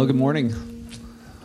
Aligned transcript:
Well, 0.00 0.06
good 0.06 0.16
morning. 0.16 0.88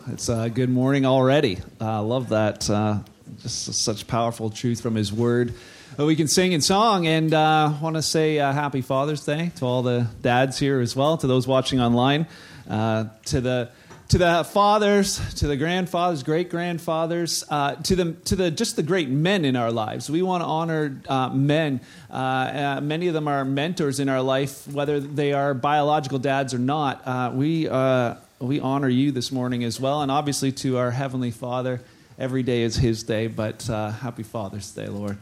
It's 0.06 0.30
a 0.30 0.48
good 0.48 0.70
morning 0.70 1.04
already. 1.04 1.58
I 1.78 1.96
uh, 1.96 2.02
love 2.02 2.30
that. 2.30 2.70
Uh, 2.70 3.00
just 3.42 3.66
such 3.74 4.06
powerful 4.06 4.48
truth 4.48 4.80
from 4.80 4.94
His 4.94 5.12
Word. 5.12 5.52
we 5.98 6.16
can 6.16 6.26
sing 6.26 6.52
in 6.52 6.62
song, 6.62 7.06
and 7.06 7.34
uh, 7.34 7.74
want 7.82 7.96
to 7.96 8.02
say 8.02 8.38
uh, 8.38 8.54
Happy 8.54 8.80
Father's 8.80 9.26
Day 9.26 9.52
to 9.56 9.66
all 9.66 9.82
the 9.82 10.06
dads 10.22 10.58
here 10.58 10.80
as 10.80 10.96
well, 10.96 11.18
to 11.18 11.26
those 11.26 11.46
watching 11.46 11.82
online, 11.82 12.28
uh, 12.66 13.04
to 13.26 13.42
the 13.42 13.70
to 14.08 14.18
the 14.18 14.48
fathers, 14.50 15.20
to 15.34 15.48
the 15.48 15.58
grandfathers, 15.58 16.22
great 16.22 16.48
grandfathers, 16.48 17.44
uh, 17.50 17.74
to 17.74 17.94
the 17.94 18.12
to 18.24 18.36
the 18.36 18.50
just 18.50 18.76
the 18.76 18.82
great 18.82 19.10
men 19.10 19.44
in 19.44 19.54
our 19.54 19.70
lives. 19.70 20.08
We 20.08 20.22
want 20.22 20.42
to 20.42 20.46
honor 20.46 21.02
uh, 21.10 21.28
men. 21.28 21.82
Uh, 22.10 22.14
uh 22.14 22.80
many 22.82 23.08
of 23.08 23.12
them 23.12 23.28
are 23.28 23.44
mentors 23.44 24.00
in 24.00 24.08
our 24.08 24.22
life, 24.22 24.66
whether 24.66 24.98
they 24.98 25.34
are 25.34 25.52
biological 25.52 26.18
dads 26.18 26.54
or 26.54 26.58
not. 26.58 27.06
Uh, 27.06 27.32
we 27.34 27.68
uh, 27.68 28.14
we 28.38 28.60
honor 28.60 28.88
you 28.88 29.12
this 29.12 29.32
morning 29.32 29.64
as 29.64 29.80
well, 29.80 30.02
and 30.02 30.10
obviously 30.10 30.52
to 30.52 30.78
our 30.78 30.90
heavenly 30.90 31.30
Father. 31.30 31.80
Every 32.18 32.42
day 32.42 32.62
is 32.62 32.76
His 32.76 33.02
day, 33.02 33.26
but 33.26 33.64
happy 33.64 34.22
Father's 34.22 34.70
Day, 34.70 34.88
Lord. 34.88 35.18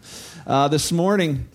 this 0.47 0.93
morning. 0.93 1.49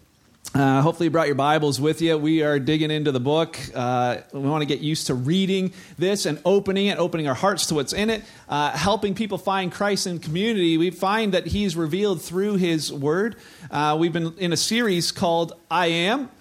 Uh, 0.55 0.81
hopefully, 0.81 1.05
you 1.05 1.11
brought 1.11 1.27
your 1.27 1.35
Bibles 1.35 1.79
with 1.79 2.01
you. 2.01 2.17
We 2.17 2.41
are 2.41 2.57
digging 2.57 2.89
into 2.89 3.11
the 3.11 3.19
book. 3.19 3.59
Uh, 3.75 4.17
we 4.33 4.39
want 4.39 4.63
to 4.63 4.65
get 4.65 4.79
used 4.79 5.05
to 5.07 5.13
reading 5.13 5.73
this 5.99 6.25
and 6.25 6.41
opening 6.43 6.87
it, 6.87 6.97
opening 6.97 7.27
our 7.27 7.35
hearts 7.35 7.67
to 7.67 7.75
what's 7.75 7.93
in 7.93 8.09
it, 8.09 8.23
uh, 8.47 8.71
helping 8.71 9.13
people 9.13 9.37
find 9.37 9.71
Christ 9.71 10.07
in 10.07 10.17
community. 10.17 10.75
We 10.77 10.89
find 10.89 11.35
that 11.35 11.45
He's 11.45 11.75
revealed 11.75 12.21
through 12.23 12.55
His 12.55 12.91
Word. 12.91 13.35
Uh, 13.69 13.95
we've 13.99 14.11
been 14.11 14.33
in 14.39 14.51
a 14.51 14.57
series 14.57 15.11
called 15.11 15.53
I 15.69 15.87
Am, 15.87 16.31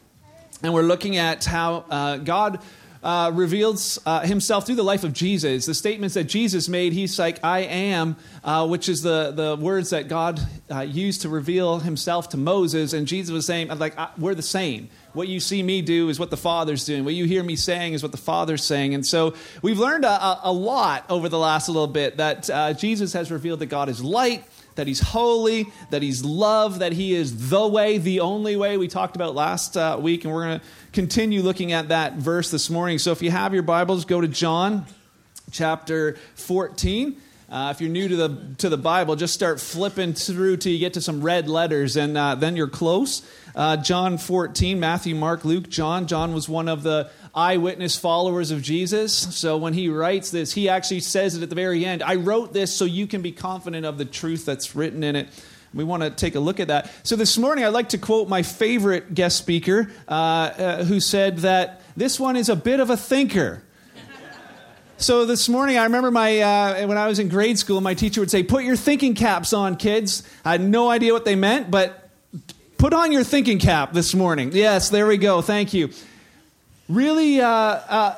and 0.62 0.72
we're 0.72 0.82
looking 0.82 1.18
at 1.18 1.44
how 1.44 1.84
uh, 1.90 2.16
God 2.16 2.60
uh, 3.02 3.30
reveals 3.34 3.98
uh, 4.06 4.20
himself 4.20 4.66
through 4.66 4.74
the 4.74 4.82
life 4.82 5.04
of 5.04 5.12
Jesus. 5.12 5.66
The 5.66 5.74
statements 5.74 6.14
that 6.14 6.24
Jesus 6.24 6.68
made, 6.68 6.92
he's 6.92 7.18
like, 7.18 7.42
I 7.44 7.60
am, 7.60 8.16
uh, 8.42 8.66
which 8.66 8.88
is 8.88 9.02
the, 9.02 9.32
the 9.32 9.56
words 9.56 9.90
that 9.90 10.08
God 10.08 10.40
uh, 10.70 10.80
used 10.80 11.22
to 11.22 11.28
reveal 11.28 11.78
himself 11.78 12.28
to 12.30 12.36
Moses. 12.36 12.92
And 12.92 13.06
Jesus 13.06 13.32
was 13.32 13.46
saying, 13.46 13.68
like, 13.68 13.96
we're 14.18 14.34
the 14.34 14.42
same. 14.42 14.88
What 15.12 15.28
you 15.28 15.40
see 15.40 15.62
me 15.62 15.82
do 15.82 16.10
is 16.10 16.20
what 16.20 16.30
the 16.30 16.36
Father's 16.36 16.84
doing. 16.84 17.04
What 17.04 17.14
you 17.14 17.24
hear 17.24 17.42
me 17.42 17.56
saying 17.56 17.94
is 17.94 18.02
what 18.02 18.12
the 18.12 18.18
Father's 18.18 18.62
saying. 18.62 18.94
And 18.94 19.06
so 19.06 19.34
we've 19.62 19.78
learned 19.78 20.04
a, 20.04 20.40
a 20.44 20.52
lot 20.52 21.04
over 21.08 21.28
the 21.28 21.38
last 21.38 21.68
little 21.68 21.86
bit 21.86 22.18
that 22.18 22.50
uh, 22.50 22.72
Jesus 22.74 23.12
has 23.14 23.30
revealed 23.30 23.60
that 23.60 23.66
God 23.66 23.88
is 23.88 24.02
light 24.02 24.44
that 24.78 24.86
he's 24.86 25.00
holy, 25.00 25.66
that 25.90 26.02
he's 26.02 26.24
love, 26.24 26.78
that 26.78 26.92
he 26.92 27.12
is 27.12 27.50
the 27.50 27.66
way, 27.66 27.98
the 27.98 28.20
only 28.20 28.54
way 28.54 28.78
we 28.78 28.86
talked 28.86 29.16
about 29.16 29.34
last 29.34 29.76
uh, 29.76 29.98
week. 30.00 30.24
And 30.24 30.32
we're 30.32 30.44
going 30.44 30.60
to 30.60 30.66
continue 30.92 31.42
looking 31.42 31.72
at 31.72 31.88
that 31.88 32.14
verse 32.14 32.50
this 32.52 32.70
morning. 32.70 32.98
So 32.98 33.10
if 33.10 33.20
you 33.20 33.32
have 33.32 33.52
your 33.52 33.64
Bibles, 33.64 34.04
go 34.04 34.20
to 34.20 34.28
John 34.28 34.86
chapter 35.50 36.16
14. 36.36 37.20
Uh, 37.50 37.72
if 37.74 37.80
you're 37.80 37.90
new 37.90 38.06
to 38.06 38.16
the 38.16 38.54
to 38.58 38.68
the 38.68 38.76
Bible, 38.76 39.16
just 39.16 39.32
start 39.32 39.58
flipping 39.58 40.12
through 40.12 40.58
till 40.58 40.70
you 40.70 40.78
get 40.78 40.92
to 40.92 41.00
some 41.00 41.22
red 41.22 41.48
letters, 41.48 41.96
and 41.96 42.16
uh, 42.16 42.34
then 42.34 42.56
you're 42.56 42.68
close. 42.68 43.22
Uh, 43.56 43.78
John 43.78 44.18
14, 44.18 44.78
Matthew, 44.78 45.14
Mark, 45.14 45.46
Luke, 45.46 45.70
John. 45.70 46.06
John 46.06 46.34
was 46.34 46.46
one 46.46 46.68
of 46.68 46.82
the 46.82 47.10
eyewitness 47.38 47.96
followers 47.96 48.50
of 48.50 48.62
Jesus. 48.62 49.12
So 49.12 49.56
when 49.56 49.72
he 49.72 49.88
writes 49.88 50.32
this, 50.32 50.52
he 50.52 50.68
actually 50.68 51.00
says 51.00 51.36
it 51.36 51.42
at 51.44 51.48
the 51.48 51.54
very 51.54 51.84
end. 51.84 52.02
I 52.02 52.16
wrote 52.16 52.52
this 52.52 52.74
so 52.74 52.84
you 52.84 53.06
can 53.06 53.22
be 53.22 53.30
confident 53.30 53.86
of 53.86 53.96
the 53.96 54.04
truth 54.04 54.44
that's 54.44 54.74
written 54.74 55.04
in 55.04 55.14
it. 55.14 55.28
We 55.72 55.84
want 55.84 56.02
to 56.02 56.10
take 56.10 56.34
a 56.34 56.40
look 56.40 56.58
at 56.58 56.68
that. 56.68 56.90
So 57.04 57.14
this 57.14 57.38
morning, 57.38 57.64
I'd 57.64 57.68
like 57.68 57.90
to 57.90 57.98
quote 57.98 58.28
my 58.28 58.42
favorite 58.42 59.14
guest 59.14 59.38
speaker, 59.38 59.88
uh, 60.08 60.12
uh, 60.12 60.84
who 60.84 60.98
said 60.98 61.38
that 61.38 61.82
this 61.96 62.18
one 62.18 62.34
is 62.34 62.48
a 62.48 62.56
bit 62.56 62.80
of 62.80 62.90
a 62.90 62.96
thinker. 62.96 63.62
So 64.96 65.24
this 65.24 65.48
morning, 65.48 65.78
I 65.78 65.84
remember 65.84 66.10
my 66.10 66.40
uh, 66.40 66.86
when 66.88 66.98
I 66.98 67.06
was 67.06 67.20
in 67.20 67.28
grade 67.28 67.56
school, 67.56 67.80
my 67.80 67.94
teacher 67.94 68.20
would 68.20 68.32
say, 68.32 68.42
"Put 68.42 68.64
your 68.64 68.74
thinking 68.74 69.14
caps 69.14 69.52
on, 69.52 69.76
kids." 69.76 70.24
I 70.44 70.52
had 70.52 70.60
no 70.60 70.88
idea 70.90 71.12
what 71.12 71.24
they 71.24 71.36
meant, 71.36 71.70
but 71.70 72.10
put 72.78 72.92
on 72.92 73.12
your 73.12 73.22
thinking 73.22 73.60
cap 73.60 73.92
this 73.92 74.12
morning. 74.12 74.50
Yes, 74.52 74.88
there 74.88 75.06
we 75.06 75.16
go. 75.16 75.40
Thank 75.40 75.72
you. 75.72 75.90
Really, 76.88 77.40
uh, 77.40 77.48
uh, 77.48 78.14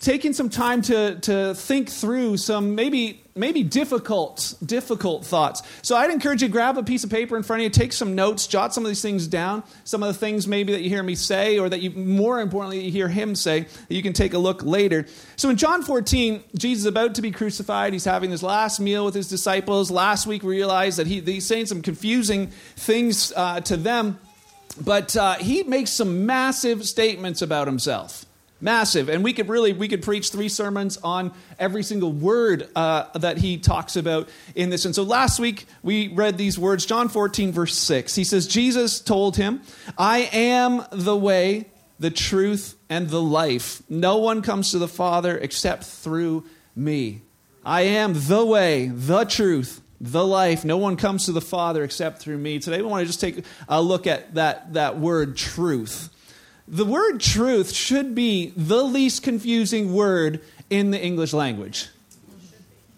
taking 0.00 0.32
some 0.32 0.48
time 0.48 0.82
to 0.82 1.16
to 1.20 1.54
think 1.54 1.90
through 1.90 2.36
some 2.38 2.74
maybe 2.74 3.22
maybe 3.38 3.62
difficult, 3.62 4.54
difficult 4.64 5.24
thoughts. 5.24 5.62
So 5.82 5.96
I'd 5.96 6.10
encourage 6.10 6.42
you 6.42 6.48
to 6.48 6.52
grab 6.52 6.76
a 6.76 6.82
piece 6.82 7.04
of 7.04 7.10
paper 7.10 7.36
in 7.36 7.42
front 7.42 7.60
of 7.60 7.64
you, 7.64 7.70
take 7.70 7.92
some 7.92 8.14
notes, 8.14 8.46
jot 8.46 8.74
some 8.74 8.84
of 8.84 8.88
these 8.88 9.00
things 9.00 9.26
down. 9.28 9.62
Some 9.84 10.02
of 10.02 10.08
the 10.12 10.18
things 10.18 10.46
maybe 10.46 10.72
that 10.72 10.82
you 10.82 10.90
hear 10.90 11.02
me 11.02 11.14
say, 11.14 11.58
or 11.58 11.68
that 11.68 11.80
you 11.80 11.90
more 11.90 12.40
importantly 12.40 12.84
you 12.84 12.90
hear 12.90 13.08
him 13.08 13.34
say, 13.34 13.60
that 13.60 13.94
you 13.94 14.02
can 14.02 14.12
take 14.12 14.34
a 14.34 14.38
look 14.38 14.62
later. 14.62 15.06
So 15.36 15.48
in 15.50 15.56
John 15.56 15.82
14, 15.82 16.42
Jesus 16.56 16.82
is 16.82 16.86
about 16.86 17.14
to 17.14 17.22
be 17.22 17.30
crucified. 17.30 17.92
He's 17.92 18.04
having 18.04 18.30
his 18.30 18.42
last 18.42 18.80
meal 18.80 19.04
with 19.04 19.14
his 19.14 19.28
disciples. 19.28 19.90
Last 19.90 20.26
week 20.26 20.42
we 20.42 20.56
realized 20.56 20.98
that 20.98 21.06
he, 21.06 21.20
he's 21.20 21.46
saying 21.46 21.66
some 21.66 21.82
confusing 21.82 22.48
things 22.76 23.32
uh, 23.36 23.60
to 23.62 23.76
them, 23.76 24.18
but 24.80 25.16
uh, 25.16 25.34
he 25.34 25.62
makes 25.62 25.90
some 25.92 26.26
massive 26.26 26.86
statements 26.86 27.42
about 27.42 27.66
himself. 27.66 28.24
Massive. 28.60 29.08
And 29.08 29.22
we 29.22 29.32
could 29.32 29.48
really 29.48 29.72
we 29.72 29.86
could 29.86 30.02
preach 30.02 30.30
three 30.30 30.48
sermons 30.48 30.96
on 30.96 31.32
every 31.60 31.84
single 31.84 32.10
word 32.10 32.68
uh, 32.74 33.06
that 33.16 33.38
he 33.38 33.56
talks 33.56 33.94
about 33.94 34.28
in 34.56 34.70
this. 34.70 34.84
And 34.84 34.94
so 34.94 35.04
last 35.04 35.38
week 35.38 35.66
we 35.84 36.08
read 36.08 36.38
these 36.38 36.58
words 36.58 36.84
john 36.84 37.08
14 37.08 37.52
verse 37.52 37.76
6 37.76 38.16
he 38.16 38.24
says 38.24 38.48
jesus 38.48 39.00
told 39.00 39.36
him 39.36 39.62
i 39.96 40.28
am 40.32 40.84
the 40.90 41.16
way 41.16 41.66
the 41.98 42.10
truth 42.10 42.76
and 42.88 43.08
the 43.08 43.20
life. 43.20 43.82
No 43.88 44.18
one 44.18 44.42
comes 44.42 44.70
to 44.70 44.78
the 44.78 44.88
father 44.88 45.36
except 45.36 45.84
through 45.84 46.44
me. 46.74 47.22
I 47.64 47.82
am 47.82 48.14
the 48.14 48.44
way 48.44 48.88
the 48.88 49.24
truth 49.24 49.82
the 50.00 50.24
life 50.24 50.64
no 50.64 50.76
one 50.76 50.96
comes 50.96 51.26
to 51.26 51.32
the 51.32 51.40
father 51.40 51.82
except 51.82 52.20
through 52.20 52.38
me 52.38 52.58
today 52.58 52.80
we 52.80 52.86
want 52.86 53.00
to 53.00 53.06
just 53.06 53.20
take 53.20 53.44
a 53.68 53.82
look 53.82 54.06
at 54.06 54.34
that 54.34 54.72
that 54.74 54.98
word 54.98 55.36
truth 55.36 56.10
the 56.70 56.84
word 56.84 57.20
truth 57.20 57.72
should 57.72 58.14
be 58.14 58.52
the 58.54 58.82
least 58.82 59.22
confusing 59.22 59.94
word 59.94 60.42
in 60.68 60.90
the 60.90 61.02
English 61.02 61.32
language. 61.32 61.88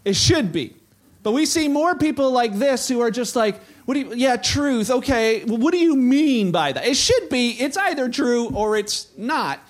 It 0.05 0.17
should 0.17 0.53
be. 0.53 0.75
But 1.23 1.33
we 1.33 1.47
see 1.47 1.69
more 1.69 1.95
people 1.95 2.33
like 2.33 2.55
this 2.55 2.89
who 2.89 3.01
are 3.01 3.13
just 3.13 3.37
like, 3.37 3.61
what 3.85 3.95
do 3.95 4.01
you, 4.01 4.15
yeah, 4.15 4.37
truth, 4.37 4.91
okay, 4.91 5.45
well, 5.45 5.59
what 5.59 5.73
do 5.73 5.79
you 5.79 5.95
mean 5.95 6.51
by 6.51 6.73
that? 6.73 6.85
It 6.85 6.97
should 6.97 7.29
be, 7.29 7.51
it's 7.51 7.77
either 7.77 8.09
true 8.09 8.49
or 8.49 8.77
it's 8.77 9.07
not. 9.17 9.61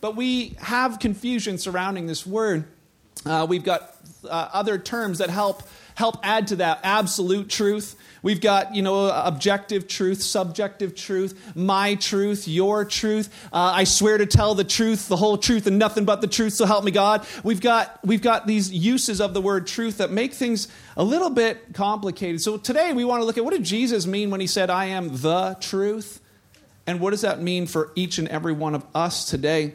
But 0.00 0.16
we 0.16 0.56
have 0.60 0.98
confusion 0.98 1.58
surrounding 1.58 2.06
this 2.06 2.26
word. 2.26 2.64
Uh, 3.26 3.46
we've 3.46 3.64
got 3.64 3.94
uh, 4.24 4.48
other 4.52 4.78
terms 4.78 5.18
that 5.18 5.28
help 5.28 5.62
help 6.00 6.16
add 6.22 6.48
to 6.48 6.56
that 6.56 6.80
absolute 6.82 7.50
truth. 7.50 7.94
We've 8.22 8.40
got, 8.40 8.74
you 8.74 8.82
know, 8.82 9.08
objective 9.08 9.86
truth, 9.86 10.22
subjective 10.22 10.94
truth, 10.94 11.52
my 11.54 11.94
truth, 11.94 12.48
your 12.48 12.86
truth. 12.86 13.28
Uh, 13.52 13.72
I 13.76 13.84
swear 13.84 14.16
to 14.18 14.26
tell 14.26 14.54
the 14.54 14.64
truth, 14.64 15.08
the 15.08 15.16
whole 15.16 15.36
truth, 15.38 15.66
and 15.66 15.78
nothing 15.78 16.06
but 16.06 16.22
the 16.22 16.26
truth, 16.26 16.54
so 16.54 16.64
help 16.64 16.84
me 16.84 16.90
God. 16.90 17.26
We've 17.44 17.60
got, 17.60 18.00
we've 18.04 18.22
got 18.22 18.46
these 18.46 18.72
uses 18.72 19.20
of 19.20 19.34
the 19.34 19.42
word 19.42 19.66
truth 19.66 19.98
that 19.98 20.10
make 20.10 20.32
things 20.32 20.68
a 20.96 21.04
little 21.04 21.30
bit 21.30 21.74
complicated. 21.74 22.40
So 22.40 22.56
today 22.56 22.92
we 22.94 23.04
want 23.04 23.20
to 23.20 23.26
look 23.26 23.38
at 23.38 23.44
what 23.44 23.52
did 23.52 23.64
Jesus 23.64 24.06
mean 24.06 24.30
when 24.30 24.40
he 24.40 24.46
said, 24.46 24.70
I 24.70 24.86
am 24.86 25.18
the 25.18 25.56
truth? 25.60 26.20
And 26.86 26.98
what 26.98 27.10
does 27.10 27.20
that 27.20 27.40
mean 27.42 27.66
for 27.66 27.92
each 27.94 28.18
and 28.18 28.26
every 28.28 28.52
one 28.52 28.74
of 28.74 28.84
us 28.94 29.26
today? 29.30 29.74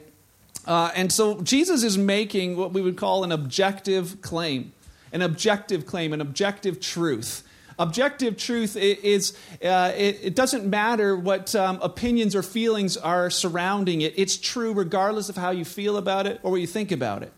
Uh, 0.65 0.91
and 0.95 1.11
so 1.11 1.41
Jesus 1.41 1.83
is 1.83 1.97
making 1.97 2.57
what 2.57 2.73
we 2.73 2.81
would 2.81 2.97
call 2.97 3.23
an 3.23 3.31
objective 3.31 4.21
claim, 4.21 4.73
an 5.15 5.21
objective 5.21 5.85
claim, 5.85 6.11
an 6.11 6.19
objective 6.19 6.81
truth. 6.81 7.41
Objective 7.79 8.37
truth 8.37 8.75
is, 8.75 9.35
uh, 9.63 9.93
it, 9.95 10.19
it, 10.21 10.35
doesn't 10.35 10.65
matter 10.65 11.15
what 11.15 11.55
um, 11.55 11.79
opinions 11.81 12.35
or 12.35 12.43
feelings 12.43 12.97
are 12.97 13.29
surrounding 13.29 14.01
it. 14.01 14.13
It's 14.17 14.37
true 14.37 14.73
regardless 14.73 15.29
of 15.29 15.37
how 15.37 15.51
you 15.51 15.65
feel 15.65 15.95
about 15.97 16.27
it 16.27 16.39
or 16.43 16.51
what 16.51 16.61
you 16.61 16.67
think 16.67 16.91
about 16.91 17.23
it. 17.23 17.31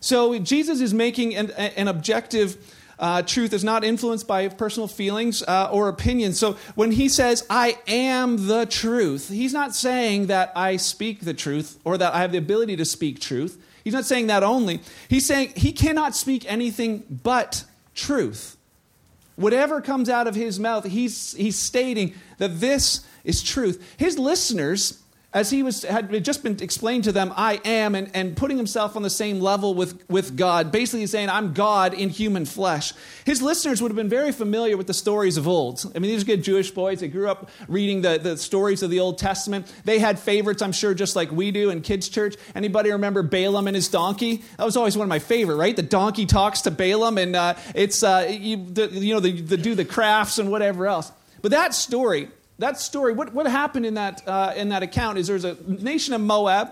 So 0.00 0.38
Jesus 0.38 0.80
is 0.80 0.92
making 0.94 1.36
an, 1.36 1.50
an 1.50 1.88
objective 1.88 2.56
uh, 2.98 3.22
truth 3.22 3.52
is 3.52 3.64
not 3.64 3.84
influenced 3.84 4.26
by 4.26 4.48
personal 4.48 4.88
feelings 4.88 5.42
uh, 5.42 5.68
or 5.70 5.88
opinions. 5.88 6.38
So 6.38 6.56
when 6.74 6.92
he 6.92 7.08
says, 7.08 7.46
I 7.48 7.78
am 7.86 8.46
the 8.46 8.66
truth, 8.66 9.28
he's 9.28 9.54
not 9.54 9.74
saying 9.74 10.26
that 10.26 10.52
I 10.56 10.76
speak 10.76 11.20
the 11.20 11.34
truth 11.34 11.78
or 11.84 11.96
that 11.98 12.14
I 12.14 12.20
have 12.20 12.32
the 12.32 12.38
ability 12.38 12.76
to 12.76 12.84
speak 12.84 13.20
truth. 13.20 13.62
He's 13.90 13.94
not 13.96 14.06
saying 14.06 14.28
that 14.28 14.44
only. 14.44 14.82
He's 15.08 15.26
saying 15.26 15.54
he 15.56 15.72
cannot 15.72 16.14
speak 16.14 16.44
anything 16.46 17.02
but 17.24 17.64
truth. 17.92 18.56
Whatever 19.34 19.80
comes 19.80 20.08
out 20.08 20.28
of 20.28 20.36
his 20.36 20.60
mouth, 20.60 20.84
he's, 20.84 21.32
he's 21.32 21.58
stating 21.58 22.14
that 22.38 22.60
this 22.60 23.04
is 23.24 23.42
truth. 23.42 23.84
His 23.96 24.16
listeners 24.16 24.99
as 25.32 25.48
he 25.50 25.62
was 25.62 25.84
had 25.84 26.24
just 26.24 26.42
been 26.42 26.60
explained 26.60 27.04
to 27.04 27.12
them, 27.12 27.32
I 27.36 27.60
am, 27.64 27.94
and, 27.94 28.10
and 28.14 28.36
putting 28.36 28.56
himself 28.56 28.96
on 28.96 29.02
the 29.02 29.10
same 29.10 29.38
level 29.38 29.74
with, 29.74 30.02
with 30.10 30.36
God, 30.36 30.72
basically 30.72 31.06
saying, 31.06 31.28
I'm 31.28 31.52
God 31.52 31.94
in 31.94 32.08
human 32.08 32.44
flesh. 32.44 32.92
His 33.24 33.40
listeners 33.40 33.80
would 33.80 33.92
have 33.92 33.96
been 33.96 34.08
very 34.08 34.32
familiar 34.32 34.76
with 34.76 34.88
the 34.88 34.94
stories 34.94 35.36
of 35.36 35.46
old. 35.46 35.84
I 35.94 36.00
mean, 36.00 36.10
these 36.10 36.22
are 36.22 36.26
good 36.26 36.42
Jewish 36.42 36.72
boys. 36.72 36.98
They 36.98 37.06
grew 37.06 37.28
up 37.28 37.48
reading 37.68 38.02
the, 38.02 38.18
the 38.18 38.36
stories 38.36 38.82
of 38.82 38.90
the 38.90 38.98
Old 38.98 39.18
Testament. 39.18 39.72
They 39.84 40.00
had 40.00 40.18
favorites, 40.18 40.62
I'm 40.62 40.72
sure, 40.72 40.94
just 40.94 41.14
like 41.14 41.30
we 41.30 41.52
do 41.52 41.70
in 41.70 41.82
kids' 41.82 42.08
church. 42.08 42.34
Anybody 42.56 42.90
remember 42.90 43.22
Balaam 43.22 43.68
and 43.68 43.76
his 43.76 43.86
donkey? 43.86 44.42
That 44.56 44.64
was 44.64 44.76
always 44.76 44.96
one 44.96 45.04
of 45.04 45.10
my 45.10 45.20
favorite, 45.20 45.56
right? 45.56 45.76
The 45.76 45.82
donkey 45.82 46.26
talks 46.26 46.62
to 46.62 46.72
Balaam, 46.72 47.18
and 47.18 47.36
uh, 47.36 47.54
it's, 47.76 48.02
uh, 48.02 48.26
you, 48.28 48.64
the, 48.64 48.88
you 48.88 49.14
know, 49.14 49.20
the, 49.20 49.40
the 49.40 49.56
do 49.56 49.76
the 49.76 49.84
crafts 49.84 50.38
and 50.38 50.50
whatever 50.50 50.88
else. 50.88 51.12
But 51.40 51.52
that 51.52 51.72
story, 51.72 52.30
that 52.60 52.78
story, 52.78 53.12
what, 53.12 53.32
what 53.32 53.46
happened 53.46 53.86
in 53.86 53.94
that, 53.94 54.26
uh, 54.26 54.52
in 54.54 54.68
that 54.68 54.82
account 54.82 55.18
is 55.18 55.26
there's 55.26 55.44
a 55.44 55.56
nation 55.66 56.14
of 56.14 56.20
Moab 56.20 56.70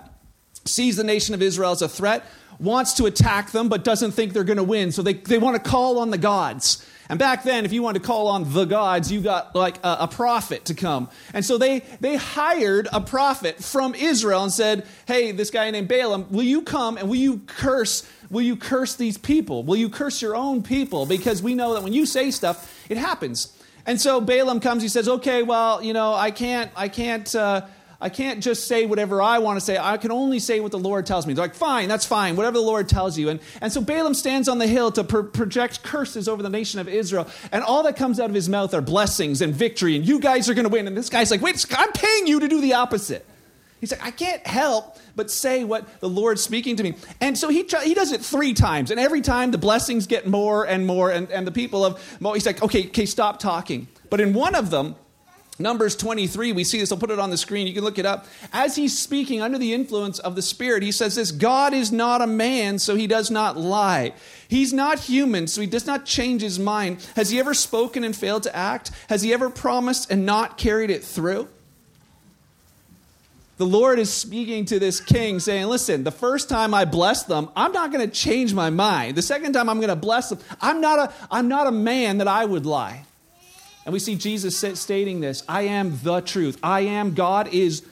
sees 0.64 0.96
the 0.96 1.04
nation 1.04 1.34
of 1.34 1.42
Israel 1.42 1.70
as 1.70 1.82
a 1.82 1.88
threat, 1.88 2.24
wants 2.58 2.94
to 2.94 3.06
attack 3.06 3.52
them, 3.52 3.68
but 3.68 3.84
doesn't 3.84 4.12
think 4.12 4.32
they're 4.32 4.44
going 4.44 4.58
to 4.58 4.64
win. 4.64 4.92
So 4.92 5.02
they, 5.02 5.14
they 5.14 5.38
want 5.38 5.62
to 5.62 5.70
call 5.70 5.98
on 5.98 6.10
the 6.10 6.18
gods. 6.18 6.84
And 7.08 7.18
back 7.18 7.42
then, 7.42 7.64
if 7.64 7.72
you 7.72 7.82
wanted 7.82 8.02
to 8.02 8.06
call 8.06 8.26
on 8.28 8.52
the 8.52 8.66
gods, 8.66 9.10
you 9.10 9.22
got 9.22 9.54
like 9.54 9.78
a, 9.78 9.96
a, 10.00 10.08
prophet 10.08 10.66
to 10.66 10.74
come. 10.74 11.08
And 11.32 11.42
so 11.42 11.56
they, 11.56 11.80
they 12.00 12.16
hired 12.16 12.86
a 12.92 13.00
prophet 13.00 13.64
from 13.64 13.94
Israel 13.94 14.42
and 14.42 14.52
said, 14.52 14.86
Hey, 15.06 15.32
this 15.32 15.48
guy 15.50 15.70
named 15.70 15.88
Balaam, 15.88 16.26
will 16.30 16.42
you 16.42 16.60
come 16.60 16.98
and 16.98 17.08
will 17.08 17.16
you 17.16 17.38
curse? 17.46 18.06
Will 18.28 18.42
you 18.42 18.56
curse 18.56 18.94
these 18.96 19.16
people? 19.16 19.62
Will 19.62 19.76
you 19.76 19.88
curse 19.88 20.20
your 20.20 20.36
own 20.36 20.62
people? 20.62 21.06
Because 21.06 21.42
we 21.42 21.54
know 21.54 21.72
that 21.72 21.82
when 21.82 21.94
you 21.94 22.04
say 22.04 22.30
stuff, 22.30 22.84
it 22.90 22.98
happens. 22.98 23.57
And 23.88 23.98
so 23.98 24.20
Balaam 24.20 24.60
comes, 24.60 24.82
he 24.82 24.88
says, 24.88 25.08
Okay, 25.08 25.42
well, 25.42 25.82
you 25.82 25.94
know, 25.94 26.12
I 26.12 26.30
can't, 26.30 26.70
I 26.76 26.88
can't, 26.88 27.34
uh, 27.34 27.62
I 28.02 28.10
can't 28.10 28.42
just 28.42 28.68
say 28.68 28.84
whatever 28.84 29.22
I 29.22 29.38
want 29.38 29.58
to 29.58 29.64
say. 29.64 29.78
I 29.78 29.96
can 29.96 30.12
only 30.12 30.40
say 30.40 30.60
what 30.60 30.72
the 30.72 30.78
Lord 30.78 31.06
tells 31.06 31.26
me. 31.26 31.32
They're 31.32 31.46
like, 31.46 31.54
fine, 31.54 31.88
that's 31.88 32.04
fine, 32.04 32.36
whatever 32.36 32.58
the 32.58 32.62
Lord 32.62 32.86
tells 32.88 33.16
you. 33.16 33.30
And, 33.30 33.40
and 33.62 33.72
so 33.72 33.80
Balaam 33.80 34.12
stands 34.12 34.46
on 34.46 34.58
the 34.58 34.66
hill 34.66 34.92
to 34.92 35.02
pro- 35.02 35.24
project 35.24 35.82
curses 35.82 36.28
over 36.28 36.42
the 36.42 36.50
nation 36.50 36.78
of 36.78 36.86
Israel. 36.86 37.26
And 37.50 37.64
all 37.64 37.82
that 37.84 37.96
comes 37.96 38.20
out 38.20 38.28
of 38.28 38.34
his 38.34 38.48
mouth 38.48 38.72
are 38.74 38.82
blessings 38.82 39.40
and 39.40 39.54
victory. 39.54 39.96
And 39.96 40.06
you 40.06 40.20
guys 40.20 40.50
are 40.50 40.54
going 40.54 40.66
to 40.66 40.72
win. 40.72 40.86
And 40.86 40.96
this 40.96 41.08
guy's 41.08 41.30
like, 41.30 41.40
wait, 41.40 41.64
I'm 41.76 41.90
paying 41.92 42.26
you 42.28 42.38
to 42.40 42.46
do 42.46 42.60
the 42.60 42.74
opposite. 42.74 43.26
He's 43.80 43.92
like, 43.92 44.04
I 44.04 44.10
can't 44.10 44.44
help 44.46 44.96
but 45.14 45.30
say 45.30 45.64
what 45.64 46.00
the 46.00 46.08
Lord's 46.08 46.42
speaking 46.42 46.76
to 46.76 46.82
me. 46.82 46.94
And 47.20 47.36
so 47.36 47.48
he, 47.48 47.64
he 47.84 47.94
does 47.94 48.12
it 48.12 48.20
three 48.20 48.54
times. 48.54 48.90
And 48.90 48.98
every 48.98 49.20
time 49.20 49.50
the 49.50 49.58
blessings 49.58 50.06
get 50.06 50.26
more 50.26 50.64
and 50.64 50.86
more. 50.86 51.10
And, 51.10 51.30
and 51.30 51.46
the 51.46 51.52
people 51.52 51.84
of 51.84 52.16
Moab, 52.20 52.34
he's 52.34 52.46
like, 52.46 52.62
okay, 52.62 52.86
okay, 52.86 53.06
stop 53.06 53.38
talking. 53.38 53.88
But 54.10 54.20
in 54.20 54.32
one 54.32 54.54
of 54.54 54.70
them, 54.70 54.96
Numbers 55.60 55.96
23, 55.96 56.52
we 56.52 56.62
see 56.62 56.78
this. 56.78 56.92
I'll 56.92 56.98
put 56.98 57.10
it 57.10 57.18
on 57.18 57.30
the 57.30 57.36
screen. 57.36 57.66
You 57.66 57.74
can 57.74 57.82
look 57.82 57.98
it 57.98 58.06
up. 58.06 58.26
As 58.52 58.76
he's 58.76 58.96
speaking 58.96 59.42
under 59.42 59.58
the 59.58 59.74
influence 59.74 60.20
of 60.20 60.36
the 60.36 60.42
Spirit, 60.42 60.84
he 60.84 60.92
says 60.92 61.16
this 61.16 61.32
God 61.32 61.74
is 61.74 61.90
not 61.90 62.22
a 62.22 62.28
man, 62.28 62.78
so 62.78 62.94
he 62.94 63.08
does 63.08 63.28
not 63.28 63.56
lie. 63.56 64.12
He's 64.46 64.72
not 64.72 65.00
human, 65.00 65.48
so 65.48 65.60
he 65.60 65.66
does 65.66 65.86
not 65.86 66.06
change 66.06 66.42
his 66.42 66.60
mind. 66.60 67.04
Has 67.16 67.30
he 67.30 67.40
ever 67.40 67.54
spoken 67.54 68.04
and 68.04 68.14
failed 68.14 68.44
to 68.44 68.54
act? 68.54 68.92
Has 69.08 69.22
he 69.22 69.32
ever 69.32 69.50
promised 69.50 70.10
and 70.12 70.24
not 70.24 70.58
carried 70.58 70.90
it 70.90 71.02
through? 71.02 71.48
The 73.58 73.66
Lord 73.66 73.98
is 73.98 74.12
speaking 74.12 74.64
to 74.66 74.78
this 74.78 75.00
king, 75.00 75.40
saying, 75.40 75.66
Listen, 75.66 76.04
the 76.04 76.12
first 76.12 76.48
time 76.48 76.72
I 76.72 76.84
bless 76.84 77.24
them, 77.24 77.50
I'm 77.56 77.72
not 77.72 77.92
going 77.92 78.08
to 78.08 78.14
change 78.14 78.54
my 78.54 78.70
mind. 78.70 79.16
The 79.16 79.22
second 79.22 79.52
time 79.52 79.68
I'm 79.68 79.78
going 79.78 79.88
to 79.88 79.96
bless 79.96 80.28
them, 80.28 80.38
I'm 80.60 80.80
not, 80.80 81.10
a, 81.10 81.12
I'm 81.30 81.48
not 81.48 81.66
a 81.66 81.72
man 81.72 82.18
that 82.18 82.28
I 82.28 82.44
would 82.44 82.64
lie. 82.64 83.04
And 83.84 83.92
we 83.92 83.98
see 83.98 84.14
Jesus 84.14 84.56
stating 84.80 85.20
this 85.20 85.42
I 85.48 85.62
am 85.62 85.98
the 86.02 86.20
truth. 86.20 86.58
I 86.62 86.80
am 86.82 87.14
God 87.14 87.52
is, 87.52 87.84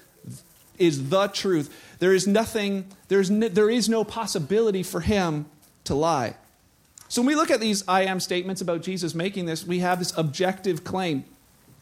is 0.78 1.08
the 1.08 1.26
truth. 1.28 1.96
There 1.98 2.14
is 2.14 2.28
nothing, 2.28 2.86
there's 3.08 3.30
no, 3.30 3.48
there 3.48 3.70
is 3.70 3.88
no 3.88 4.04
possibility 4.04 4.84
for 4.84 5.00
him 5.00 5.46
to 5.84 5.94
lie. 5.94 6.36
So 7.08 7.22
when 7.22 7.28
we 7.28 7.34
look 7.34 7.50
at 7.50 7.60
these 7.60 7.82
I 7.88 8.02
am 8.02 8.20
statements 8.20 8.60
about 8.60 8.82
Jesus 8.82 9.14
making 9.14 9.46
this, 9.46 9.66
we 9.66 9.80
have 9.80 9.98
this 9.98 10.16
objective 10.16 10.84
claim 10.84 11.24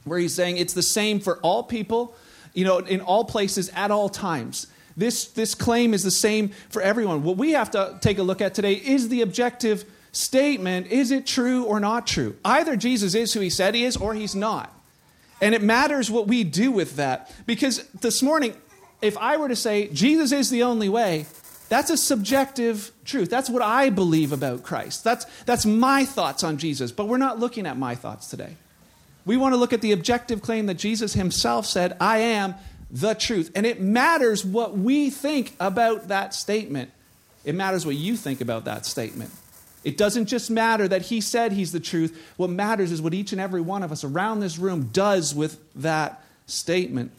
where 0.04 0.18
he's 0.18 0.34
saying 0.34 0.56
it's 0.56 0.74
the 0.74 0.82
same 0.82 1.18
for 1.20 1.38
all 1.38 1.62
people, 1.62 2.14
you 2.54 2.64
know, 2.64 2.78
in 2.78 3.00
all 3.00 3.24
places 3.24 3.68
at 3.74 3.90
all 3.90 4.08
times. 4.08 4.66
This, 4.96 5.26
this 5.26 5.54
claim 5.54 5.92
is 5.92 6.04
the 6.04 6.10
same 6.10 6.50
for 6.70 6.80
everyone. 6.80 7.24
What 7.24 7.36
we 7.36 7.52
have 7.52 7.72
to 7.72 7.98
take 8.00 8.18
a 8.18 8.22
look 8.22 8.40
at 8.40 8.54
today 8.54 8.74
is 8.74 9.08
the 9.08 9.22
objective 9.22 9.84
statement 10.12 10.86
is 10.86 11.10
it 11.10 11.26
true 11.26 11.64
or 11.64 11.80
not 11.80 12.06
true? 12.06 12.36
Either 12.44 12.76
Jesus 12.76 13.14
is 13.14 13.32
who 13.32 13.40
he 13.40 13.50
said 13.50 13.74
he 13.74 13.84
is 13.84 13.96
or 13.96 14.14
he's 14.14 14.34
not. 14.34 14.72
And 15.40 15.54
it 15.54 15.62
matters 15.62 16.10
what 16.10 16.28
we 16.28 16.44
do 16.44 16.70
with 16.70 16.96
that. 16.96 17.30
Because 17.44 17.86
this 17.88 18.22
morning, 18.22 18.54
if 19.02 19.18
I 19.18 19.36
were 19.36 19.48
to 19.48 19.56
say 19.56 19.88
Jesus 19.88 20.32
is 20.32 20.48
the 20.48 20.62
only 20.62 20.88
way, 20.88 21.26
that's 21.68 21.90
a 21.90 21.96
subjective 21.96 22.92
truth. 23.04 23.30
That's 23.30 23.50
what 23.50 23.62
I 23.62 23.90
believe 23.90 24.32
about 24.32 24.62
Christ. 24.62 25.02
That's, 25.02 25.26
that's 25.44 25.66
my 25.66 26.04
thoughts 26.04 26.44
on 26.44 26.56
Jesus. 26.56 26.92
But 26.92 27.08
we're 27.08 27.18
not 27.18 27.40
looking 27.40 27.66
at 27.66 27.76
my 27.76 27.94
thoughts 27.94 28.28
today. 28.28 28.56
We 29.24 29.36
want 29.36 29.54
to 29.54 29.56
look 29.56 29.72
at 29.72 29.80
the 29.80 29.92
objective 29.92 30.42
claim 30.42 30.66
that 30.66 30.74
Jesus 30.74 31.14
himself 31.14 31.66
said, 31.66 31.96
I 32.00 32.18
am 32.18 32.54
the 32.90 33.14
truth. 33.14 33.50
And 33.54 33.66
it 33.66 33.80
matters 33.80 34.44
what 34.44 34.76
we 34.76 35.10
think 35.10 35.54
about 35.58 36.08
that 36.08 36.34
statement. 36.34 36.90
It 37.44 37.54
matters 37.54 37.84
what 37.84 37.96
you 37.96 38.16
think 38.16 38.40
about 38.40 38.64
that 38.66 38.86
statement. 38.86 39.30
It 39.82 39.98
doesn't 39.98 40.26
just 40.26 40.50
matter 40.50 40.88
that 40.88 41.02
he 41.02 41.20
said 41.20 41.52
he's 41.52 41.72
the 41.72 41.80
truth. 41.80 42.32
What 42.36 42.50
matters 42.50 42.90
is 42.90 43.02
what 43.02 43.12
each 43.12 43.32
and 43.32 43.40
every 43.40 43.60
one 43.60 43.82
of 43.82 43.92
us 43.92 44.02
around 44.02 44.40
this 44.40 44.58
room 44.58 44.88
does 44.92 45.34
with 45.34 45.58
that 45.74 46.22
statement. 46.46 47.12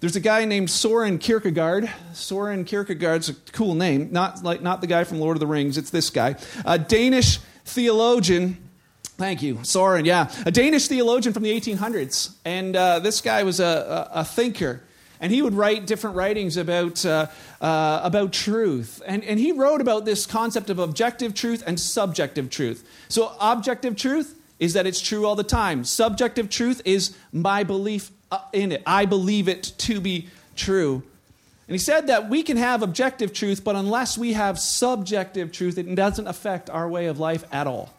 There's 0.00 0.16
a 0.16 0.20
guy 0.20 0.44
named 0.46 0.70
Soren 0.70 1.18
Kierkegaard. 1.18 1.90
Soren 2.12 2.64
Kierkegaard's 2.64 3.28
a 3.28 3.34
cool 3.52 3.74
name, 3.74 4.08
not 4.10 4.42
like 4.42 4.60
not 4.60 4.80
the 4.80 4.86
guy 4.86 5.04
from 5.04 5.20
Lord 5.20 5.36
of 5.36 5.40
the 5.40 5.46
Rings. 5.46 5.78
It's 5.78 5.90
this 5.90 6.10
guy, 6.10 6.36
a 6.64 6.78
Danish 6.78 7.38
theologian. 7.64 8.56
Thank 9.16 9.42
you, 9.42 9.60
Soren. 9.62 10.04
Yeah, 10.04 10.32
a 10.46 10.50
Danish 10.50 10.88
theologian 10.88 11.32
from 11.32 11.42
the 11.42 11.52
1800s, 11.52 12.34
and 12.44 12.74
uh, 12.74 12.98
this 12.98 13.20
guy 13.20 13.42
was 13.42 13.60
a, 13.60 14.10
a, 14.14 14.20
a 14.20 14.24
thinker 14.24 14.82
and 15.22 15.30
he 15.30 15.40
would 15.40 15.54
write 15.54 15.86
different 15.86 16.16
writings 16.16 16.56
about, 16.56 17.06
uh, 17.06 17.28
uh, 17.60 18.00
about 18.02 18.32
truth. 18.32 19.00
And, 19.06 19.22
and 19.22 19.38
he 19.38 19.52
wrote 19.52 19.80
about 19.80 20.04
this 20.04 20.26
concept 20.26 20.68
of 20.68 20.80
objective 20.80 21.32
truth 21.32 21.62
and 21.64 21.78
subjective 21.78 22.50
truth. 22.50 22.84
So, 23.08 23.32
objective 23.40 23.94
truth 23.94 24.36
is 24.58 24.72
that 24.72 24.84
it's 24.84 25.00
true 25.00 25.24
all 25.24 25.36
the 25.36 25.44
time, 25.44 25.84
subjective 25.84 26.50
truth 26.50 26.82
is 26.84 27.16
my 27.32 27.62
belief 27.62 28.10
uh, 28.32 28.40
in 28.52 28.72
it. 28.72 28.82
I 28.84 29.06
believe 29.06 29.48
it 29.48 29.72
to 29.78 30.00
be 30.00 30.28
true. 30.56 31.04
And 31.68 31.74
he 31.74 31.78
said 31.78 32.08
that 32.08 32.28
we 32.28 32.42
can 32.42 32.56
have 32.56 32.82
objective 32.82 33.32
truth, 33.32 33.62
but 33.62 33.76
unless 33.76 34.18
we 34.18 34.32
have 34.32 34.58
subjective 34.58 35.52
truth, 35.52 35.78
it 35.78 35.94
doesn't 35.94 36.26
affect 36.26 36.68
our 36.68 36.88
way 36.88 37.06
of 37.06 37.20
life 37.20 37.44
at 37.52 37.68
all. 37.68 37.94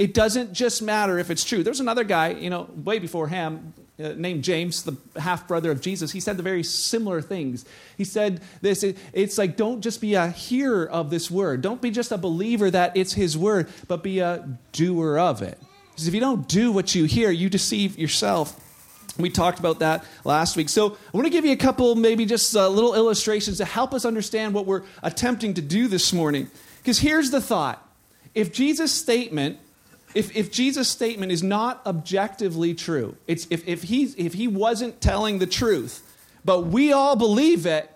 It 0.00 0.14
doesn't 0.14 0.54
just 0.54 0.80
matter 0.80 1.18
if 1.18 1.30
it's 1.30 1.44
true. 1.44 1.62
There's 1.62 1.78
another 1.78 2.04
guy, 2.04 2.30
you 2.30 2.48
know, 2.48 2.70
way 2.74 2.98
before 2.98 3.28
him, 3.28 3.74
uh, 4.02 4.14
named 4.16 4.42
James, 4.42 4.84
the 4.84 4.96
half 5.20 5.46
brother 5.46 5.70
of 5.70 5.82
Jesus, 5.82 6.10
he 6.10 6.20
said 6.20 6.38
the 6.38 6.42
very 6.42 6.62
similar 6.62 7.20
things. 7.20 7.66
He 7.98 8.04
said 8.04 8.40
this 8.62 8.82
it, 8.82 8.96
it's 9.12 9.36
like, 9.36 9.58
don't 9.58 9.82
just 9.82 10.00
be 10.00 10.14
a 10.14 10.28
hearer 10.30 10.88
of 10.88 11.10
this 11.10 11.30
word. 11.30 11.60
Don't 11.60 11.82
be 11.82 11.90
just 11.90 12.12
a 12.12 12.16
believer 12.16 12.70
that 12.70 12.96
it's 12.96 13.12
his 13.12 13.36
word, 13.36 13.68
but 13.88 14.02
be 14.02 14.20
a 14.20 14.48
doer 14.72 15.18
of 15.18 15.42
it. 15.42 15.58
Because 15.90 16.08
if 16.08 16.14
you 16.14 16.20
don't 16.20 16.48
do 16.48 16.72
what 16.72 16.94
you 16.94 17.04
hear, 17.04 17.30
you 17.30 17.50
deceive 17.50 17.98
yourself. 17.98 18.58
We 19.18 19.28
talked 19.28 19.58
about 19.58 19.80
that 19.80 20.02
last 20.24 20.56
week. 20.56 20.70
So 20.70 20.92
I 20.92 20.96
want 21.12 21.26
to 21.26 21.30
give 21.30 21.44
you 21.44 21.52
a 21.52 21.58
couple, 21.58 21.94
maybe 21.94 22.24
just 22.24 22.56
uh, 22.56 22.70
little 22.70 22.94
illustrations 22.94 23.58
to 23.58 23.66
help 23.66 23.92
us 23.92 24.06
understand 24.06 24.54
what 24.54 24.64
we're 24.64 24.84
attempting 25.02 25.52
to 25.54 25.60
do 25.60 25.88
this 25.88 26.10
morning. 26.10 26.50
Because 26.78 27.00
here's 27.00 27.30
the 27.30 27.42
thought 27.42 27.86
if 28.34 28.50
Jesus' 28.50 28.92
statement 28.92 29.58
if, 30.14 30.34
if 30.36 30.50
Jesus' 30.50 30.88
statement 30.88 31.30
is 31.30 31.42
not 31.42 31.84
objectively 31.86 32.74
true, 32.74 33.16
it's, 33.26 33.46
if, 33.50 33.66
if, 33.68 33.84
he, 33.84 34.04
if 34.16 34.34
he 34.34 34.48
wasn't 34.48 35.00
telling 35.00 35.38
the 35.38 35.46
truth, 35.46 36.02
but 36.44 36.62
we 36.66 36.92
all 36.92 37.16
believe 37.16 37.66
it, 37.66 37.90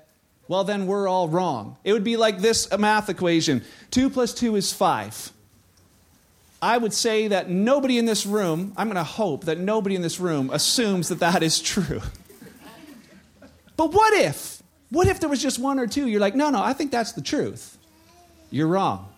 well, 0.47 0.65
then 0.65 0.87
we're 0.87 1.09
all 1.09 1.29
wrong. 1.29 1.77
It 1.85 1.93
would 1.93 2.05
be 2.05 2.17
like 2.17 2.39
this 2.39 2.71
math 2.77 3.09
equation 3.09 3.65
2 3.91 4.11
plus 4.11 4.35
2 4.35 4.57
is 4.57 4.73
5. 4.73 5.33
I 6.61 6.79
would 6.79 6.95
say 6.95 7.29
that 7.29 7.51
nobody 7.51 7.99
in 7.99 8.07
this 8.07 8.25
room, 8.25 8.73
I'm 8.77 8.87
going 8.87 8.97
to 8.97 9.05
hope 9.05 9.45
that 9.45 9.59
nobody 9.59 9.97
in 9.97 10.03
this 10.03 10.19
room 10.21 10.51
assumes 10.51 11.09
that 11.09 11.19
that 11.21 11.43
is 11.43 11.61
true. 11.61 12.01
but 13.77 13.93
what 13.93 14.15
if? 14.15 14.63
What 14.91 15.09
if 15.09 15.21
there 15.21 15.29
was 15.29 15.43
just 15.43 15.59
one 15.59 15.79
or 15.79 15.87
two? 15.87 16.07
You're 16.07 16.21
like, 16.21 16.35
no, 16.35 16.51
no, 16.51 16.63
I 16.63 16.73
think 16.73 16.91
that's 16.91 17.13
the 17.13 17.21
truth. 17.21 17.77
You're 18.51 18.69
wrong. 18.69 19.14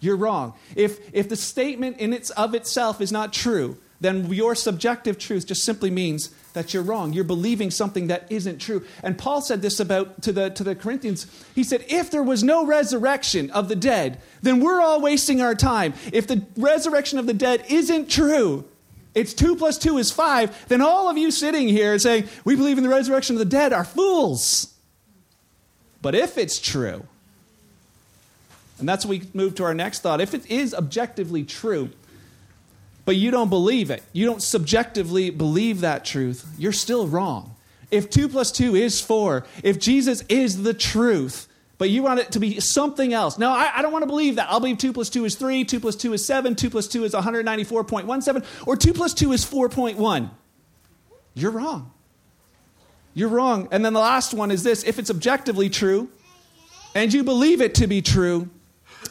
You're 0.00 0.16
wrong. 0.16 0.54
If, 0.76 0.98
if 1.12 1.28
the 1.28 1.36
statement 1.36 1.98
in 1.98 2.12
its 2.12 2.30
of 2.30 2.54
itself 2.54 3.00
is 3.00 3.10
not 3.10 3.32
true, 3.32 3.78
then 4.00 4.32
your 4.32 4.54
subjective 4.54 5.18
truth 5.18 5.46
just 5.46 5.64
simply 5.64 5.90
means 5.90 6.30
that 6.52 6.72
you're 6.72 6.82
wrong. 6.82 7.12
You're 7.12 7.24
believing 7.24 7.70
something 7.70 8.06
that 8.06 8.30
isn't 8.30 8.58
true. 8.58 8.84
And 9.02 9.18
Paul 9.18 9.40
said 9.40 9.60
this 9.60 9.80
about 9.80 10.22
to 10.22 10.32
the 10.32 10.50
to 10.50 10.62
the 10.62 10.76
Corinthians. 10.76 11.26
He 11.54 11.64
said, 11.64 11.84
"If 11.88 12.10
there 12.10 12.22
was 12.22 12.44
no 12.44 12.64
resurrection 12.64 13.50
of 13.50 13.68
the 13.68 13.76
dead, 13.76 14.20
then 14.40 14.60
we're 14.60 14.80
all 14.80 15.00
wasting 15.00 15.40
our 15.40 15.54
time. 15.54 15.94
If 16.12 16.28
the 16.28 16.46
resurrection 16.56 17.18
of 17.18 17.26
the 17.26 17.34
dead 17.34 17.64
isn't 17.68 18.08
true, 18.08 18.64
it's 19.14 19.34
2 19.34 19.56
plus 19.56 19.78
2 19.78 19.98
is 19.98 20.12
5, 20.12 20.68
then 20.68 20.80
all 20.80 21.08
of 21.08 21.18
you 21.18 21.32
sitting 21.32 21.68
here 21.68 21.98
saying, 21.98 22.28
we 22.44 22.54
believe 22.54 22.78
in 22.78 22.84
the 22.84 22.90
resurrection 22.90 23.34
of 23.34 23.40
the 23.40 23.44
dead 23.44 23.72
are 23.72 23.84
fools. 23.84 24.74
But 26.00 26.14
if 26.14 26.38
it's 26.38 26.60
true, 26.60 27.04
and 28.78 28.88
that's 28.88 29.04
we 29.04 29.22
move 29.34 29.54
to 29.56 29.64
our 29.64 29.74
next 29.74 30.00
thought, 30.00 30.20
if 30.20 30.34
it 30.34 30.50
is 30.50 30.74
objectively 30.74 31.44
true, 31.44 31.90
but 33.04 33.16
you 33.16 33.30
don't 33.30 33.48
believe 33.48 33.90
it, 33.90 34.02
you 34.12 34.26
don't 34.26 34.42
subjectively 34.42 35.30
believe 35.30 35.80
that 35.80 36.04
truth, 36.04 36.46
you're 36.58 36.72
still 36.72 37.06
wrong. 37.06 37.54
If 37.90 38.10
2 38.10 38.28
plus 38.28 38.52
2 38.52 38.74
is 38.76 39.00
4, 39.00 39.46
if 39.62 39.78
Jesus 39.78 40.22
is 40.28 40.62
the 40.62 40.74
truth, 40.74 41.48
but 41.78 41.90
you 41.90 42.02
want 42.02 42.20
it 42.20 42.32
to 42.32 42.40
be 42.40 42.58
something 42.60 43.14
else. 43.14 43.38
No, 43.38 43.50
I, 43.50 43.70
I, 43.76 43.82
don't 43.82 43.92
want 43.92 44.02
to 44.02 44.08
believe 44.08 44.34
that. 44.36 44.48
I'll 44.50 44.58
believe 44.58 44.78
2 44.78 44.92
plus 44.92 45.08
2 45.10 45.24
is 45.24 45.36
3, 45.36 45.64
2 45.64 45.80
plus 45.80 45.94
2 45.94 46.12
is 46.12 46.26
7, 46.26 46.56
2 46.56 46.70
plus 46.70 46.88
2 46.88 47.04
is 47.04 47.14
194.17, 47.14 48.44
or 48.66 48.76
2 48.76 48.92
plus 48.92 49.14
2 49.14 49.32
is 49.32 49.44
4.1. 49.44 50.30
You're 51.34 51.52
wrong. 51.52 51.92
You're 53.14 53.28
wrong. 53.28 53.68
And 53.70 53.84
then 53.84 53.92
the 53.92 54.00
last 54.00 54.34
one 54.34 54.50
is 54.50 54.64
this 54.64 54.84
if 54.84 54.98
it's 54.98 55.10
objectively 55.10 55.70
true 55.70 56.10
and 56.94 57.12
you 57.12 57.22
believe 57.22 57.60
it 57.60 57.76
to 57.76 57.86
be 57.86 58.02
true, 58.02 58.50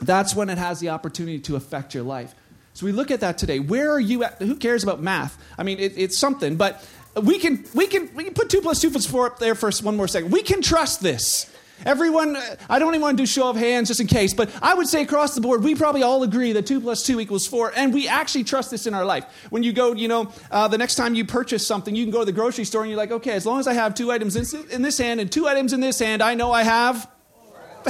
that's 0.01 0.35
when 0.35 0.49
it 0.49 0.57
has 0.57 0.79
the 0.79 0.89
opportunity 0.89 1.39
to 1.39 1.55
affect 1.55 1.93
your 1.93 2.03
life. 2.03 2.33
So 2.73 2.85
we 2.85 2.91
look 2.91 3.09
at 3.09 3.21
that 3.21 3.37
today. 3.37 3.59
Where 3.59 3.91
are 3.91 3.99
you 3.99 4.23
at? 4.23 4.39
Who 4.39 4.55
cares 4.55 4.83
about 4.83 5.01
math? 5.01 5.37
I 5.57 5.63
mean, 5.63 5.79
it, 5.79 5.93
it's 5.97 6.17
something, 6.17 6.57
but 6.57 6.87
we 7.21 7.39
can, 7.39 7.65
we, 7.73 7.87
can, 7.87 8.13
we 8.13 8.23
can 8.23 8.33
put 8.33 8.49
2 8.49 8.61
plus 8.61 8.79
2 8.81 8.91
plus 8.91 9.05
4 9.05 9.25
up 9.25 9.39
there 9.39 9.55
for 9.55 9.71
one 9.81 9.95
more 9.95 10.07
second. 10.07 10.31
We 10.31 10.43
can 10.43 10.61
trust 10.61 11.01
this. 11.01 11.51
Everyone, 11.85 12.37
I 12.69 12.79
don't 12.79 12.89
even 12.89 13.01
want 13.01 13.17
to 13.17 13.23
do 13.23 13.27
show 13.27 13.49
of 13.49 13.55
hands 13.55 13.89
just 13.89 13.99
in 13.99 14.07
case, 14.07 14.33
but 14.33 14.49
I 14.63 14.73
would 14.73 14.87
say 14.87 15.03
across 15.03 15.35
the 15.35 15.41
board, 15.41 15.63
we 15.63 15.75
probably 15.75 16.01
all 16.01 16.23
agree 16.23 16.51
that 16.53 16.65
2 16.65 16.81
plus 16.81 17.03
2 17.03 17.19
equals 17.19 17.47
4, 17.47 17.73
and 17.75 17.93
we 17.93 18.07
actually 18.07 18.43
trust 18.45 18.71
this 18.71 18.87
in 18.87 18.93
our 18.93 19.05
life. 19.05 19.25
When 19.51 19.61
you 19.61 19.73
go, 19.73 19.93
you 19.93 20.07
know, 20.07 20.31
uh, 20.49 20.67
the 20.67 20.77
next 20.77 20.95
time 20.95 21.13
you 21.13 21.23
purchase 21.23 21.65
something, 21.65 21.95
you 21.95 22.03
can 22.03 22.11
go 22.11 22.19
to 22.19 22.25
the 22.25 22.31
grocery 22.31 22.65
store 22.65 22.81
and 22.81 22.89
you're 22.89 22.97
like, 22.97 23.11
okay, 23.11 23.31
as 23.31 23.45
long 23.45 23.59
as 23.59 23.67
I 23.67 23.73
have 23.73 23.93
two 23.93 24.11
items 24.11 24.35
in 24.35 24.81
this 24.81 24.97
hand 24.97 25.19
and 25.19 25.31
two 25.31 25.47
items 25.47 25.71
in 25.73 25.79
this 25.79 25.99
hand, 25.99 26.23
I 26.23 26.33
know 26.33 26.51
I 26.51 26.63
have. 26.63 27.07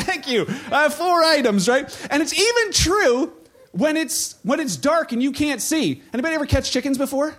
Thank 0.01 0.27
you. 0.27 0.45
Have 0.45 0.93
four 0.93 1.23
items, 1.23 1.67
right? 1.67 2.07
And 2.11 2.21
it's 2.21 2.33
even 2.33 2.71
true 2.71 3.33
when 3.71 3.97
it's 3.97 4.35
when 4.43 4.59
it's 4.59 4.75
dark 4.77 5.11
and 5.11 5.21
you 5.21 5.31
can't 5.31 5.61
see. 5.61 6.01
Anybody 6.13 6.35
ever 6.35 6.45
catch 6.45 6.71
chickens 6.71 6.97
before? 6.97 7.35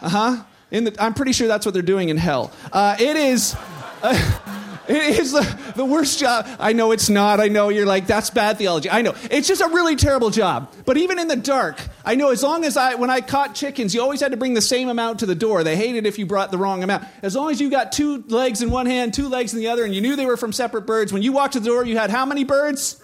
Uh 0.00 0.08
huh. 0.08 0.42
In 0.70 0.84
the, 0.84 0.96
I'm 1.02 1.14
pretty 1.14 1.32
sure 1.32 1.48
that's 1.48 1.64
what 1.64 1.72
they're 1.72 1.82
doing 1.82 2.10
in 2.10 2.16
hell. 2.18 2.52
Uh, 2.72 2.96
it 3.00 3.16
is. 3.16 3.56
Uh, 4.02 4.54
it 4.88 5.18
is 5.18 5.32
the, 5.32 5.72
the 5.76 5.84
worst 5.84 6.18
job. 6.18 6.46
I 6.58 6.72
know 6.72 6.92
it's 6.92 7.08
not. 7.08 7.40
I 7.40 7.48
know 7.48 7.68
you're 7.68 7.86
like, 7.86 8.06
that's 8.06 8.30
bad 8.30 8.58
theology. 8.58 8.90
I 8.90 9.02
know. 9.02 9.14
It's 9.30 9.46
just 9.46 9.60
a 9.60 9.68
really 9.68 9.96
terrible 9.96 10.30
job. 10.30 10.72
But 10.84 10.96
even 10.96 11.18
in 11.18 11.28
the 11.28 11.36
dark, 11.36 11.80
I 12.04 12.14
know 12.14 12.30
as 12.30 12.42
long 12.42 12.64
as 12.64 12.76
I, 12.76 12.94
when 12.94 13.10
I 13.10 13.20
caught 13.20 13.54
chickens, 13.54 13.94
you 13.94 14.00
always 14.00 14.20
had 14.20 14.32
to 14.32 14.36
bring 14.36 14.54
the 14.54 14.62
same 14.62 14.88
amount 14.88 15.20
to 15.20 15.26
the 15.26 15.34
door. 15.34 15.62
They 15.62 15.76
hated 15.76 16.06
if 16.06 16.18
you 16.18 16.26
brought 16.26 16.50
the 16.50 16.58
wrong 16.58 16.82
amount. 16.82 17.04
As 17.22 17.36
long 17.36 17.50
as 17.50 17.60
you 17.60 17.70
got 17.70 17.92
two 17.92 18.24
legs 18.28 18.62
in 18.62 18.70
one 18.70 18.86
hand, 18.86 19.14
two 19.14 19.28
legs 19.28 19.52
in 19.52 19.60
the 19.60 19.68
other, 19.68 19.84
and 19.84 19.94
you 19.94 20.00
knew 20.00 20.16
they 20.16 20.26
were 20.26 20.36
from 20.36 20.52
separate 20.52 20.86
birds, 20.86 21.12
when 21.12 21.22
you 21.22 21.32
walked 21.32 21.52
to 21.52 21.60
the 21.60 21.66
door, 21.66 21.84
you 21.84 21.98
had 21.98 22.10
how 22.10 22.26
many 22.26 22.44
birds? 22.44 23.02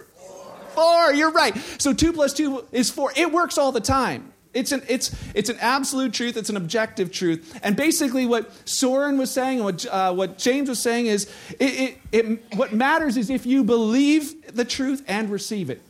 Four. 0.73 1.13
You're 1.13 1.31
right. 1.31 1.55
So 1.77 1.93
two 1.93 2.11
plus 2.11 2.33
two 2.33 2.65
is 2.71 2.89
four. 2.89 3.11
It 3.15 3.31
works 3.31 3.57
all 3.57 3.71
the 3.71 3.79
time. 3.79 4.33
It's 4.55 4.71
an, 4.71 4.81
it's, 4.87 5.13
it's 5.35 5.49
an 5.49 5.57
absolute 5.59 6.13
truth, 6.13 6.37
it's 6.37 6.49
an 6.49 6.55
objective 6.57 7.11
truth. 7.11 7.59
And 7.61 7.75
basically, 7.75 8.25
what 8.25 8.49
Soren 8.67 9.17
was 9.17 9.29
saying, 9.29 9.59
and 9.59 9.65
what, 9.65 9.85
uh, 9.85 10.13
what 10.13 10.37
James 10.37 10.69
was 10.69 10.79
saying 10.79 11.07
is 11.07 11.29
it, 11.59 11.97
it, 12.11 12.25
it, 12.25 12.55
what 12.55 12.73
matters 12.73 13.17
is 13.17 13.29
if 13.29 13.45
you 13.45 13.65
believe 13.65 14.55
the 14.55 14.65
truth 14.65 15.03
and 15.07 15.29
receive 15.29 15.69
it. 15.69 15.81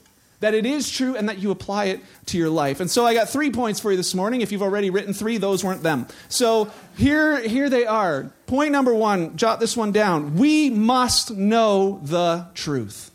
That 0.42 0.54
it 0.54 0.66
is 0.66 0.92
true 0.92 1.16
and 1.16 1.30
that 1.30 1.38
you 1.38 1.50
apply 1.50 1.86
it 1.86 2.02
to 2.28 2.38
your 2.38 2.50
life. 2.50 2.80
And 2.80 2.92
so 2.92 3.06
I 3.06 3.14
got 3.14 3.30
three 3.30 3.52
points 3.52 3.80
for 3.80 3.92
you 3.92 3.98
this 3.98 4.14
morning. 4.14 4.42
If 4.42 4.52
you've 4.52 4.62
already 4.62 4.90
written 4.90 5.14
three, 5.14 5.38
those 5.38 5.64
weren't 5.64 5.82
them. 5.82 6.08
So 6.28 6.72
here, 6.98 7.40
here 7.40 7.70
they 7.70 7.86
are. 7.86 8.32
Point 8.46 8.72
number 8.72 8.94
one, 8.94 9.38
jot 9.38 9.60
this 9.60 9.78
one 9.78 9.92
down. 9.92 10.36
We 10.36 10.70
must 10.70 11.32
know 11.32 12.02
the 12.04 12.48
truth. 12.54 13.12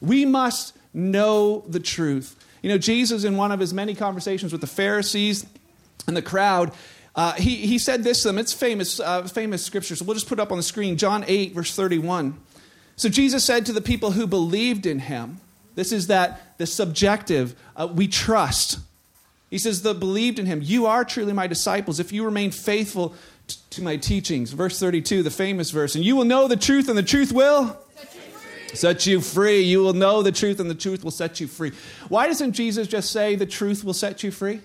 We 0.00 0.24
must 0.24 0.76
know 0.92 1.64
the 1.68 1.80
truth. 1.80 2.41
You 2.62 2.70
know, 2.70 2.78
Jesus, 2.78 3.24
in 3.24 3.36
one 3.36 3.52
of 3.52 3.60
his 3.60 3.74
many 3.74 3.94
conversations 3.94 4.52
with 4.52 4.60
the 4.60 4.66
Pharisees 4.66 5.44
and 6.06 6.16
the 6.16 6.22
crowd, 6.22 6.72
uh, 7.14 7.32
he, 7.32 7.56
he 7.56 7.78
said 7.78 8.04
this 8.04 8.22
to 8.22 8.28
them. 8.28 8.38
It's 8.38 8.52
famous, 8.52 8.98
uh, 9.00 9.24
famous 9.24 9.64
scripture. 9.64 9.96
So 9.96 10.04
we'll 10.04 10.14
just 10.14 10.28
put 10.28 10.38
it 10.38 10.42
up 10.42 10.52
on 10.52 10.56
the 10.56 10.62
screen. 10.62 10.96
John 10.96 11.24
8, 11.26 11.52
verse 11.52 11.74
31. 11.74 12.40
So 12.96 13.08
Jesus 13.08 13.44
said 13.44 13.66
to 13.66 13.72
the 13.72 13.80
people 13.80 14.12
who 14.12 14.26
believed 14.26 14.86
in 14.86 15.00
him, 15.00 15.40
this 15.74 15.92
is 15.92 16.06
that 16.06 16.58
the 16.58 16.66
subjective, 16.66 17.54
uh, 17.76 17.88
we 17.92 18.06
trust. 18.06 18.78
He 19.50 19.58
says, 19.58 19.82
the 19.82 19.94
believed 19.94 20.38
in 20.38 20.46
him, 20.46 20.60
you 20.62 20.86
are 20.86 21.04
truly 21.04 21.32
my 21.32 21.46
disciples 21.46 22.00
if 22.00 22.12
you 22.12 22.24
remain 22.24 22.50
faithful 22.50 23.14
t- 23.46 23.56
to 23.70 23.82
my 23.82 23.96
teachings. 23.96 24.52
Verse 24.52 24.78
32, 24.78 25.22
the 25.22 25.30
famous 25.30 25.70
verse. 25.70 25.94
And 25.94 26.04
you 26.04 26.16
will 26.16 26.24
know 26.24 26.48
the 26.48 26.56
truth, 26.56 26.88
and 26.88 26.96
the 26.96 27.02
truth 27.02 27.32
will 27.32 27.78
set 28.74 29.06
you 29.06 29.20
free. 29.20 29.60
You 29.60 29.80
will 29.80 29.92
know 29.92 30.22
the 30.22 30.32
truth, 30.32 30.60
and 30.60 30.70
the 30.70 30.74
truth 30.74 31.04
will 31.04 31.10
set 31.10 31.40
you 31.40 31.46
free. 31.46 31.72
Why 32.08 32.26
doesn't 32.26 32.52
Jesus 32.52 32.88
just 32.88 33.10
say 33.10 33.36
the 33.36 33.46
truth 33.46 33.84
will 33.84 33.94
set 33.94 34.22
you 34.22 34.30
free? 34.30 34.60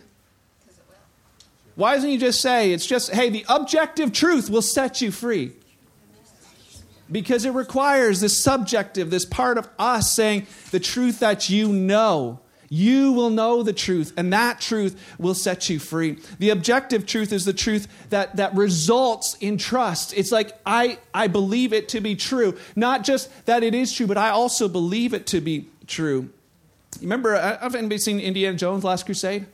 Why 1.76 1.96
doesn't 1.96 2.10
he 2.10 2.18
just 2.18 2.42
say 2.42 2.72
it's 2.72 2.88
just, 2.88 3.12
hey, 3.12 3.30
the 3.30 3.46
objective 3.48 4.12
truth 4.12 4.50
will 4.50 4.64
set 4.64 5.00
you 5.02 5.12
free? 5.12 5.52
Because 7.12 7.46
it 7.46 7.52
requires 7.52 8.20
this 8.20 8.42
subjective, 8.44 9.12
this 9.12 9.26
part 9.26 9.58
of 9.58 9.70
us 9.78 10.12
saying 10.12 10.48
the 10.72 10.80
truth 10.80 11.20
that 11.20 11.50
you 11.50 11.70
know. 11.70 12.40
You 12.70 13.14
will 13.14 13.30
know 13.30 13.64
the 13.64 13.74
truth, 13.74 14.14
and 14.18 14.34
that 14.34 14.60
truth 14.60 15.16
will 15.18 15.34
set 15.34 15.70
you 15.70 15.80
free. 15.80 16.20
The 16.40 16.50
objective 16.50 17.06
truth 17.06 17.32
is 17.32 17.46
the 17.46 17.54
truth 17.54 17.88
that, 18.10 18.36
that 18.36 18.56
results 18.56 19.36
in 19.36 19.58
trust. 19.58 20.14
It's 20.16 20.32
like, 20.32 20.58
I, 20.66 21.00
I 21.14 21.28
believe 21.28 21.72
it 21.72 21.90
to 21.90 22.02
be 22.02 22.16
true. 22.16 22.58
Not 22.76 23.04
just 23.04 23.46
that 23.46 23.64
it 23.64 23.74
is 23.74 23.94
true, 23.94 24.08
but 24.08 24.18
I 24.18 24.30
also 24.30 24.68
believe 24.68 25.14
it 25.14 25.28
to 25.28 25.40
be 25.40 25.68
true. 25.88 26.30
Remember, 27.02 27.36
uh, 27.36 27.60
have 27.60 27.76
anybody 27.76 28.00
seen 28.00 28.20
Indiana 28.20 28.58
Jones 28.58 28.84
Last 28.84 29.06
Crusade? 29.06 29.46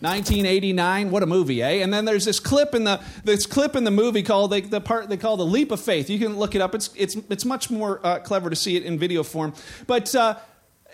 1989 0.00 1.10
what 1.10 1.22
a 1.22 1.26
movie 1.26 1.62
eh 1.62 1.82
and 1.82 1.90
then 1.90 2.04
there's 2.04 2.26
this 2.26 2.38
clip 2.38 2.74
in 2.74 2.84
the 2.84 3.00
this 3.24 3.46
clip 3.46 3.74
in 3.74 3.84
the 3.84 3.90
movie 3.90 4.22
called 4.22 4.50
the, 4.50 4.60
the 4.60 4.78
part 4.78 5.08
they 5.08 5.16
call 5.16 5.38
the 5.38 5.46
leap 5.46 5.70
of 5.70 5.80
faith 5.80 6.10
you 6.10 6.18
can 6.18 6.36
look 6.36 6.54
it 6.54 6.60
up 6.60 6.74
it's 6.74 6.90
it's 6.96 7.16
it's 7.30 7.46
much 7.46 7.70
more 7.70 7.98
uh, 8.04 8.18
clever 8.18 8.50
to 8.50 8.56
see 8.56 8.76
it 8.76 8.82
in 8.82 8.98
video 8.98 9.22
form 9.22 9.54
but 9.86 10.14
uh, 10.14 10.36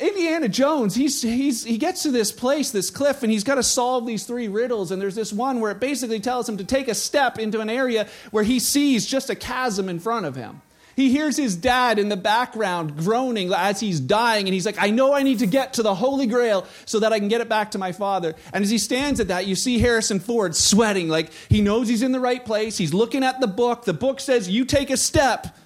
Indiana 0.00 0.48
Jones, 0.48 0.94
he's, 0.94 1.22
he's, 1.22 1.64
he 1.64 1.78
gets 1.78 2.02
to 2.02 2.10
this 2.10 2.32
place, 2.32 2.70
this 2.70 2.90
cliff, 2.90 3.22
and 3.22 3.30
he's 3.30 3.44
got 3.44 3.56
to 3.56 3.62
solve 3.62 4.06
these 4.06 4.24
three 4.24 4.48
riddles. 4.48 4.90
And 4.90 5.00
there's 5.00 5.14
this 5.14 5.32
one 5.32 5.60
where 5.60 5.70
it 5.70 5.80
basically 5.80 6.20
tells 6.20 6.48
him 6.48 6.56
to 6.56 6.64
take 6.64 6.88
a 6.88 6.94
step 6.94 7.38
into 7.38 7.60
an 7.60 7.70
area 7.70 8.08
where 8.30 8.44
he 8.44 8.58
sees 8.58 9.06
just 9.06 9.30
a 9.30 9.34
chasm 9.34 9.88
in 9.88 10.00
front 10.00 10.26
of 10.26 10.34
him. 10.34 10.62
He 10.96 11.10
hears 11.10 11.36
his 11.36 11.56
dad 11.56 11.98
in 11.98 12.08
the 12.08 12.16
background 12.16 12.98
groaning 12.98 13.52
as 13.52 13.80
he's 13.80 13.98
dying, 13.98 14.46
and 14.46 14.54
he's 14.54 14.66
like, 14.66 14.76
I 14.78 14.90
know 14.90 15.14
I 15.14 15.22
need 15.22 15.38
to 15.38 15.46
get 15.46 15.74
to 15.74 15.82
the 15.82 15.94
Holy 15.94 16.26
Grail 16.26 16.66
so 16.84 17.00
that 17.00 17.12
I 17.12 17.18
can 17.18 17.28
get 17.28 17.40
it 17.40 17.48
back 17.48 17.70
to 17.72 17.78
my 17.78 17.92
father. 17.92 18.34
And 18.52 18.62
as 18.62 18.70
he 18.70 18.78
stands 18.78 19.20
at 19.20 19.28
that, 19.28 19.46
you 19.46 19.54
see 19.54 19.78
Harrison 19.78 20.20
Ford 20.20 20.54
sweating, 20.54 21.08
like 21.08 21.30
he 21.48 21.62
knows 21.62 21.88
he's 21.88 22.02
in 22.02 22.12
the 22.12 22.20
right 22.20 22.44
place. 22.44 22.76
He's 22.76 22.92
looking 22.92 23.24
at 23.24 23.40
the 23.40 23.46
book. 23.46 23.84
The 23.84 23.94
book 23.94 24.20
says, 24.20 24.50
You 24.50 24.64
take 24.64 24.90
a 24.90 24.96
step 24.96 25.56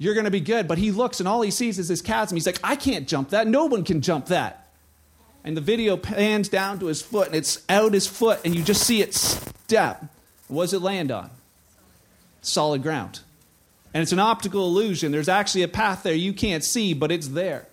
you're 0.00 0.14
going 0.14 0.24
to 0.24 0.30
be 0.30 0.40
good. 0.40 0.66
But 0.66 0.78
he 0.78 0.90
looks 0.90 1.20
and 1.20 1.28
all 1.28 1.42
he 1.42 1.50
sees 1.50 1.78
is 1.78 1.88
this 1.88 2.00
chasm. 2.00 2.34
He's 2.34 2.46
like, 2.46 2.58
I 2.64 2.74
can't 2.74 3.06
jump 3.06 3.30
that. 3.30 3.46
No 3.46 3.66
one 3.66 3.84
can 3.84 4.00
jump 4.00 4.26
that. 4.26 4.66
And 5.44 5.54
the 5.54 5.60
video 5.60 5.98
pans 5.98 6.48
down 6.48 6.80
to 6.80 6.86
his 6.86 7.02
foot 7.02 7.26
and 7.26 7.36
it's 7.36 7.62
out 7.68 7.92
his 7.92 8.06
foot 8.06 8.40
and 8.44 8.54
you 8.54 8.64
just 8.64 8.82
see 8.82 9.02
it 9.02 9.14
step. 9.14 10.04
What 10.48 10.64
does 10.64 10.72
it 10.72 10.80
land 10.80 11.10
on? 11.10 11.30
Solid 12.40 12.82
ground. 12.82 13.20
And 13.92 14.02
it's 14.02 14.12
an 14.12 14.18
optical 14.18 14.64
illusion. 14.64 15.12
There's 15.12 15.28
actually 15.28 15.64
a 15.64 15.68
path 15.68 16.02
there 16.02 16.14
you 16.14 16.32
can't 16.32 16.64
see, 16.64 16.94
but 16.94 17.12
it's 17.12 17.28
there. 17.28 17.66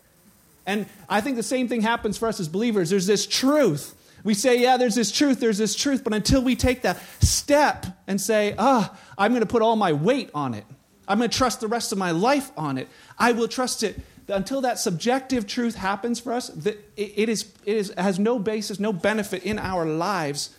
And 0.65 0.85
I 1.07 1.21
think 1.21 1.37
the 1.37 1.43
same 1.43 1.69
thing 1.69 1.79
happens 1.79 2.17
for 2.17 2.27
us 2.27 2.41
as 2.41 2.49
believers. 2.49 2.89
There's 2.89 3.07
this 3.07 3.25
truth. 3.25 3.95
We 4.25 4.33
say, 4.33 4.59
yeah, 4.59 4.75
there's 4.75 4.95
this 4.95 5.13
truth, 5.13 5.39
there's 5.39 5.57
this 5.57 5.75
truth, 5.75 6.03
but 6.03 6.13
until 6.13 6.41
we 6.41 6.57
take 6.57 6.81
that 6.81 7.01
step 7.21 7.85
and 8.05 8.19
say, 8.19 8.53
ah, 8.57 8.91
oh, 8.91 8.99
I'm 9.17 9.31
going 9.31 9.43
to 9.43 9.47
put 9.47 9.61
all 9.61 9.77
my 9.77 9.93
weight 9.93 10.29
on 10.33 10.53
it, 10.53 10.65
I'm 11.07 11.19
going 11.19 11.29
to 11.29 11.37
trust 11.37 11.61
the 11.61 11.67
rest 11.67 11.91
of 11.91 11.97
my 11.97 12.11
life 12.11 12.51
on 12.57 12.77
it. 12.77 12.87
I 13.17 13.31
will 13.31 13.47
trust 13.47 13.83
it 13.83 13.99
until 14.27 14.61
that 14.61 14.79
subjective 14.79 15.47
truth 15.47 15.75
happens 15.75 16.19
for 16.19 16.33
us. 16.33 16.49
That 16.49 16.77
it, 16.97 17.29
is, 17.29 17.51
it 17.65 17.77
is, 17.77 17.93
has 17.97 18.19
no 18.19 18.39
basis, 18.39 18.79
no 18.79 18.91
benefit 18.91 19.43
in 19.43 19.57
our 19.59 19.85
lives 19.85 20.55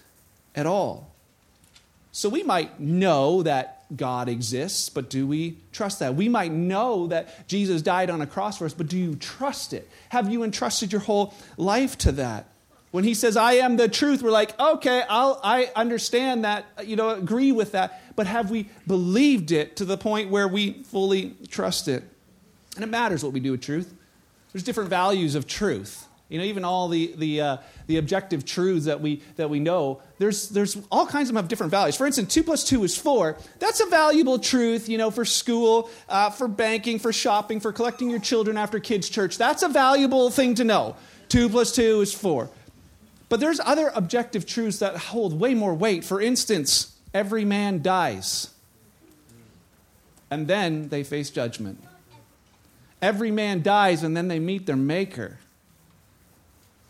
at 0.54 0.66
all. 0.66 1.14
So 2.12 2.28
we 2.28 2.42
might 2.42 2.80
know 2.80 3.42
that 3.42 3.84
God 3.94 4.28
exists, 4.28 4.88
but 4.88 5.08
do 5.08 5.26
we 5.26 5.58
trust 5.72 6.00
that? 6.00 6.14
We 6.14 6.28
might 6.28 6.52
know 6.52 7.06
that 7.08 7.48
Jesus 7.48 7.80
died 7.82 8.10
on 8.10 8.20
a 8.20 8.26
cross 8.26 8.58
for 8.58 8.64
us, 8.64 8.74
but 8.74 8.88
do 8.88 8.98
you 8.98 9.14
trust 9.16 9.72
it? 9.72 9.88
Have 10.10 10.30
you 10.30 10.42
entrusted 10.42 10.92
your 10.92 11.00
whole 11.00 11.34
life 11.56 11.96
to 11.98 12.12
that? 12.12 12.46
When 12.90 13.04
he 13.04 13.14
says, 13.14 13.36
I 13.36 13.54
am 13.54 13.76
the 13.76 13.88
truth, 13.88 14.22
we're 14.22 14.30
like, 14.30 14.58
okay, 14.58 15.02
I'll, 15.08 15.38
I 15.44 15.70
understand 15.76 16.44
that, 16.44 16.64
you 16.84 16.96
know, 16.96 17.10
agree 17.10 17.52
with 17.52 17.72
that 17.72 18.07
but 18.18 18.26
have 18.26 18.50
we 18.50 18.68
believed 18.84 19.52
it 19.52 19.76
to 19.76 19.84
the 19.84 19.96
point 19.96 20.28
where 20.28 20.48
we 20.48 20.82
fully 20.82 21.37
trust 21.50 21.87
it? 21.87 22.02
And 22.75 22.82
it 22.82 22.88
matters 22.88 23.22
what 23.22 23.32
we 23.32 23.38
do 23.38 23.52
with 23.52 23.60
truth. 23.60 23.94
There's 24.52 24.64
different 24.64 24.90
values 24.90 25.37
of 25.37 25.46
truth. 25.46 26.08
You 26.28 26.38
know, 26.38 26.44
even 26.44 26.64
all 26.64 26.88
the, 26.88 27.14
the, 27.16 27.40
uh, 27.40 27.56
the 27.87 27.96
objective 27.96 28.44
truths 28.44 28.87
that 28.87 29.00
we, 29.00 29.22
that 29.37 29.48
we 29.48 29.60
know, 29.60 30.02
there's, 30.18 30.48
there's 30.48 30.76
all 30.90 31.06
kinds 31.06 31.28
of 31.28 31.34
them 31.37 31.44
have 31.44 31.48
different 31.48 31.70
values. 31.70 31.94
For 31.94 32.08
instance, 32.08 32.34
2 32.34 32.42
plus 32.42 32.64
2 32.64 32.82
is 32.82 32.98
4. 32.98 33.37
That's 33.60 33.78
a 33.78 33.87
valuable 33.87 34.40
truth, 34.40 34.88
you 34.88 34.98
know, 34.98 35.12
for 35.12 35.25
school, 35.25 35.88
uh, 36.08 36.30
for 36.30 36.48
banking, 36.48 36.98
for 36.98 37.12
shopping, 37.12 37.60
for 37.60 37.72
collecting 37.72 38.10
your 38.10 38.18
children 38.18 38.56
after 38.58 38.80
kids' 38.80 39.08
church. 39.08 39.38
That's 39.38 39.62
a 39.62 39.68
valuable 39.68 40.28
thing 40.30 40.56
to 40.56 40.64
know. 40.64 40.96
2 41.28 41.50
plus 41.50 41.72
2 41.72 42.00
is 42.00 42.12
4. 42.12 42.50
But 43.28 43.38
there's 43.38 43.60
other 43.60 43.92
objective 43.94 44.44
truths 44.44 44.80
that 44.80 44.96
hold 44.96 45.38
way 45.38 45.54
more 45.54 45.72
weight. 45.72 46.02
For 46.02 46.20
instance, 46.20 46.97
every 47.12 47.44
man 47.44 47.82
dies, 47.82 48.50
and 50.30 50.46
then 50.46 50.88
they 50.88 51.04
face 51.04 51.30
judgment. 51.30 51.82
Every 53.00 53.30
man 53.30 53.62
dies, 53.62 54.02
and 54.02 54.16
then 54.16 54.28
they 54.28 54.38
meet 54.38 54.66
their 54.66 54.76
maker. 54.76 55.38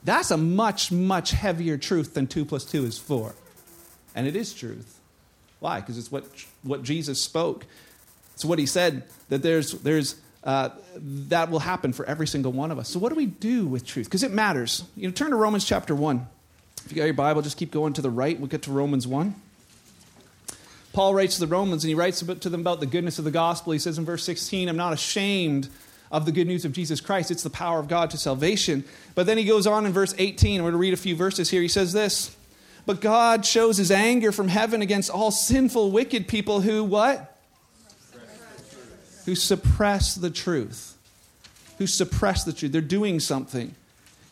That's 0.04 0.30
a 0.30 0.36
much, 0.36 0.90
much 0.90 1.32
heavier 1.32 1.76
truth 1.76 2.14
than 2.14 2.26
2 2.26 2.44
plus 2.44 2.64
2 2.64 2.84
is 2.84 2.98
4. 2.98 3.34
And 4.14 4.26
it 4.26 4.36
is 4.36 4.54
truth. 4.54 4.98
Why? 5.60 5.80
Because 5.80 5.98
it's 5.98 6.10
what, 6.10 6.24
what 6.62 6.82
Jesus 6.82 7.20
spoke. 7.20 7.66
It's 8.34 8.44
what 8.44 8.58
he 8.58 8.66
said 8.66 9.04
that 9.28 9.42
there's, 9.42 9.72
there's 9.72 10.16
uh, 10.44 10.70
that 10.96 11.50
will 11.50 11.58
happen 11.58 11.92
for 11.92 12.06
every 12.06 12.26
single 12.26 12.52
one 12.52 12.70
of 12.70 12.78
us. 12.78 12.88
So, 12.88 12.98
what 12.98 13.10
do 13.10 13.16
we 13.16 13.26
do 13.26 13.66
with 13.66 13.84
truth? 13.84 14.06
Because 14.06 14.22
it 14.22 14.32
matters. 14.32 14.84
You 14.96 15.08
know, 15.08 15.12
turn 15.12 15.30
to 15.30 15.36
Romans 15.36 15.64
chapter 15.64 15.94
1. 15.94 16.26
If 16.84 16.92
you 16.92 16.96
got 16.96 17.04
your 17.04 17.14
Bible, 17.14 17.42
just 17.42 17.56
keep 17.56 17.70
going 17.70 17.92
to 17.94 18.02
the 18.02 18.10
right. 18.10 18.38
We'll 18.38 18.48
get 18.48 18.62
to 18.62 18.72
Romans 18.72 19.06
1. 19.06 19.34
Paul 20.98 21.14
writes 21.14 21.34
to 21.36 21.40
the 21.42 21.46
Romans 21.46 21.84
and 21.84 21.88
he 21.90 21.94
writes 21.94 22.18
to 22.18 22.48
them 22.48 22.60
about 22.60 22.80
the 22.80 22.86
goodness 22.86 23.20
of 23.20 23.24
the 23.24 23.30
gospel. 23.30 23.72
He 23.72 23.78
says 23.78 23.98
in 23.98 24.04
verse 24.04 24.24
16, 24.24 24.68
I'm 24.68 24.76
not 24.76 24.92
ashamed 24.92 25.68
of 26.10 26.26
the 26.26 26.32
good 26.32 26.48
news 26.48 26.64
of 26.64 26.72
Jesus 26.72 27.00
Christ. 27.00 27.30
It's 27.30 27.44
the 27.44 27.50
power 27.50 27.78
of 27.78 27.86
God 27.86 28.10
to 28.10 28.18
salvation. 28.18 28.82
But 29.14 29.26
then 29.26 29.38
he 29.38 29.44
goes 29.44 29.64
on 29.64 29.86
in 29.86 29.92
verse 29.92 30.12
18. 30.18 30.60
We're 30.60 30.70
going 30.70 30.72
to 30.72 30.78
read 30.78 30.94
a 30.94 30.96
few 30.96 31.14
verses 31.14 31.50
here. 31.50 31.62
He 31.62 31.68
says 31.68 31.92
this 31.92 32.36
But 32.84 33.00
God 33.00 33.46
shows 33.46 33.76
his 33.76 33.92
anger 33.92 34.32
from 34.32 34.48
heaven 34.48 34.82
against 34.82 35.08
all 35.08 35.30
sinful, 35.30 35.92
wicked 35.92 36.26
people 36.26 36.62
who 36.62 36.82
what? 36.82 37.38
Who 39.24 39.36
suppress 39.36 40.16
the 40.16 40.30
truth. 40.30 40.96
Who 41.78 41.86
suppress 41.86 42.42
the 42.42 42.52
truth. 42.52 42.72
They're 42.72 42.80
doing 42.80 43.20
something. 43.20 43.76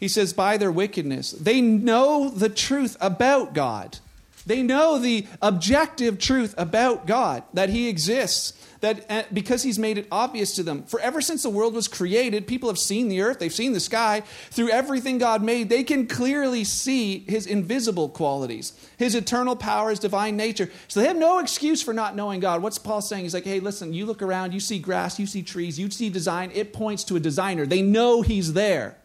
He 0.01 0.09
says, 0.09 0.33
by 0.33 0.57
their 0.57 0.73
wickedness, 0.73 1.31
they 1.31 1.61
know 1.61 2.29
the 2.29 2.49
truth 2.49 2.97
about 3.01 3.55
God. 3.55 4.01
They 4.47 4.63
know 4.63 4.99
the 4.99 5.27
objective 5.43 6.19
truth 6.19 6.55
about 6.57 7.07
God, 7.07 7.43
that 7.53 7.69
He 7.69 7.89
exists, 7.89 8.55
that 8.81 9.05
uh, 9.11 9.23
because 9.33 9.63
he's 9.63 9.79
made 9.79 9.99
it 9.99 10.07
obvious 10.11 10.55
to 10.57 10.63
them. 10.63 10.85
For 10.85 11.01
ever 11.01 11.21
since 11.21 11.43
the 11.43 11.51
world 11.51 11.75
was 11.75 11.89
created, 11.89 12.47
people 12.47 12.69
have 12.69 12.79
seen 12.79 13.09
the 13.09 13.21
earth, 13.21 13.39
they've 13.39 13.53
seen 13.53 13.73
the 13.73 13.81
sky. 13.81 14.23
Through 14.51 14.71
everything 14.71 15.19
God 15.19 15.43
made, 15.43 15.69
they 15.69 15.85
can 15.85 16.07
clearly 16.07 16.65
see 16.65 17.21
his 17.21 17.47
invisible 17.47 18.09
qualities, 18.09 18.73
his 18.97 19.15
eternal 19.15 19.57
power, 19.57 19.91
his 19.91 19.99
divine 19.99 20.37
nature. 20.37 20.71
So 20.89 21.01
they 21.01 21.07
have 21.07 21.17
no 21.17 21.39
excuse 21.39 21.83
for 21.83 21.95
not 21.95 22.17
knowing 22.17 22.41
God. 22.41 22.63
What's 22.63 22.79
Paul 22.79 23.01
saying? 23.01 23.25
He's 23.25 23.35
like, 23.35 23.45
hey, 23.45 23.61
listen, 23.61 23.93
you 23.93 24.07
look 24.07 24.23
around, 24.23 24.53
you 24.53 24.61
see 24.61 24.79
grass, 24.79 25.19
you 25.19 25.27
see 25.27 25.43
trees, 25.43 25.79
you 25.79 25.91
see 25.91 26.11
design. 26.11 26.51
It 26.55 26.73
points 26.73 27.05
to 27.05 27.17
a 27.17 27.21
designer. 27.21 27.67
They 27.67 27.83
know 27.83 28.23
he's 28.23 28.53
there. 28.53 28.97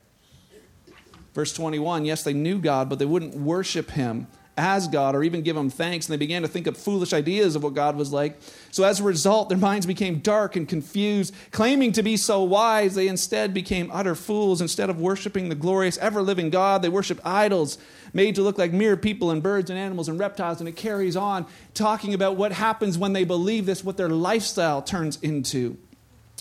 Verse 1.33 1.53
21 1.53 2.03
yes, 2.05 2.24
they 2.24 2.33
knew 2.33 2.60
God, 2.60 2.89
but 2.89 3.00
they 3.00 3.05
wouldn't 3.05 3.36
worship 3.36 3.91
him 3.91 4.27
as 4.58 4.88
God 4.88 5.15
or 5.15 5.24
even 5.24 5.41
give 5.41 5.55
him 5.55 5.70
thanks. 5.70 6.08
And 6.08 6.13
they 6.13 6.17
began 6.17 6.41
to 6.41 6.48
think 6.48 6.67
up 6.67 6.75
foolish 6.75 7.13
ideas 7.13 7.55
of 7.55 7.63
what 7.63 7.74
God 7.74 7.96
was 7.96 8.12
like. 8.12 8.39
So 8.72 8.84
as 8.84 9.00
a 9.00 9.03
result, 9.03 9.50
their 9.50 9.58
minds 9.58 9.86
became 9.86 10.20
dark 10.20 10.55
and 10.55 10.67
confused. 10.67 11.34
Claiming 11.51 11.91
to 11.93 12.03
be 12.03 12.17
so 12.17 12.43
wise, 12.43 12.96
they 12.96 13.08
instead 13.08 13.53
became 13.53 13.89
utter 13.91 14.15
fools. 14.15 14.62
Instead 14.62 14.89
of 14.89 15.00
worshiping 15.00 15.50
the 15.50 15.55
glorious, 15.55 15.98
ever 15.98 16.22
living 16.22 16.50
God, 16.50 16.81
they 16.81 16.89
worshiped 16.89 17.22
idols 17.25 17.77
made 18.13 18.36
to 18.36 18.41
look 18.41 18.58
like 18.58 18.74
mere 18.74 18.98
people 18.98 19.31
and 19.31 19.41
birds 19.41 19.70
and 19.70 19.79
animals 19.79 20.10
and 20.10 20.20
reptiles. 20.20 20.60
And 20.60 20.67
it 20.67 20.75
carries 20.75 21.15
on 21.15 21.46
talking 21.74 22.13
about 22.13 22.36
what 22.36 22.51
happens 22.51 22.98
when 22.98 23.13
they 23.13 23.24
believe 23.24 23.65
this, 23.65 23.84
what 23.84 23.98
their 23.98 24.10
lifestyle 24.10 24.81
turns 24.81 25.17
into. 25.22 25.77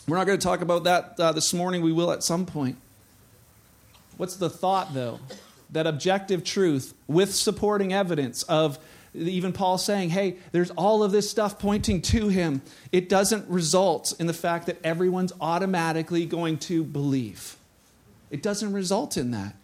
We're 0.09 0.17
not 0.17 0.27
going 0.27 0.39
to 0.39 0.45
talk 0.45 0.61
about 0.61 0.85
that 0.85 1.15
uh, 1.19 1.33
this 1.33 1.55
morning. 1.55 1.83
We 1.83 1.93
will 1.93 2.11
at 2.11 2.25
some 2.25 2.45
point. 2.45 2.77
What's 4.17 4.37
the 4.37 4.51
thought, 4.51 4.93
though? 4.93 5.21
That 5.73 5.87
objective 5.87 6.45
truth 6.45 6.95
with 7.07 7.35
supporting 7.35 7.93
evidence 7.93 8.43
of 8.45 8.79
even 9.15 9.53
Paul 9.53 9.79
saying, 9.79 10.11
hey, 10.11 10.37
there's 10.53 10.71
all 10.71 11.03
of 11.03 11.13
this 11.13 11.29
stuff 11.29 11.59
pointing 11.59 12.01
to 12.03 12.29
him, 12.29 12.63
it 12.93 13.09
doesn't 13.09 13.49
result 13.49 14.15
in 14.21 14.27
the 14.27 14.33
fact 14.33 14.67
that 14.67 14.79
everyone's 14.85 15.33
automatically 15.41 16.27
going 16.27 16.59
to 16.59 16.85
believe. 16.85 17.57
It 18.31 18.43
doesn't 18.43 18.73
result 18.73 19.17
in 19.17 19.33
that. 19.33 19.57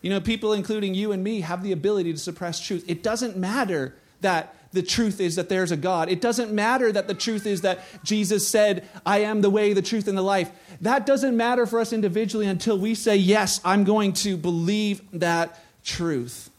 You 0.00 0.10
know, 0.10 0.20
people, 0.20 0.52
including 0.52 0.94
you 0.94 1.12
and 1.12 1.22
me, 1.22 1.40
have 1.40 1.62
the 1.62 1.72
ability 1.72 2.12
to 2.12 2.18
suppress 2.18 2.60
truth. 2.60 2.84
It 2.88 3.02
doesn't 3.02 3.36
matter 3.36 3.94
that 4.20 4.54
the 4.74 4.82
truth 4.82 5.20
is 5.20 5.36
that 5.36 5.48
there's 5.48 5.70
a 5.70 5.76
God. 5.76 6.08
It 6.08 6.20
doesn't 6.20 6.52
matter 6.52 6.90
that 6.92 7.06
the 7.06 7.14
truth 7.14 7.46
is 7.46 7.62
that 7.62 7.80
Jesus 8.04 8.46
said, 8.46 8.86
I 9.06 9.20
am 9.20 9.40
the 9.40 9.50
way, 9.50 9.72
the 9.72 9.82
truth, 9.82 10.08
and 10.08 10.18
the 10.18 10.22
life. 10.22 10.50
That 10.80 11.06
doesn't 11.06 11.36
matter 11.36 11.66
for 11.66 11.80
us 11.80 11.92
individually 11.92 12.46
until 12.46 12.76
we 12.76 12.94
say, 12.94 13.16
Yes, 13.16 13.60
I'm 13.64 13.84
going 13.84 14.12
to 14.14 14.36
believe 14.36 15.00
that 15.12 15.58
truth. 15.84 16.50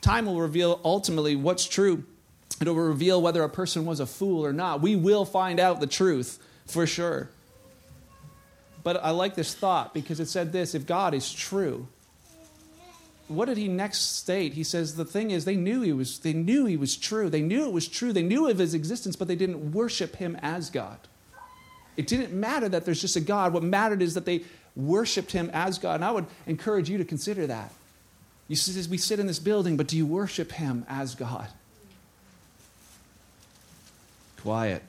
Time 0.00 0.26
will 0.26 0.40
reveal 0.40 0.80
ultimately 0.84 1.36
what's 1.36 1.66
true. 1.66 2.04
It 2.60 2.66
will 2.68 2.74
reveal 2.74 3.20
whether 3.20 3.42
a 3.42 3.48
person 3.48 3.84
was 3.84 4.00
a 4.00 4.06
fool 4.06 4.44
or 4.44 4.52
not. 4.52 4.80
We 4.80 4.96
will 4.96 5.24
find 5.24 5.60
out 5.60 5.80
the 5.80 5.86
truth 5.86 6.38
for 6.66 6.86
sure. 6.86 7.28
But 8.82 9.02
I 9.04 9.10
like 9.10 9.34
this 9.34 9.54
thought 9.54 9.92
because 9.92 10.20
it 10.20 10.26
said 10.26 10.52
this 10.52 10.74
if 10.74 10.86
God 10.86 11.12
is 11.12 11.32
true, 11.32 11.88
what 13.28 13.44
did 13.46 13.58
he 13.58 13.68
next 13.68 14.16
state? 14.16 14.54
He 14.54 14.64
says 14.64 14.96
the 14.96 15.04
thing 15.04 15.30
is 15.30 15.44
they 15.44 15.56
knew 15.56 15.82
he 15.82 15.92
was 15.92 16.18
they 16.18 16.32
knew 16.32 16.64
he 16.64 16.76
was 16.76 16.96
true. 16.96 17.28
They 17.28 17.42
knew 17.42 17.66
it 17.66 17.72
was 17.72 17.86
true. 17.86 18.12
They 18.12 18.22
knew 18.22 18.48
of 18.48 18.58
his 18.58 18.74
existence, 18.74 19.16
but 19.16 19.28
they 19.28 19.36
didn't 19.36 19.72
worship 19.72 20.16
him 20.16 20.36
as 20.42 20.70
God. 20.70 20.98
It 21.96 22.06
didn't 22.06 22.32
matter 22.32 22.68
that 22.68 22.84
there's 22.84 23.00
just 23.00 23.16
a 23.16 23.20
God. 23.20 23.52
What 23.52 23.62
mattered 23.62 24.02
is 24.02 24.14
that 24.14 24.24
they 24.24 24.42
worshiped 24.76 25.32
him 25.32 25.50
as 25.52 25.78
God. 25.78 25.96
And 25.96 26.04
I 26.04 26.12
would 26.12 26.26
encourage 26.46 26.88
you 26.88 26.96
to 26.98 27.04
consider 27.04 27.46
that. 27.48 27.72
You 28.46 28.56
says 28.56 28.88
we 28.88 28.96
sit 28.96 29.18
in 29.18 29.26
this 29.26 29.40
building, 29.40 29.76
but 29.76 29.88
do 29.88 29.96
you 29.96 30.06
worship 30.06 30.52
him 30.52 30.86
as 30.88 31.14
God? 31.14 31.48
Quiet. 34.40 34.82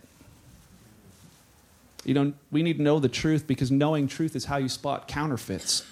You 2.06 2.13
know, 2.13 2.34
we 2.52 2.63
need 2.63 2.78
to 2.78 2.84
know 2.84 2.99
the 2.99 3.10
truth 3.10 3.45
because 3.47 3.69
knowing 3.69 4.08
truth 4.08 4.36
is 4.36 4.45
how 4.45 4.58
you 4.58 4.69
spot 4.69 5.08
counterfeits. 5.08 5.86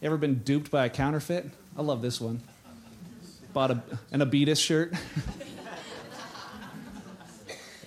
You 0.00 0.06
ever 0.06 0.16
been 0.16 0.40
duped 0.40 0.70
by 0.70 0.86
a 0.86 0.90
counterfeit? 0.90 1.50
I 1.78 1.82
love 1.82 2.02
this 2.02 2.20
one. 2.20 2.40
Bought 3.52 3.70
a, 3.70 3.82
an 4.10 4.20
Adidas 4.20 4.60
shirt. 4.60 4.92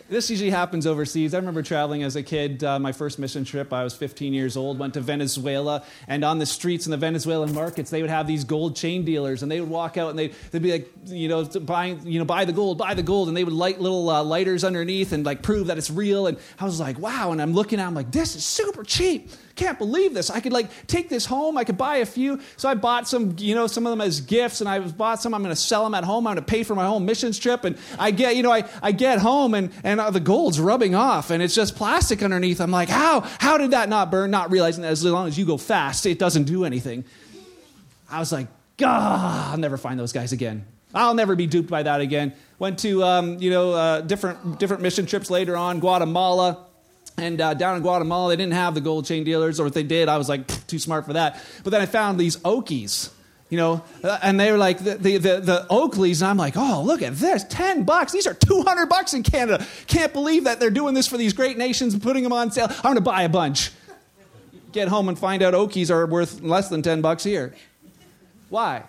this 0.09 0.29
usually 0.29 0.49
happens 0.49 0.87
overseas. 0.87 1.33
I 1.33 1.39
remember 1.39 1.61
traveling 1.61 2.01
as 2.03 2.15
a 2.15 2.23
kid, 2.23 2.63
uh, 2.63 2.79
my 2.79 2.93
first 2.93 3.19
mission 3.19 3.43
trip, 3.43 3.73
I 3.73 3.83
was 3.83 3.93
15 3.93 4.33
years 4.33 4.55
old, 4.55 4.79
went 4.79 4.93
to 4.93 5.01
Venezuela, 5.01 5.83
and 6.07 6.23
on 6.23 6.39
the 6.39 6.45
streets 6.45 6.85
in 6.85 6.91
the 6.91 6.97
Venezuelan 6.97 7.53
markets, 7.53 7.89
they 7.89 8.01
would 8.01 8.09
have 8.09 8.27
these 8.27 8.45
gold 8.45 8.77
chain 8.77 9.03
dealers, 9.03 9.43
and 9.43 9.51
they 9.51 9.59
would 9.59 9.69
walk 9.69 9.97
out 9.97 10.11
and 10.11 10.17
they'd, 10.17 10.33
they'd 10.51 10.61
be 10.61 10.71
like, 10.71 10.89
you 11.07 11.27
know, 11.27 11.43
buying, 11.43 11.99
you 12.07 12.17
know, 12.17 12.25
buy 12.25 12.45
the 12.45 12.53
gold, 12.53 12.77
buy 12.77 12.93
the 12.93 13.03
gold, 13.03 13.27
and 13.27 13.35
they 13.35 13.43
would 13.43 13.53
light 13.53 13.81
little 13.81 14.09
uh, 14.09 14.23
lighters 14.23 14.63
underneath 14.63 15.11
and 15.11 15.25
like 15.25 15.41
prove 15.41 15.67
that 15.67 15.77
it's 15.77 15.91
real. 15.91 16.27
And 16.27 16.37
I 16.57 16.63
was 16.63 16.79
like, 16.79 16.97
wow. 16.97 17.33
And 17.33 17.41
I'm 17.41 17.51
looking 17.51 17.77
at, 17.81 17.87
I'm 17.87 17.93
like, 17.93 18.13
this 18.13 18.37
is 18.37 18.45
super 18.45 18.85
cheap 18.85 19.31
can't 19.55 19.77
believe 19.77 20.13
this. 20.13 20.29
I 20.29 20.39
could 20.39 20.53
like 20.53 20.87
take 20.87 21.09
this 21.09 21.25
home. 21.25 21.57
I 21.57 21.63
could 21.63 21.77
buy 21.77 21.97
a 21.97 22.05
few. 22.05 22.39
So 22.57 22.69
I 22.69 22.75
bought 22.75 23.07
some, 23.07 23.35
you 23.37 23.55
know, 23.55 23.67
some 23.67 23.85
of 23.85 23.91
them 23.91 24.01
as 24.01 24.21
gifts, 24.21 24.61
and 24.61 24.69
I 24.69 24.79
bought 24.79 25.21
some. 25.21 25.33
I'm 25.33 25.43
going 25.43 25.55
to 25.55 25.61
sell 25.61 25.83
them 25.83 25.93
at 25.93 26.03
home. 26.03 26.27
I'm 26.27 26.35
going 26.35 26.45
to 26.45 26.49
pay 26.49 26.63
for 26.63 26.75
my 26.75 26.85
home 26.85 27.05
missions 27.05 27.37
trip. 27.39 27.63
And 27.63 27.77
I 27.99 28.11
get, 28.11 28.35
you 28.35 28.43
know, 28.43 28.51
I, 28.51 28.63
I 28.81 28.91
get 28.91 29.19
home 29.19 29.53
and 29.53 29.71
and 29.83 29.99
uh, 29.99 30.09
the 30.11 30.19
gold's 30.19 30.59
rubbing 30.59 30.95
off, 30.95 31.29
and 31.29 31.41
it's 31.41 31.55
just 31.55 31.75
plastic 31.75 32.23
underneath. 32.23 32.61
I'm 32.61 32.71
like, 32.71 32.89
how 32.89 33.21
how 33.39 33.57
did 33.57 33.71
that 33.71 33.89
not 33.89 34.11
burn? 34.11 34.31
Not 34.31 34.51
realizing 34.51 34.83
that 34.83 34.91
as 34.91 35.03
long 35.03 35.27
as 35.27 35.37
you 35.37 35.45
go 35.45 35.57
fast, 35.57 36.05
it 36.05 36.19
doesn't 36.19 36.43
do 36.43 36.65
anything. 36.65 37.03
I 38.09 38.19
was 38.19 38.31
like, 38.31 38.47
God, 38.77 39.51
I'll 39.51 39.57
never 39.57 39.77
find 39.77 39.99
those 39.99 40.11
guys 40.11 40.31
again. 40.31 40.65
I'll 40.93 41.13
never 41.13 41.35
be 41.35 41.47
duped 41.47 41.69
by 41.69 41.83
that 41.83 42.01
again. 42.01 42.33
Went 42.59 42.79
to 42.79 43.03
um, 43.03 43.39
you 43.39 43.49
know 43.49 43.73
uh, 43.73 44.01
different 44.01 44.59
different 44.59 44.81
mission 44.83 45.05
trips 45.05 45.29
later 45.29 45.55
on, 45.55 45.79
Guatemala. 45.79 46.67
And 47.17 47.39
uh, 47.39 47.53
down 47.53 47.75
in 47.75 47.81
Guatemala, 47.81 48.29
they 48.29 48.35
didn't 48.35 48.53
have 48.53 48.73
the 48.73 48.81
gold 48.81 49.05
chain 49.05 49.23
dealers, 49.23 49.59
or 49.59 49.67
if 49.67 49.73
they 49.73 49.83
did, 49.83 50.09
I 50.09 50.17
was 50.17 50.29
like 50.29 50.47
too 50.67 50.79
smart 50.79 51.05
for 51.05 51.13
that. 51.13 51.43
But 51.63 51.71
then 51.71 51.81
I 51.81 51.85
found 51.85 52.19
these 52.19 52.37
Okies, 52.37 53.11
you 53.49 53.57
know, 53.57 53.83
uh, 54.03 54.17
and 54.23 54.39
they 54.39 54.51
were 54.51 54.57
like 54.57 54.79
the, 54.79 54.95
the, 54.95 55.17
the, 55.17 55.39
the, 55.39 55.67
Oakleys, 55.69 56.21
and 56.21 56.29
I'm 56.29 56.37
like, 56.37 56.55
oh, 56.55 56.81
look 56.83 57.01
at 57.01 57.15
this, 57.15 57.43
10 57.43 57.83
bucks. 57.83 58.11
These 58.11 58.27
are 58.27 58.33
200 58.33 58.87
bucks 58.87 59.13
in 59.13 59.23
Canada. 59.23 59.65
Can't 59.87 60.13
believe 60.13 60.45
that 60.45 60.59
they're 60.59 60.69
doing 60.69 60.93
this 60.93 61.07
for 61.07 61.17
these 61.17 61.33
great 61.33 61.57
nations 61.57 61.93
and 61.93 62.01
putting 62.01 62.23
them 62.23 62.33
on 62.33 62.51
sale. 62.51 62.67
I'm 62.69 62.81
going 62.81 62.95
to 62.95 63.01
buy 63.01 63.23
a 63.23 63.29
bunch. 63.29 63.71
Get 64.71 64.87
home 64.87 65.09
and 65.09 65.19
find 65.19 65.43
out 65.43 65.53
Okies 65.53 65.89
are 65.89 66.07
worth 66.07 66.41
less 66.41 66.69
than 66.69 66.81
10 66.81 67.01
bucks 67.01 67.23
here. 67.23 67.53
Why? 68.49 68.83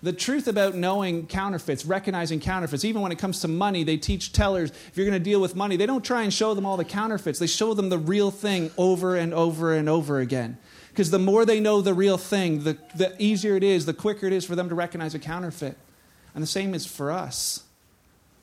The 0.00 0.12
truth 0.12 0.46
about 0.46 0.76
knowing 0.76 1.26
counterfeits, 1.26 1.84
recognizing 1.84 2.38
counterfeits, 2.38 2.84
even 2.84 3.02
when 3.02 3.10
it 3.10 3.18
comes 3.18 3.40
to 3.40 3.48
money, 3.48 3.82
they 3.82 3.96
teach 3.96 4.32
tellers 4.32 4.70
if 4.70 4.92
you're 4.94 5.06
going 5.06 5.18
to 5.18 5.24
deal 5.24 5.40
with 5.40 5.56
money, 5.56 5.76
they 5.76 5.86
don't 5.86 6.04
try 6.04 6.22
and 6.22 6.32
show 6.32 6.54
them 6.54 6.64
all 6.64 6.76
the 6.76 6.84
counterfeits. 6.84 7.40
They 7.40 7.48
show 7.48 7.74
them 7.74 7.88
the 7.88 7.98
real 7.98 8.30
thing 8.30 8.70
over 8.78 9.16
and 9.16 9.34
over 9.34 9.74
and 9.74 9.88
over 9.88 10.20
again. 10.20 10.56
Because 10.90 11.10
the 11.10 11.18
more 11.18 11.44
they 11.44 11.58
know 11.58 11.80
the 11.80 11.94
real 11.94 12.16
thing, 12.16 12.62
the, 12.62 12.78
the 12.94 13.14
easier 13.18 13.56
it 13.56 13.64
is, 13.64 13.86
the 13.86 13.94
quicker 13.94 14.26
it 14.26 14.32
is 14.32 14.44
for 14.44 14.54
them 14.54 14.68
to 14.68 14.74
recognize 14.74 15.14
a 15.14 15.18
counterfeit. 15.18 15.76
And 16.34 16.42
the 16.42 16.46
same 16.46 16.74
is 16.74 16.86
for 16.86 17.10
us. 17.10 17.64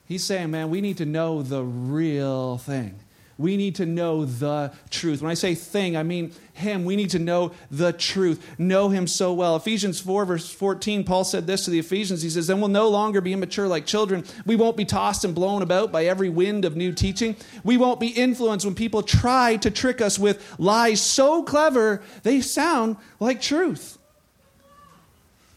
He's 0.05 0.23
saying, 0.23 0.51
man, 0.51 0.69
we 0.69 0.81
need 0.81 0.97
to 0.97 1.05
know 1.05 1.41
the 1.41 1.63
real 1.63 2.57
thing. 2.57 2.99
We 3.37 3.57
need 3.57 3.75
to 3.75 3.85
know 3.85 4.23
the 4.23 4.71
truth. 4.89 5.21
When 5.21 5.29
I 5.29 5.33
say 5.33 5.55
thing, 5.55 5.97
I 5.97 6.03
mean 6.03 6.31
him. 6.53 6.85
We 6.85 6.95
need 6.95 7.09
to 7.09 7.19
know 7.19 7.51
the 7.69 7.91
truth, 7.91 8.41
know 8.57 8.87
him 8.87 9.07
so 9.07 9.33
well. 9.33 9.57
Ephesians 9.57 9.99
4, 9.99 10.23
verse 10.25 10.49
14, 10.49 11.03
Paul 11.03 11.25
said 11.25 11.45
this 11.45 11.65
to 11.65 11.71
the 11.71 11.79
Ephesians. 11.79 12.21
He 12.21 12.29
says, 12.29 12.47
Then 12.47 12.59
we'll 12.59 12.69
no 12.69 12.87
longer 12.87 13.19
be 13.19 13.33
immature 13.33 13.67
like 13.67 13.85
children. 13.85 14.23
We 14.45 14.55
won't 14.55 14.77
be 14.77 14.85
tossed 14.85 15.25
and 15.25 15.35
blown 15.35 15.61
about 15.61 15.91
by 15.91 16.05
every 16.05 16.29
wind 16.29 16.63
of 16.63 16.77
new 16.77 16.93
teaching. 16.93 17.35
We 17.65 17.75
won't 17.75 17.99
be 17.99 18.07
influenced 18.07 18.65
when 18.65 18.75
people 18.75 19.03
try 19.03 19.57
to 19.57 19.69
trick 19.69 19.99
us 19.99 20.17
with 20.17 20.55
lies 20.57 21.01
so 21.01 21.43
clever 21.43 22.01
they 22.23 22.39
sound 22.39 22.95
like 23.19 23.41
truth. 23.41 23.97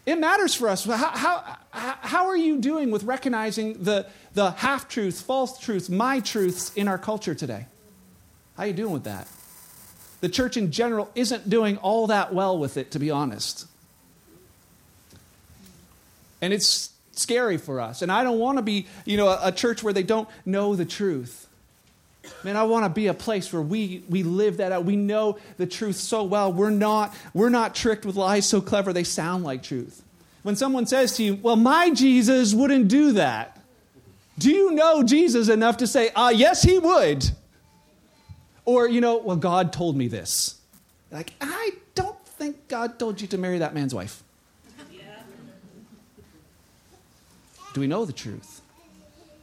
It 0.08 0.18
matters 0.18 0.54
for 0.54 0.70
us. 0.70 0.86
How, 0.86 0.94
how, 0.94 1.58
how 1.70 2.28
are 2.28 2.36
you 2.36 2.56
doing 2.56 2.90
with 2.90 3.04
recognizing 3.04 3.84
the, 3.84 4.06
the 4.38 4.53
half 4.53 4.88
truths, 4.88 5.20
false 5.20 5.59
truths, 5.59 5.88
my 5.88 6.20
truths 6.20 6.72
in 6.74 6.87
our 6.87 6.96
culture 6.96 7.35
today? 7.35 7.66
How 8.57 8.62
are 8.62 8.66
you 8.68 8.72
doing 8.72 8.92
with 8.92 9.05
that? 9.05 9.27
The 10.20 10.29
church 10.29 10.57
in 10.57 10.70
general 10.70 11.11
isn't 11.16 11.51
doing 11.51 11.77
all 11.79 12.07
that 12.07 12.33
well 12.33 12.57
with 12.57 12.77
it, 12.77 12.92
to 12.92 13.01
be 13.01 13.11
honest. 13.11 13.66
And 16.40 16.53
it's 16.53 16.90
scary 17.12 17.57
for 17.57 17.81
us. 17.81 18.01
And 18.01 18.12
I 18.12 18.22
don't 18.22 18.38
want 18.38 18.59
to 18.59 18.62
be, 18.62 18.87
you 19.05 19.16
know, 19.16 19.29
a, 19.29 19.48
a 19.48 19.53
church 19.53 19.83
where 19.83 19.92
they 19.92 20.05
don't 20.05 20.29
know 20.46 20.77
the 20.77 20.85
truth. 20.85 21.48
Man, 22.44 22.57
I 22.57 22.62
want 22.62 22.85
to 22.85 22.90
be 22.90 23.09
a 23.09 23.14
place 23.14 23.53
where 23.53 23.62
we, 23.62 24.05
we 24.09 24.22
live 24.22 24.59
that 24.59 24.70
out. 24.70 24.85
We 24.85 24.94
know 24.94 25.38
the 25.57 25.66
truth 25.66 25.96
so 25.96 26.22
well. 26.22 26.53
We're 26.53 26.70
not, 26.70 27.12
we're 27.35 27.48
not 27.48 27.74
tricked 27.74 28.07
with 28.07 28.14
lies 28.14 28.46
so 28.46 28.61
clever 28.61 28.92
they 28.92 29.05
sound 29.05 29.42
like 29.42 29.64
truth. 29.64 30.01
When 30.44 30.55
someone 30.55 30.87
says 30.87 31.16
to 31.16 31.24
you, 31.24 31.35
Well, 31.35 31.57
my 31.57 31.90
Jesus 31.90 32.55
wouldn't 32.55 32.87
do 32.87 33.12
that, 33.12 33.58
do 34.38 34.51
you 34.51 34.72
know 34.72 35.03
Jesus 35.03 35.48
enough 35.48 35.79
to 35.79 35.87
say, 35.87 36.11
Ah, 36.14 36.27
uh, 36.27 36.31
yes, 36.31 36.62
he 36.62 36.79
would? 36.79 37.31
Or, 38.64 38.88
you 38.88 39.01
know, 39.01 39.18
well, 39.18 39.37
God 39.37 39.72
told 39.72 39.96
me 39.96 40.09
this. 40.09 40.61
Like, 41.11 41.33
I 41.40 41.72
don't 41.94 42.22
think 42.27 42.68
God 42.68 42.98
told 42.98 43.20
you 43.20 43.27
to 43.29 43.38
marry 43.38 43.59
that 43.59 43.74
man's 43.74 43.94
wife. 43.94 44.22
Yeah. 44.90 45.01
Do 47.72 47.81
we 47.81 47.87
know 47.87 48.05
the 48.05 48.12
truth? 48.12 48.61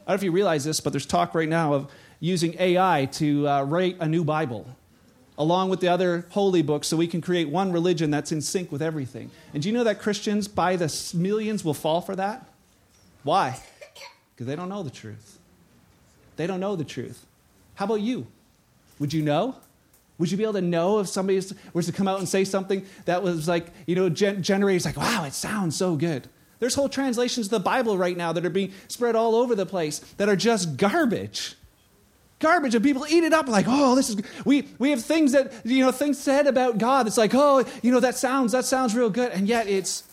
I 0.06 0.12
don't 0.12 0.14
know 0.14 0.14
if 0.14 0.22
you 0.22 0.30
realize 0.30 0.64
this, 0.64 0.78
but 0.80 0.92
there's 0.92 1.06
talk 1.06 1.34
right 1.34 1.48
now 1.48 1.74
of 1.74 1.90
using 2.20 2.54
AI 2.60 3.08
to 3.12 3.48
uh, 3.48 3.62
write 3.64 3.96
a 4.00 4.06
new 4.06 4.22
Bible 4.24 4.66
along 5.38 5.68
with 5.68 5.80
the 5.80 5.88
other 5.88 6.26
holy 6.30 6.62
books 6.62 6.86
so 6.86 6.96
we 6.96 7.06
can 7.06 7.20
create 7.20 7.48
one 7.48 7.72
religion 7.72 8.10
that's 8.10 8.32
in 8.32 8.40
sync 8.40 8.72
with 8.72 8.80
everything. 8.80 9.30
And 9.52 9.62
do 9.62 9.68
you 9.68 9.74
know 9.74 9.84
that 9.84 10.00
Christians 10.00 10.48
by 10.48 10.76
the 10.76 11.12
millions 11.14 11.64
will 11.64 11.74
fall 11.74 12.00
for 12.00 12.16
that? 12.16 12.46
Why? 13.22 13.60
Because 14.36 14.46
they 14.46 14.54
don't 14.54 14.68
know 14.68 14.82
the 14.82 14.90
truth. 14.90 15.38
They 16.36 16.46
don't 16.46 16.60
know 16.60 16.76
the 16.76 16.84
truth. 16.84 17.24
How 17.76 17.86
about 17.86 18.02
you? 18.02 18.26
Would 18.98 19.14
you 19.14 19.22
know? 19.22 19.56
Would 20.18 20.30
you 20.30 20.36
be 20.36 20.42
able 20.44 20.54
to 20.54 20.60
know 20.62 21.00
if 21.00 21.08
somebody 21.08 21.42
was 21.72 21.86
to 21.86 21.92
come 21.92 22.06
out 22.06 22.18
and 22.18 22.28
say 22.28 22.44
something 22.44 22.84
that 23.06 23.22
was 23.22 23.48
like, 23.48 23.66
you 23.86 23.94
know, 23.94 24.08
gen- 24.08 24.42
generated, 24.42 24.84
like, 24.84 24.96
wow, 24.96 25.24
it 25.24 25.32
sounds 25.34 25.76
so 25.76 25.96
good? 25.96 26.28
There's 26.58 26.74
whole 26.74 26.88
translations 26.88 27.46
of 27.46 27.50
the 27.50 27.60
Bible 27.60 27.98
right 27.98 28.16
now 28.16 28.32
that 28.32 28.44
are 28.44 28.50
being 28.50 28.72
spread 28.88 29.14
all 29.14 29.34
over 29.34 29.54
the 29.54 29.66
place 29.66 29.98
that 30.16 30.28
are 30.28 30.36
just 30.36 30.76
garbage 30.76 31.56
garbage 32.38 32.74
and 32.74 32.84
people 32.84 33.06
eat 33.08 33.24
it 33.24 33.32
up 33.32 33.48
like 33.48 33.64
oh 33.66 33.94
this 33.94 34.10
is 34.10 34.16
we 34.44 34.68
we 34.78 34.90
have 34.90 35.02
things 35.02 35.32
that 35.32 35.50
you 35.64 35.82
know 35.82 35.90
things 35.90 36.18
said 36.18 36.46
about 36.46 36.76
god 36.76 37.06
it's 37.06 37.16
like 37.16 37.34
oh 37.34 37.64
you 37.82 37.90
know 37.90 38.00
that 38.00 38.14
sounds 38.14 38.52
that 38.52 38.64
sounds 38.64 38.94
real 38.94 39.08
good 39.08 39.32
and 39.32 39.48
yet 39.48 39.66
it's 39.66 40.04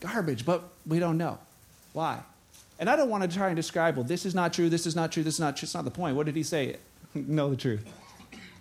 garbage 0.00 0.44
but 0.44 0.64
we 0.86 0.98
don't 0.98 1.16
know 1.16 1.38
why 1.94 2.20
and 2.78 2.88
i 2.90 2.96
don't 2.96 3.08
want 3.08 3.22
to 3.22 3.36
try 3.36 3.48
and 3.48 3.56
describe 3.56 3.96
well 3.96 4.04
this 4.04 4.24
is 4.26 4.34
not 4.34 4.52
true 4.52 4.68
this 4.68 4.86
is 4.86 4.96
not 4.96 5.12
true 5.12 5.22
this 5.22 5.34
is 5.34 5.40
not 5.40 5.56
true 5.56 5.66
it's 5.66 5.74
not 5.74 5.84
the 5.84 5.90
point. 5.90 6.16
What 6.16 6.26
did 6.26 6.36
he 6.36 6.42
say? 6.42 6.76
Know 7.14 7.50
the 7.50 7.56
truth. 7.56 7.84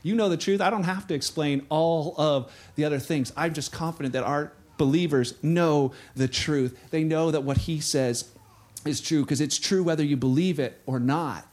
You 0.03 0.15
know 0.15 0.29
the 0.29 0.37
truth 0.37 0.61
i 0.61 0.69
don't 0.69 0.83
have 0.83 1.07
to 1.07 1.13
explain 1.13 1.65
all 1.69 2.15
of 2.17 2.51
the 2.75 2.85
other 2.85 2.99
things. 2.99 3.31
I'm 3.35 3.53
just 3.53 3.71
confident 3.71 4.13
that 4.13 4.23
our 4.23 4.51
believers 4.77 5.35
know 5.43 5.91
the 6.15 6.27
truth. 6.27 6.89
They 6.89 7.03
know 7.03 7.29
that 7.29 7.41
what 7.41 7.57
he 7.57 7.79
says 7.79 8.27
is 8.85 8.99
true 8.99 9.21
because 9.21 9.39
it's 9.39 9.59
true 9.59 9.83
whether 9.83 10.03
you 10.03 10.17
believe 10.17 10.59
it 10.59 10.81
or 10.85 10.99
not. 10.99 11.45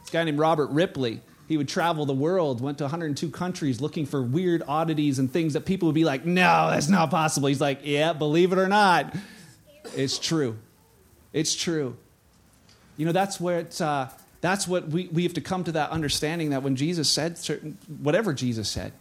This 0.00 0.10
guy 0.10 0.22
named 0.22 0.38
Robert 0.38 0.70
Ripley, 0.70 1.20
he 1.48 1.56
would 1.56 1.68
travel 1.68 2.06
the 2.06 2.14
world, 2.14 2.60
went 2.60 2.78
to 2.78 2.84
102 2.84 3.28
countries 3.30 3.80
looking 3.80 4.06
for 4.06 4.22
weird 4.22 4.62
oddities 4.68 5.18
and 5.18 5.30
things 5.30 5.54
that 5.54 5.62
people 5.62 5.86
would 5.86 5.96
be 5.96 6.04
like, 6.04 6.24
no, 6.24 6.70
that's 6.70 6.88
not 6.88 7.10
possible. 7.10 7.48
He's 7.48 7.60
like, 7.60 7.80
yeah, 7.82 8.12
believe 8.12 8.52
it 8.52 8.58
or 8.58 8.68
not, 8.68 9.16
it's 9.96 10.18
true. 10.18 10.56
It's 11.32 11.54
true. 11.54 11.96
You 12.96 13.06
know, 13.06 13.12
that's 13.12 13.40
where 13.40 13.60
it's, 13.60 13.80
uh, 13.80 14.10
that's 14.40 14.66
what 14.66 14.88
we, 14.88 15.08
we 15.08 15.22
have 15.24 15.34
to 15.34 15.40
come 15.40 15.64
to 15.64 15.72
that 15.72 15.90
understanding 15.90 16.50
that 16.50 16.62
when 16.62 16.76
Jesus 16.76 17.10
said 17.10 17.38
certain, 17.38 17.78
whatever 18.02 18.32
Jesus 18.32 18.68
said, 18.68 18.92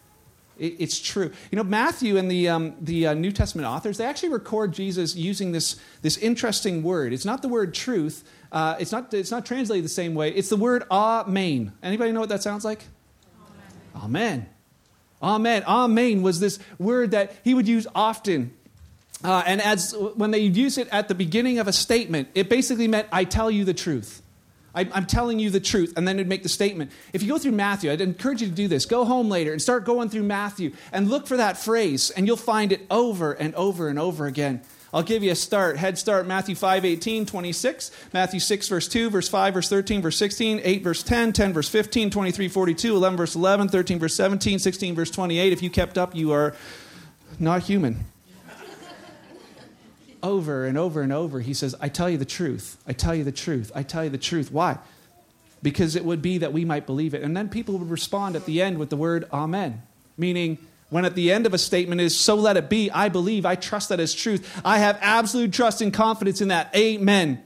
it, 0.58 0.76
it's 0.80 1.00
true. 1.00 1.32
You 1.52 1.56
know, 1.56 1.64
Matthew 1.64 2.18
and 2.18 2.30
the, 2.30 2.50
um, 2.50 2.76
the 2.82 3.08
uh, 3.08 3.14
New 3.14 3.32
Testament 3.32 3.68
authors, 3.68 3.98
they 3.98 4.06
actually 4.06 4.30
record 4.30 4.74
Jesus 4.74 5.16
using 5.16 5.52
this, 5.52 5.80
this 6.02 6.18
interesting 6.18 6.84
word. 6.84 7.14
It's 7.14 7.26
not 7.26 7.42
the 7.42 7.48
word 7.48 7.74
truth, 7.74 8.24
uh, 8.52 8.76
it's, 8.80 8.92
not, 8.92 9.14
it's 9.14 9.32
not 9.32 9.46
translated 9.46 9.86
the 9.86 9.90
same 9.90 10.14
way. 10.16 10.32
It's 10.32 10.50
the 10.50 10.58
word 10.58 10.84
amen. 10.92 11.72
Anybody 11.82 12.12
know 12.12 12.20
what 12.20 12.30
that 12.30 12.44
sounds 12.44 12.66
like? 12.66 12.84
Amen. 13.96 14.48
Amen. 15.22 15.64
Amen 15.64 16.22
was 16.22 16.40
this 16.40 16.60
word 16.78 17.12
that 17.12 17.34
he 17.44 17.54
would 17.54 17.68
use 17.68 17.88
often. 17.94 18.54
Uh, 19.24 19.44
and 19.46 19.62
as 19.62 19.94
when 20.16 20.32
they 20.32 20.40
use 20.40 20.78
it 20.78 20.88
at 20.92 21.08
the 21.08 21.16
beginning 21.16 21.60
of 21.60 21.68
a 21.68 21.74
statement, 21.74 22.30
it 22.36 22.50
basically 22.50 22.88
meant, 22.88 23.08
I 23.12 23.26
tell 23.26 23.52
you 23.52 23.66
the 23.66 23.74
truth. 23.74 24.22
I, 24.74 24.82
am 24.94 25.06
telling 25.06 25.40
you 25.40 25.50
the 25.50 25.60
truth. 25.60 25.94
And 25.98 26.08
then 26.08 26.18
it'd 26.18 26.28
make 26.28 26.44
the 26.44 26.50
statement. 26.50 26.92
If 27.12 27.22
you 27.22 27.30
go 27.30 27.38
through 27.38 27.54
Matthew, 27.54 27.92
I'd 27.92 28.02
encourage 28.02 28.42
you 28.42 28.48
to 28.48 28.54
do 28.54 28.68
this. 28.68 28.86
Go 28.86 29.04
home 29.04 29.30
later 29.30 29.52
and 29.52 29.62
start 29.62 29.84
going 29.84 30.10
through 30.10 30.24
Matthew 30.24 30.72
and 30.92 31.10
look 31.10 31.28
for 31.28 31.38
that 31.38 31.58
phrase, 31.58 32.12
and 32.12 32.28
you'll 32.28 32.38
find 32.38 32.72
it 32.72 32.86
over 32.90 33.34
and 33.34 33.54
over 33.56 33.90
and 33.90 34.00
over 34.00 34.26
again. 34.26 34.62
I'll 34.92 35.04
give 35.04 35.22
you 35.22 35.32
a 35.32 35.36
start. 35.36 35.78
Head 35.78 36.00
start 36.00 36.26
Matthew 36.26 36.56
5, 36.56 36.84
18, 36.84 37.26
26, 37.28 37.92
Matthew 38.12 38.40
6, 38.40 38.68
verse 38.70 38.88
2, 38.88 39.10
verse 39.12 39.30
5, 39.30 39.54
verse 39.54 39.70
13, 39.70 40.02
verse 40.02 40.18
16, 40.18 40.62
8, 40.64 40.84
verse 40.84 41.04
10, 41.04 41.34
10, 41.34 41.54
verse 41.54 41.70
15, 41.70 42.10
23, 42.10 42.48
42, 42.48 42.96
11, 42.96 43.18
verse 43.18 43.36
11, 43.36 43.68
13, 43.70 44.00
verse 44.00 44.16
17, 44.16 44.58
16, 44.58 44.96
verse 44.96 45.12
28. 45.12 45.54
If 45.54 45.62
you 45.62 45.70
kept 45.70 45.98
up, 45.98 46.16
you 46.16 46.32
are 46.32 46.56
not 47.38 47.64
human. 47.64 48.06
Over 50.22 50.66
and 50.66 50.78
over 50.78 51.02
and 51.02 51.14
over, 51.14 51.40
he 51.40 51.54
says, 51.54 51.76
I 51.80 51.90
tell 51.90 52.10
you 52.10 52.18
the 52.18 52.26
truth. 52.26 52.78
I 52.88 52.94
tell 52.94 53.16
you 53.16 53.24
the 53.24 53.32
truth. 53.32 53.72
I 53.76 53.84
tell 53.84 54.04
you 54.04 54.10
the 54.10 54.18
truth. 54.18 54.52
Why? 54.52 54.78
Because 55.62 55.96
it 55.96 56.06
would 56.06 56.22
be 56.22 56.38
that 56.40 56.54
we 56.54 56.66
might 56.66 56.86
believe 56.86 57.14
it. 57.14 57.22
And 57.22 57.36
then 57.36 57.50
people 57.50 57.78
would 57.78 57.90
respond 57.90 58.36
at 58.36 58.46
the 58.46 58.62
end 58.62 58.78
with 58.78 58.90
the 58.90 58.98
word 58.98 59.28
Amen, 59.34 59.82
meaning, 60.18 60.58
when 60.90 61.06
at 61.06 61.16
the 61.16 61.32
end 61.32 61.46
of 61.46 61.54
a 61.54 61.58
statement 61.58 62.02
is, 62.02 62.18
so 62.18 62.36
let 62.36 62.58
it 62.58 62.70
be, 62.70 62.90
I 62.90 63.10
believe, 63.10 63.46
I 63.46 63.56
trust 63.56 63.90
that 63.90 64.00
as 64.00 64.14
truth. 64.14 64.60
I 64.66 64.80
have 64.80 64.98
absolute 65.02 65.54
trust 65.54 65.82
and 65.82 65.94
confidence 65.94 66.42
in 66.42 66.48
that. 66.48 66.76
Amen. 66.76 67.44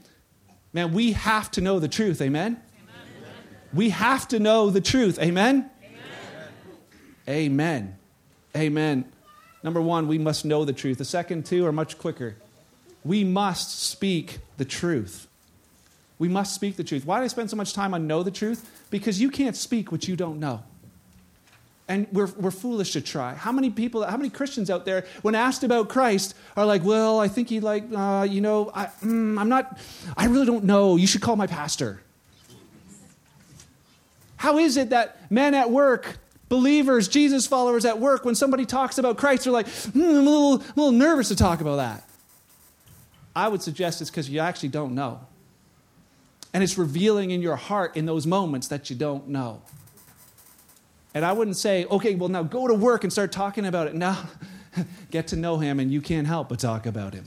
Man, 0.71 0.93
we 0.93 1.11
have 1.11 1.51
to 1.51 1.61
know 1.61 1.79
the 1.79 1.89
truth. 1.89 2.21
Amen? 2.21 2.61
Amen. 2.81 3.37
We 3.73 3.89
have 3.89 4.27
to 4.29 4.39
know 4.39 4.69
the 4.69 4.79
truth. 4.79 5.19
Amen? 5.19 5.69
Amen? 7.27 7.51
Amen. 7.51 7.97
Amen. 8.55 9.05
Number 9.61 9.81
one, 9.81 10.07
we 10.07 10.17
must 10.17 10.45
know 10.45 10.65
the 10.65 10.73
truth. 10.73 10.97
The 10.97 11.05
second 11.05 11.45
two 11.45 11.65
are 11.65 11.71
much 11.71 11.97
quicker. 11.97 12.35
We 13.03 13.23
must 13.23 13.81
speak 13.81 14.39
the 14.57 14.65
truth. 14.65 15.27
We 16.19 16.29
must 16.29 16.55
speak 16.55 16.77
the 16.77 16.83
truth. 16.83 17.05
Why 17.05 17.19
do 17.19 17.25
I 17.25 17.27
spend 17.27 17.49
so 17.49 17.55
much 17.55 17.73
time 17.73 17.93
on 17.93 18.07
know 18.07 18.23
the 18.23 18.31
truth? 18.31 18.69
Because 18.89 19.19
you 19.19 19.29
can't 19.29 19.55
speak 19.55 19.91
what 19.91 20.07
you 20.07 20.15
don't 20.15 20.39
know 20.39 20.63
and 21.87 22.07
we're, 22.11 22.31
we're 22.37 22.51
foolish 22.51 22.93
to 22.93 23.01
try 23.01 23.33
how 23.33 23.51
many 23.51 23.69
people 23.69 24.03
how 24.03 24.17
many 24.17 24.29
christians 24.29 24.69
out 24.69 24.85
there 24.85 25.05
when 25.21 25.35
asked 25.35 25.63
about 25.63 25.89
christ 25.89 26.35
are 26.55 26.65
like 26.65 26.83
well 26.83 27.19
i 27.19 27.27
think 27.27 27.49
he 27.49 27.59
like 27.59 27.83
uh, 27.95 28.25
you 28.29 28.41
know 28.41 28.71
I, 28.73 28.85
mm, 29.01 29.39
i'm 29.39 29.49
not 29.49 29.77
i 30.15 30.25
really 30.25 30.45
don't 30.45 30.63
know 30.63 30.95
you 30.95 31.07
should 31.07 31.21
call 31.21 31.35
my 31.35 31.47
pastor 31.47 32.01
how 34.37 34.57
is 34.57 34.77
it 34.77 34.89
that 34.91 35.31
men 35.31 35.53
at 35.53 35.71
work 35.71 36.17
believers 36.47 37.07
jesus 37.07 37.47
followers 37.47 37.85
at 37.85 37.99
work 37.99 38.23
when 38.23 38.35
somebody 38.35 38.65
talks 38.65 38.97
about 38.97 39.17
christ 39.17 39.43
they're 39.43 39.53
like 39.53 39.67
mm, 39.67 39.95
i'm 39.95 40.27
a 40.27 40.29
little, 40.29 40.55
a 40.55 40.73
little 40.75 40.91
nervous 40.91 41.27
to 41.29 41.35
talk 41.35 41.59
about 41.59 41.77
that 41.77 42.07
i 43.35 43.47
would 43.47 43.61
suggest 43.61 44.01
it's 44.01 44.09
because 44.09 44.29
you 44.29 44.39
actually 44.39 44.69
don't 44.69 44.93
know 44.93 45.19
and 46.53 46.63
it's 46.63 46.77
revealing 46.77 47.31
in 47.31 47.41
your 47.41 47.55
heart 47.55 47.95
in 47.97 48.05
those 48.05 48.27
moments 48.27 48.67
that 48.67 48.89
you 48.89 48.95
don't 48.95 49.27
know 49.27 49.61
and 51.13 51.23
I 51.23 51.31
wouldn't 51.31 51.57
say, 51.57 51.85
okay, 51.85 52.15
well, 52.15 52.29
now 52.29 52.43
go 52.43 52.67
to 52.67 52.73
work 52.73 53.03
and 53.03 53.13
start 53.13 53.31
talking 53.31 53.65
about 53.65 53.87
it. 53.87 53.95
Now, 54.03 54.27
get 55.11 55.27
to 55.27 55.35
know 55.35 55.59
him, 55.59 55.79
and 55.79 55.91
you 55.91 56.01
can't 56.01 56.27
help 56.27 56.49
but 56.49 56.59
talk 56.59 56.85
about 56.85 57.13
him. 57.13 57.25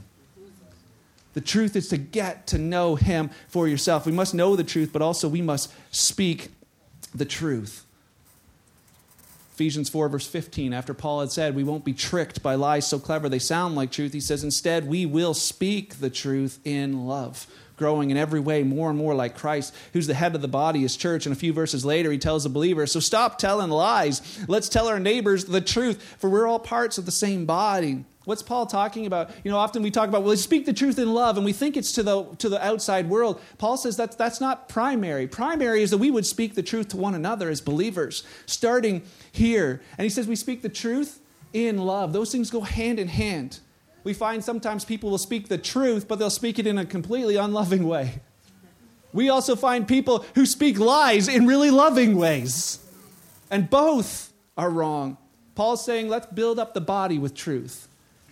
The 1.33 1.41
truth 1.41 1.77
is 1.77 1.89
to 1.89 1.97
get 1.97 2.47
to 2.49 2.59
know 2.59 2.97
him 2.97 3.31
for 3.49 3.69
yourself. 3.69 4.05
We 4.05 4.13
must 4.13 4.35
know 4.35 4.57
the 4.57 4.65
truth, 4.65 4.91
but 4.93 5.01
also 5.01 5.29
we 5.29 5.41
must 5.41 5.73
speak 5.91 6.49
the 7.15 7.25
truth. 7.25 7.86
Ephesians 9.57 9.89
4, 9.89 10.11
verse 10.11 10.27
15, 10.27 10.75
after 10.75 10.93
Paul 10.93 11.21
had 11.21 11.33
said, 11.33 11.57
We 11.57 11.65
won't 11.65 11.83
be 11.83 11.95
tricked 11.95 12.43
by 12.43 12.57
lies 12.57 12.87
so 12.87 12.99
clever 12.99 13.31
they 13.31 13.39
sound 13.39 13.75
like 13.75 13.91
truth, 13.91 14.13
he 14.13 14.21
says, 14.21 14.45
Instead, 14.45 14.87
we 14.87 15.07
will 15.07 15.33
speak 15.33 15.99
the 15.99 16.11
truth 16.11 16.61
in 16.63 17.07
love, 17.07 17.47
growing 17.79 18.11
in 18.11 18.19
every 18.19 18.39
way 18.39 18.65
more 18.65 18.91
and 18.91 18.99
more 18.99 19.15
like 19.15 19.35
Christ, 19.35 19.75
who's 19.95 20.09
the 20.09 20.13
head 20.13 20.35
of 20.35 20.43
the 20.43 20.47
body, 20.47 20.81
his 20.81 20.95
church. 20.95 21.25
And 21.25 21.35
a 21.35 21.39
few 21.39 21.55
verses 21.55 21.87
later, 21.87 22.13
he 22.13 22.19
tells 22.19 22.43
the 22.43 22.51
believers, 22.51 22.93
So 22.93 23.01
stop 23.01 23.39
telling 23.39 23.71
lies. 23.71 24.47
Let's 24.47 24.69
tell 24.69 24.89
our 24.89 25.01
neighbors 25.01 25.47
the 25.47 25.63
truth, 25.63 26.03
for 26.19 26.29
we're 26.29 26.47
all 26.47 26.59
parts 26.59 26.99
of 26.99 27.07
the 27.07 27.11
same 27.11 27.47
body. 27.47 28.05
What's 28.27 28.43
Paul 28.43 28.67
talking 28.67 29.07
about? 29.07 29.31
You 29.45 29.53
know, 29.53 29.57
often 29.57 29.85
we 29.85 29.91
talk 29.93 30.09
about, 30.09 30.25
well, 30.25 30.37
speak 30.37 30.67
the 30.67 30.73
truth 30.73 30.99
in 30.99 31.15
love, 31.15 31.37
and 31.37 31.47
we 31.47 31.53
think 31.53 31.77
it's 31.77 31.93
to 31.93 32.03
the, 32.03 32.25
to 32.39 32.49
the 32.49 32.63
outside 32.63 33.09
world. 33.09 33.41
Paul 33.57 33.77
says 33.77 33.97
that 33.99 34.19
that's 34.19 34.41
not 34.41 34.69
primary. 34.69 35.29
Primary 35.29 35.83
is 35.83 35.93
that 35.93 35.99
we 35.99 36.11
would 36.11 36.27
speak 36.27 36.57
the 36.57 36.63
truth 36.63 36.89
to 36.89 36.97
one 36.97 37.15
another 37.15 37.49
as 37.49 37.61
believers, 37.61 38.25
starting 38.45 39.03
here. 39.31 39.81
And 39.97 40.05
he 40.05 40.11
says 40.11 40.27
we 40.27 40.35
speak 40.35 40.63
the 40.63 40.69
truth 40.69 41.21
in 41.53 41.79
love. 41.79 42.13
Those 42.13 42.33
things 42.33 42.51
go 42.51 42.63
hand 42.63 42.99
in 42.99 43.07
hand. 43.07 43.61
We 44.03 44.13
find 44.13 44.43
sometimes 44.43 44.85
people 44.85 45.11
will 45.11 45.19
speak 45.19 45.47
the 45.47 45.59
truth, 45.59 46.09
but 46.09 46.19
they'll 46.19 46.29
speak 46.29 46.59
it 46.59 46.67
in 46.67 46.79
a 46.79 46.85
completely 46.85 47.37
unloving 47.37 47.87
way. 47.87 48.21
We 49.13 49.29
also 49.29 49.55
find 49.55 49.87
people 49.87 50.27
who 50.35 50.47
speak 50.47 50.81
lies 50.81 51.29
in 51.29 51.47
really 51.47 51.71
loving 51.71 52.17
ways. 52.17 52.81
And 53.53 53.71
both 53.71 54.33
are 54.59 54.69
wrong. 54.69 55.17
Paul's 55.55 55.85
saying, 55.85 56.09
let's 56.09 56.27
build 56.27 56.59
up 56.59 56.75
the 56.75 56.81
body 56.81 57.19
with 57.19 57.35
truth. 57.35 57.87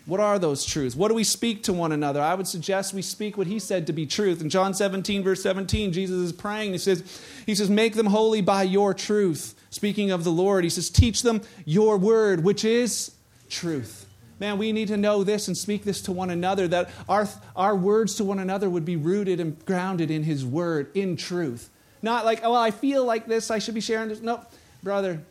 What 0.06 0.20
are 0.20 0.38
those 0.38 0.66
truths? 0.66 0.94
What 0.94 1.08
do 1.08 1.14
we 1.14 1.24
speak 1.24 1.62
to 1.62 1.72
one 1.72 1.90
another? 1.90 2.20
I 2.20 2.34
would 2.34 2.46
suggest 2.46 2.92
we 2.92 3.00
speak 3.00 3.38
what 3.38 3.46
he 3.46 3.58
said 3.58 3.86
to 3.86 3.92
be 3.92 4.04
truth. 4.04 4.42
In 4.42 4.50
John 4.50 4.74
17, 4.74 5.22
verse 5.22 5.42
17, 5.42 5.92
Jesus 5.92 6.16
is 6.16 6.32
praying. 6.32 6.72
He 6.72 6.78
says, 6.78 7.22
he 7.46 7.54
says, 7.54 7.70
Make 7.70 7.94
them 7.94 8.06
holy 8.06 8.42
by 8.42 8.64
your 8.64 8.92
truth. 8.92 9.54
Speaking 9.70 10.10
of 10.10 10.22
the 10.22 10.30
Lord, 10.30 10.62
he 10.62 10.70
says, 10.70 10.90
Teach 10.90 11.22
them 11.22 11.40
your 11.64 11.96
word, 11.96 12.44
which 12.44 12.66
is 12.66 13.12
truth. 13.48 14.06
Man, 14.40 14.58
we 14.58 14.72
need 14.72 14.88
to 14.88 14.98
know 14.98 15.24
this 15.24 15.48
and 15.48 15.56
speak 15.56 15.84
this 15.84 16.02
to 16.02 16.12
one 16.12 16.28
another, 16.28 16.68
that 16.68 16.90
our, 17.08 17.26
our 17.56 17.74
words 17.74 18.16
to 18.16 18.24
one 18.24 18.38
another 18.38 18.68
would 18.68 18.84
be 18.84 18.96
rooted 18.96 19.40
and 19.40 19.64
grounded 19.64 20.10
in 20.10 20.24
his 20.24 20.44
word, 20.44 20.90
in 20.94 21.16
truth. 21.16 21.70
Not 22.02 22.26
like, 22.26 22.40
oh, 22.42 22.54
I 22.54 22.70
feel 22.70 23.06
like 23.06 23.26
this, 23.26 23.50
I 23.50 23.58
should 23.58 23.74
be 23.74 23.80
sharing 23.80 24.08
this. 24.10 24.20
No, 24.20 24.44
brother, 24.82 25.22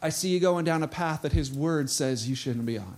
I 0.00 0.08
see 0.08 0.30
you 0.30 0.40
going 0.40 0.64
down 0.64 0.82
a 0.82 0.88
path 0.88 1.22
that 1.22 1.32
his 1.32 1.52
word 1.52 1.90
says 1.90 2.26
you 2.26 2.34
shouldn't 2.34 2.64
be 2.64 2.78
on. 2.78 2.96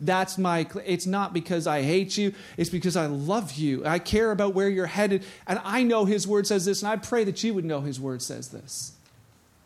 That's 0.00 0.38
my, 0.38 0.66
it's 0.84 1.06
not 1.06 1.32
because 1.32 1.66
I 1.66 1.82
hate 1.82 2.16
you, 2.16 2.32
it's 2.56 2.70
because 2.70 2.96
I 2.96 3.06
love 3.06 3.54
you. 3.54 3.84
I 3.84 3.98
care 3.98 4.30
about 4.30 4.54
where 4.54 4.68
you're 4.68 4.86
headed, 4.86 5.24
and 5.46 5.60
I 5.64 5.82
know 5.82 6.04
His 6.04 6.26
Word 6.26 6.46
says 6.46 6.64
this, 6.64 6.82
and 6.82 6.90
I 6.90 6.96
pray 6.96 7.24
that 7.24 7.42
you 7.42 7.54
would 7.54 7.64
know 7.64 7.80
His 7.80 8.00
Word 8.00 8.22
says 8.22 8.48
this. 8.48 8.92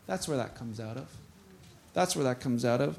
That's 0.06 0.26
where 0.26 0.36
that 0.38 0.56
comes 0.56 0.80
out 0.80 0.96
of. 0.96 1.08
That's 1.94 2.16
where 2.16 2.24
that 2.24 2.40
comes 2.40 2.64
out 2.64 2.80
of. 2.80 2.98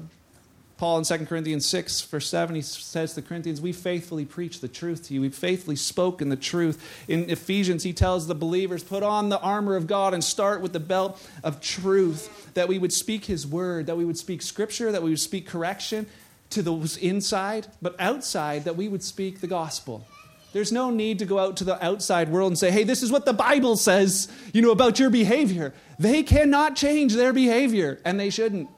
Paul 0.76 0.98
in 0.98 1.04
2 1.04 1.26
Corinthians 1.26 1.66
6, 1.66 2.00
verse 2.02 2.28
7, 2.28 2.56
he 2.56 2.62
says 2.62 3.10
to 3.10 3.20
the 3.20 3.26
Corinthians, 3.26 3.60
We 3.60 3.72
faithfully 3.72 4.24
preach 4.24 4.60
the 4.60 4.66
truth 4.66 5.06
to 5.06 5.14
you. 5.14 5.20
We've 5.20 5.34
faithfully 5.34 5.76
spoken 5.76 6.30
the 6.30 6.36
truth. 6.36 7.04
In 7.06 7.30
Ephesians, 7.30 7.84
he 7.84 7.92
tells 7.92 8.26
the 8.26 8.34
believers, 8.34 8.82
Put 8.82 9.04
on 9.04 9.28
the 9.28 9.38
armor 9.38 9.76
of 9.76 9.86
God 9.86 10.14
and 10.14 10.24
start 10.24 10.60
with 10.60 10.72
the 10.72 10.80
belt 10.80 11.24
of 11.44 11.60
truth, 11.60 12.52
that 12.54 12.66
we 12.66 12.80
would 12.80 12.92
speak 12.92 13.26
his 13.26 13.46
word, 13.46 13.86
that 13.86 13.96
we 13.96 14.04
would 14.04 14.18
speak 14.18 14.42
scripture, 14.42 14.90
that 14.90 15.02
we 15.02 15.10
would 15.10 15.20
speak 15.20 15.46
correction, 15.46 16.06
to 16.50 16.62
those 16.62 16.96
inside, 16.96 17.66
but 17.82 17.96
outside, 17.98 18.64
that 18.64 18.76
we 18.76 18.88
would 18.88 19.02
speak 19.02 19.40
the 19.40 19.46
gospel. 19.46 20.06
There's 20.52 20.70
no 20.70 20.90
need 20.90 21.18
to 21.18 21.26
go 21.26 21.40
out 21.40 21.56
to 21.58 21.64
the 21.64 21.84
outside 21.84 22.28
world 22.28 22.52
and 22.52 22.58
say, 22.58 22.70
hey, 22.70 22.84
this 22.84 23.02
is 23.02 23.10
what 23.10 23.26
the 23.26 23.32
Bible 23.32 23.76
says, 23.76 24.28
you 24.52 24.62
know, 24.62 24.70
about 24.70 25.00
your 25.00 25.10
behavior. 25.10 25.74
They 25.98 26.22
cannot 26.22 26.76
change 26.76 27.14
their 27.14 27.32
behavior, 27.32 27.98
and 28.04 28.20
they 28.20 28.30
shouldn't. 28.30 28.68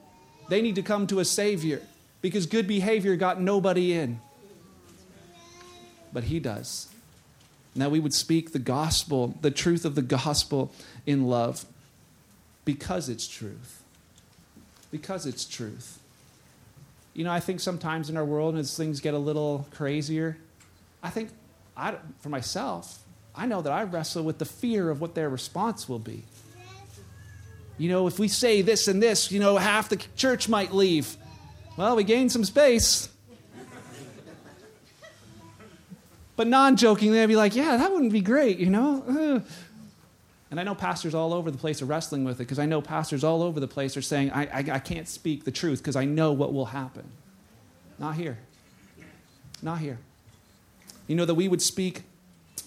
They 0.49 0.61
need 0.61 0.75
to 0.75 0.81
come 0.81 1.05
to 1.07 1.19
a 1.19 1.25
Savior 1.25 1.81
because 2.21 2.47
good 2.47 2.67
behavior 2.67 3.15
got 3.15 3.39
nobody 3.39 3.93
in. 3.93 4.19
But 6.11 6.25
He 6.25 6.39
does. 6.39 6.87
Now 7.75 7.89
we 7.89 7.99
would 7.99 8.13
speak 8.13 8.53
the 8.53 8.59
gospel, 8.59 9.35
the 9.41 9.51
truth 9.51 9.85
of 9.85 9.93
the 9.93 10.01
gospel 10.01 10.71
in 11.05 11.27
love 11.27 11.63
because 12.65 13.07
it's 13.07 13.27
truth. 13.27 13.83
Because 14.89 15.27
it's 15.27 15.45
truth 15.45 15.99
you 17.17 17.23
know, 17.23 17.31
I 17.31 17.39
think 17.39 17.59
sometimes 17.59 18.11
in 18.11 18.15
our 18.15 18.23
world, 18.23 18.55
as 18.57 18.77
things 18.77 19.01
get 19.01 19.15
a 19.15 19.17
little 19.17 19.65
crazier, 19.71 20.37
I 21.01 21.09
think 21.09 21.31
I, 21.75 21.95
for 22.19 22.29
myself, 22.29 22.99
I 23.35 23.47
know 23.47 23.63
that 23.63 23.73
I 23.73 23.83
wrestle 23.83 24.21
with 24.21 24.37
the 24.37 24.45
fear 24.45 24.91
of 24.91 25.01
what 25.01 25.15
their 25.15 25.27
response 25.27 25.89
will 25.89 25.97
be. 25.97 26.23
You 27.79 27.89
know, 27.89 28.05
if 28.05 28.19
we 28.19 28.27
say 28.27 28.61
this 28.61 28.87
and 28.87 29.01
this, 29.01 29.31
you 29.31 29.39
know, 29.39 29.57
half 29.57 29.89
the 29.89 29.97
church 30.15 30.47
might 30.47 30.75
leave. 30.75 31.17
Well, 31.75 31.95
we 31.95 32.03
gain 32.03 32.29
some 32.29 32.45
space. 32.45 33.09
but 36.35 36.45
non 36.45 36.77
jokingly, 36.77 37.19
I'd 37.19 37.25
be 37.25 37.35
like, 37.35 37.55
yeah, 37.55 37.77
that 37.77 37.91
wouldn't 37.91 38.11
be 38.11 38.21
great, 38.21 38.59
you 38.59 38.69
know? 38.69 39.41
And 40.49 40.59
I 40.59 40.63
know 40.63 40.75
pastors 40.75 41.13
all 41.13 41.33
over 41.33 41.51
the 41.51 41.57
place 41.57 41.81
are 41.81 41.85
wrestling 41.85 42.23
with 42.23 42.35
it 42.35 42.43
because 42.43 42.59
I 42.59 42.65
know 42.65 42.81
pastors 42.81 43.23
all 43.23 43.43
over 43.43 43.59
the 43.59 43.67
place 43.67 43.97
are 43.97 44.01
saying, 44.01 44.31
I, 44.31 44.45
I, 44.45 44.65
I 44.73 44.79
can't 44.79 45.07
speak 45.07 45.43
the 45.43 45.51
truth 45.51 45.79
because 45.79 45.95
I 45.95 46.05
know 46.05 46.31
what 46.31 46.53
will 46.53 46.67
happen. 46.67 47.03
Not 47.99 48.15
here. 48.15 48.37
Not 49.61 49.79
here. 49.79 49.99
You 51.07 51.15
know, 51.15 51.25
that 51.25 51.35
we 51.35 51.47
would 51.47 51.61
speak 51.61 52.03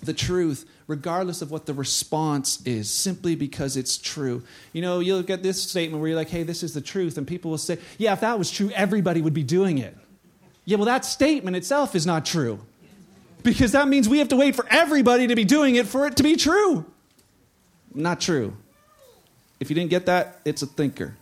the 0.02 0.12
truth 0.12 0.68
regardless 0.86 1.40
of 1.40 1.50
what 1.50 1.66
the 1.66 1.72
response 1.72 2.60
is, 2.66 2.90
simply 2.90 3.36
because 3.36 3.76
it's 3.76 3.96
true. 3.96 4.42
You 4.72 4.82
know, 4.82 4.98
you'll 4.98 5.22
get 5.22 5.42
this 5.42 5.62
statement 5.62 6.00
where 6.00 6.08
you're 6.08 6.18
like, 6.18 6.30
hey, 6.30 6.42
this 6.42 6.62
is 6.62 6.74
the 6.74 6.80
truth. 6.80 7.16
And 7.16 7.26
people 7.26 7.50
will 7.50 7.58
say, 7.58 7.78
yeah, 7.96 8.12
if 8.12 8.20
that 8.20 8.38
was 8.38 8.50
true, 8.50 8.70
everybody 8.74 9.22
would 9.22 9.34
be 9.34 9.44
doing 9.44 9.78
it. 9.78 9.96
Yeah, 10.64 10.78
well, 10.78 10.86
that 10.86 11.04
statement 11.04 11.56
itself 11.56 11.94
is 11.94 12.06
not 12.06 12.26
true 12.26 12.60
because 13.42 13.72
that 13.72 13.88
means 13.88 14.08
we 14.08 14.18
have 14.18 14.28
to 14.28 14.36
wait 14.36 14.56
for 14.56 14.66
everybody 14.68 15.28
to 15.28 15.36
be 15.36 15.44
doing 15.44 15.76
it 15.76 15.86
for 15.86 16.06
it 16.06 16.16
to 16.16 16.22
be 16.22 16.36
true. 16.36 16.84
Not 17.94 18.20
true. 18.20 18.56
If 19.58 19.68
you 19.68 19.74
didn't 19.74 19.90
get 19.90 20.06
that, 20.06 20.40
it's 20.44 20.62
a 20.62 20.66
thinker. 20.66 21.16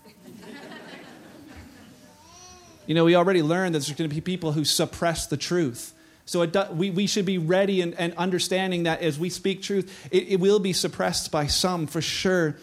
you 2.87 2.95
know, 2.95 3.05
we 3.05 3.17
already 3.17 3.43
learned 3.43 3.75
that 3.75 3.81
there's 3.81 3.97
going 3.97 4.09
to 4.09 4.15
be 4.15 4.21
people 4.21 4.53
who 4.53 4.65
suppress 4.65 5.27
the 5.27 5.37
truth. 5.37 5.93
So 6.25 6.45
do, 6.45 6.65
we, 6.71 6.91
we 6.91 7.07
should 7.07 7.25
be 7.25 7.39
ready 7.39 7.81
and, 7.81 7.95
and 7.95 8.15
understanding 8.17 8.83
that 8.85 9.01
as 9.01 9.19
we 9.19 9.31
speak 9.31 9.63
truth, 9.63 10.09
it, 10.13 10.29
it 10.29 10.41
will 10.41 10.59
be 10.59 10.73
suppressed 10.73 11.33
by 11.33 11.47
some 11.47 11.87
for 11.87 12.03
sure. 12.03 12.57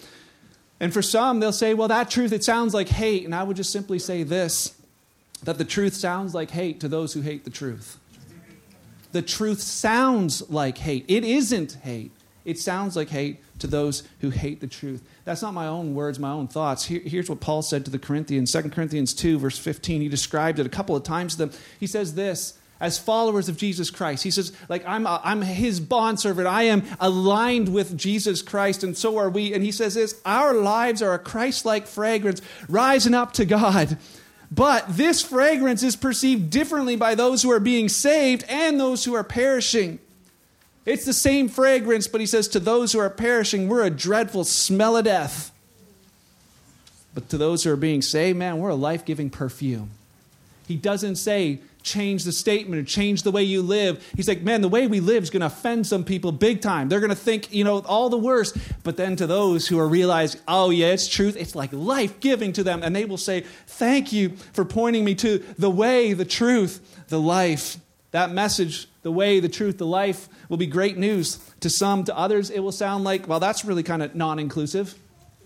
And 0.80 0.94
for 0.94 1.02
some, 1.02 1.40
they'll 1.40 1.52
say, 1.52 1.74
well, 1.74 1.88
that 1.88 2.10
truth, 2.10 2.32
it 2.32 2.44
sounds 2.44 2.74
like 2.74 2.90
hate. 2.90 3.26
And 3.26 3.34
I 3.34 3.44
would 3.44 3.58
just 3.58 3.72
simply 3.72 4.00
say 4.00 4.24
this 4.24 4.80
that 5.44 5.58
the 5.58 5.66
truth 5.66 5.94
sounds 5.94 6.34
like 6.34 6.52
hate 6.52 6.80
to 6.80 6.88
those 6.88 7.14
who 7.14 7.22
hate 7.22 7.44
the 7.44 7.50
truth. 7.50 8.00
The 9.12 9.22
truth 9.22 9.62
sounds 9.62 10.50
like 10.50 10.78
hate. 10.78 11.06
It 11.08 11.24
isn't 11.24 11.74
hate. 11.84 12.12
It 12.46 12.60
sounds 12.60 12.96
like 12.96 13.10
hate 13.10 13.42
to 13.60 13.68
those 13.68 14.04
who 14.20 14.30
hate 14.30 14.60
the 14.60 14.68
truth. 14.68 15.04
That's 15.24 15.42
not 15.42 15.54
my 15.54 15.68
own 15.68 15.96
words, 15.96 16.20
my 16.20 16.32
own 16.32 16.48
thoughts. 16.48 16.86
Here, 16.86 17.02
here's 17.04 17.30
what 17.30 17.40
Paul 17.40 17.62
said 17.62 17.86
to 17.86 17.92
the 17.92 18.00
Corinthians, 18.00 18.52
2 18.52 18.70
Corinthians 18.70 19.14
2, 19.14 19.40
verse 19.40 19.58
15. 19.58 20.02
He 20.02 20.10
described 20.10 20.60
it 20.60 20.66
a 20.66 20.70
couple 20.70 20.96
of 20.96 21.04
times 21.04 21.34
to 21.34 21.46
them. 21.46 21.52
He 21.80 21.88
says 21.88 22.16
this 22.16 22.58
as 22.80 23.00
followers 23.00 23.48
of 23.48 23.58
Jesus 23.58 23.90
Christ. 23.90 24.24
He 24.24 24.32
says, 24.32 24.52
like, 24.68 24.86
I'm, 24.86 25.06
a, 25.06 25.22
I'm 25.24 25.42
his 25.42 25.80
bondservant. 25.80 26.48
I 26.48 26.64
am 26.64 26.84
aligned 27.00 27.74
with 27.74 27.98
Jesus 27.98 28.42
Christ, 28.42 28.84
and 28.84 28.98
so 28.98 29.18
are 29.18 29.30
we. 29.30 29.54
And 29.54 29.64
he 29.64 29.72
says 29.72 29.94
this 29.94 30.20
Our 30.26 30.54
lives 30.54 31.02
are 31.02 31.14
a 31.14 31.20
Christ 31.20 31.66
like 31.66 31.88
fragrance 31.88 32.42
rising 32.68 33.14
up 33.14 33.34
to 33.34 33.46
God. 33.46 33.98
But 34.52 34.86
this 34.90 35.22
fragrance 35.22 35.84
is 35.84 35.96
perceived 35.96 36.50
differently 36.50 36.96
by 36.96 37.16
those 37.16 37.42
who 37.42 37.52
are 37.52 37.60
being 37.60 37.90
saved 37.90 38.44
and 38.48 38.80
those 38.80 39.04
who 39.04 39.16
are 39.16 39.24
perishing. 39.24 40.00
It's 40.86 41.06
the 41.06 41.14
same 41.14 41.50
fragrance, 41.50 42.08
but 42.08 42.22
he 42.22 42.28
says, 42.28 42.48
To 42.50 42.60
those 42.60 42.92
who 42.94 43.00
are 43.00 43.10
perishing, 43.10 43.68
we're 43.68 43.84
a 43.84 43.90
dreadful 43.90 44.44
smell 44.44 44.98
of 44.98 45.06
death. 45.06 45.52
But 47.14 47.30
to 47.30 47.38
those 47.38 47.64
who 47.64 47.72
are 47.72 47.78
being 47.78 48.02
saved, 48.02 48.38
man, 48.38 48.60
we're 48.60 48.70
a 48.70 48.76
life 48.76 49.06
giving 49.06 49.30
perfume. 49.30 49.92
He 50.68 50.76
doesn't 50.76 51.16
say, 51.16 51.60
change 51.86 52.24
the 52.24 52.32
statement 52.32 52.82
or 52.82 52.84
change 52.84 53.22
the 53.22 53.32
way 53.32 53.44
you 53.44 53.62
live. 53.62 54.06
He's 54.16 54.28
like, 54.28 54.42
man, 54.42 54.62
the 54.62 54.68
way 54.68 54.88
we 54.88 55.00
live 55.00 55.24
is 55.24 55.30
going 55.30 55.42
to 55.42 55.48
offend 55.48 55.88
some 55.88 56.04
people 56.04 56.32
big 56.32 56.60
time. 56.60 56.90
They're 56.90 57.00
going 57.00 57.12
to 57.12 57.16
think, 57.16 57.54
you 57.54 57.64
know, 57.64 57.80
all 57.80 58.10
the 58.10 58.18
worst. 58.18 58.58
But 58.84 58.98
then 58.98 59.16
to 59.18 59.28
those 59.28 59.68
who 59.68 59.80
are 59.80 59.88
realizing, 59.88 60.42
oh, 60.48 60.72
yeah, 60.72 60.88
it's 60.88 61.08
truth, 61.08 61.38
it's 61.38 61.56
like 61.56 61.72
life 61.72 62.20
giving 62.20 62.52
to 62.54 62.64
them. 62.64 62.82
And 62.84 62.96
they 62.96 63.06
will 63.06 63.18
say, 63.18 63.42
thank 63.68 64.12
you 64.12 64.30
for 64.54 64.66
pointing 64.66 65.06
me 65.06 65.16
to 65.16 65.44
the 65.60 65.70
way, 65.70 66.14
the 66.14 66.26
truth, 66.26 67.06
the 67.08 67.22
life. 67.22 67.78
That 68.12 68.32
message, 68.32 68.88
the 69.06 69.12
way, 69.12 69.40
the 69.40 69.48
truth, 69.48 69.78
the 69.78 69.86
life, 69.86 70.28
will 70.50 70.58
be 70.58 70.66
great 70.66 70.98
news 70.98 71.38
to 71.60 71.70
some. 71.70 72.04
To 72.06 72.18
others, 72.18 72.50
it 72.50 72.62
will 72.62 72.72
sound 72.72 73.04
like, 73.04 73.28
well, 73.28 73.40
that's 73.40 73.64
really 73.64 73.84
kind 73.84 74.02
of 74.02 74.16
non 74.16 74.40
inclusive. 74.40 74.96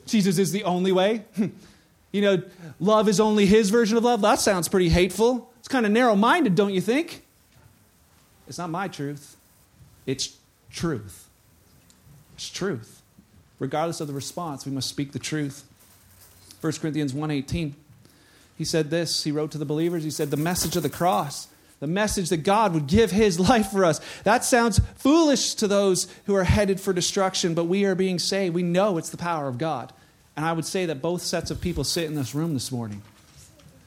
Jesus 0.05 0.37
is 0.37 0.53
the 0.53 0.63
only 0.63 0.93
way. 0.93 1.25
you 2.13 2.21
know, 2.21 2.41
love 2.79 3.09
is 3.09 3.19
only 3.19 3.45
his 3.45 3.69
version 3.69 3.97
of 3.97 4.05
love. 4.05 4.21
That 4.21 4.39
sounds 4.39 4.69
pretty 4.69 4.87
hateful. 4.87 5.51
It's 5.59 5.67
kind 5.67 5.85
of 5.85 5.91
narrow 5.91 6.15
minded, 6.15 6.55
don't 6.55 6.73
you 6.73 6.79
think? 6.79 7.25
It's 8.47 8.57
not 8.57 8.69
my 8.69 8.87
truth, 8.87 9.35
it's 10.05 10.37
truth. 10.71 11.27
It's 12.35 12.49
truth. 12.49 13.01
Regardless 13.59 13.99
of 13.99 14.07
the 14.07 14.13
response, 14.13 14.65
we 14.65 14.71
must 14.71 14.87
speak 14.87 15.11
the 15.11 15.19
truth. 15.19 15.65
1 16.61 16.71
Corinthians 16.79 17.11
1:18. 17.11 17.73
He 18.57 18.63
said 18.63 18.89
this, 18.89 19.25
he 19.25 19.33
wrote 19.33 19.51
to 19.51 19.57
the 19.57 19.65
believers, 19.65 20.05
he 20.05 20.11
said 20.11 20.31
the 20.31 20.37
message 20.37 20.77
of 20.77 20.83
the 20.83 20.89
cross, 20.89 21.49
the 21.79 21.87
message 21.87 22.29
that 22.29 22.37
God 22.37 22.73
would 22.73 22.87
give 22.87 23.11
his 23.11 23.39
life 23.49 23.71
for 23.71 23.85
us. 23.85 24.01
That 24.23 24.43
sounds 24.43 24.79
foolish 24.95 25.55
to 25.55 25.67
those 25.67 26.07
who 26.25 26.35
are 26.35 26.43
headed 26.43 26.79
for 26.79 26.93
destruction, 26.93 27.53
but 27.53 27.65
we 27.65 27.85
are 27.85 27.95
being 27.95 28.19
saved. 28.19 28.55
We 28.55 28.63
know 28.63 28.97
it's 28.97 29.09
the 29.09 29.17
power 29.17 29.47
of 29.47 29.57
God. 29.57 29.93
And 30.35 30.45
I 30.45 30.53
would 30.53 30.65
say 30.65 30.85
that 30.85 31.01
both 31.01 31.21
sets 31.21 31.51
of 31.51 31.59
people 31.59 31.83
sit 31.83 32.05
in 32.05 32.15
this 32.15 32.33
room 32.33 32.53
this 32.53 32.71
morning. 32.71 33.01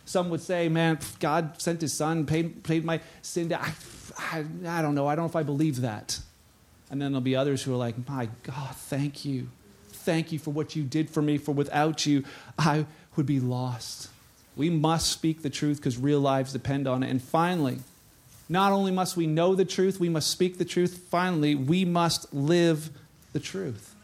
Some 0.05 0.29
would 0.29 0.43
say, 0.43 0.69
man, 0.69 0.99
God 1.21 1.61
sent 1.61 1.81
his 1.81 1.95
son, 1.95 2.27
paid, 2.27 2.63
paid 2.65 2.85
my 2.85 3.01
sin. 3.23 3.53
I, 3.55 3.73
I, 4.19 4.45
I 4.67 4.83
don't 4.83 4.95
know. 4.95 5.07
I 5.07 5.15
don't 5.15 5.25
know 5.25 5.31
if 5.31 5.37
I 5.37 5.43
believe 5.43 5.81
that. 5.81 6.19
And 6.91 7.01
then 7.01 7.13
there'll 7.13 7.23
be 7.23 7.37
others 7.37 7.63
who 7.63 7.73
are 7.73 7.79
like, 7.79 8.07
my 8.07 8.29
God, 8.43 8.77
thank 8.77 9.25
you. 9.25 9.49
Thank 9.89 10.33
you 10.33 10.39
for 10.39 10.51
what 10.51 10.77
you 10.77 10.83
did 10.83 11.09
for 11.09 11.23
me, 11.23 11.39
for 11.39 11.53
without 11.53 12.05
you, 12.05 12.25
I 12.59 12.85
would 13.17 13.25
be 13.25 13.41
lost. 13.41 14.11
We 14.57 14.71
must 14.71 15.11
speak 15.11 15.43
the 15.43 15.51
truth 15.51 15.79
because 15.79 15.97
real 15.97 16.21
lives 16.21 16.53
depend 16.53 16.87
on 16.87 17.03
it. 17.03 17.11
And 17.11 17.23
finally, 17.23 17.79
not 18.49 18.73
only 18.73 18.91
must 18.91 19.17
we 19.17 19.27
know 19.27 19.55
the 19.55 19.65
truth, 19.65 19.99
we 19.99 20.09
must 20.09 20.31
speak 20.31 20.59
the 20.59 20.65
truth. 20.65 21.07
Finally, 21.11 21.55
we 21.55 21.85
must 21.85 22.33
live 22.35 22.91
the 23.33 23.41
truth. 23.41 23.95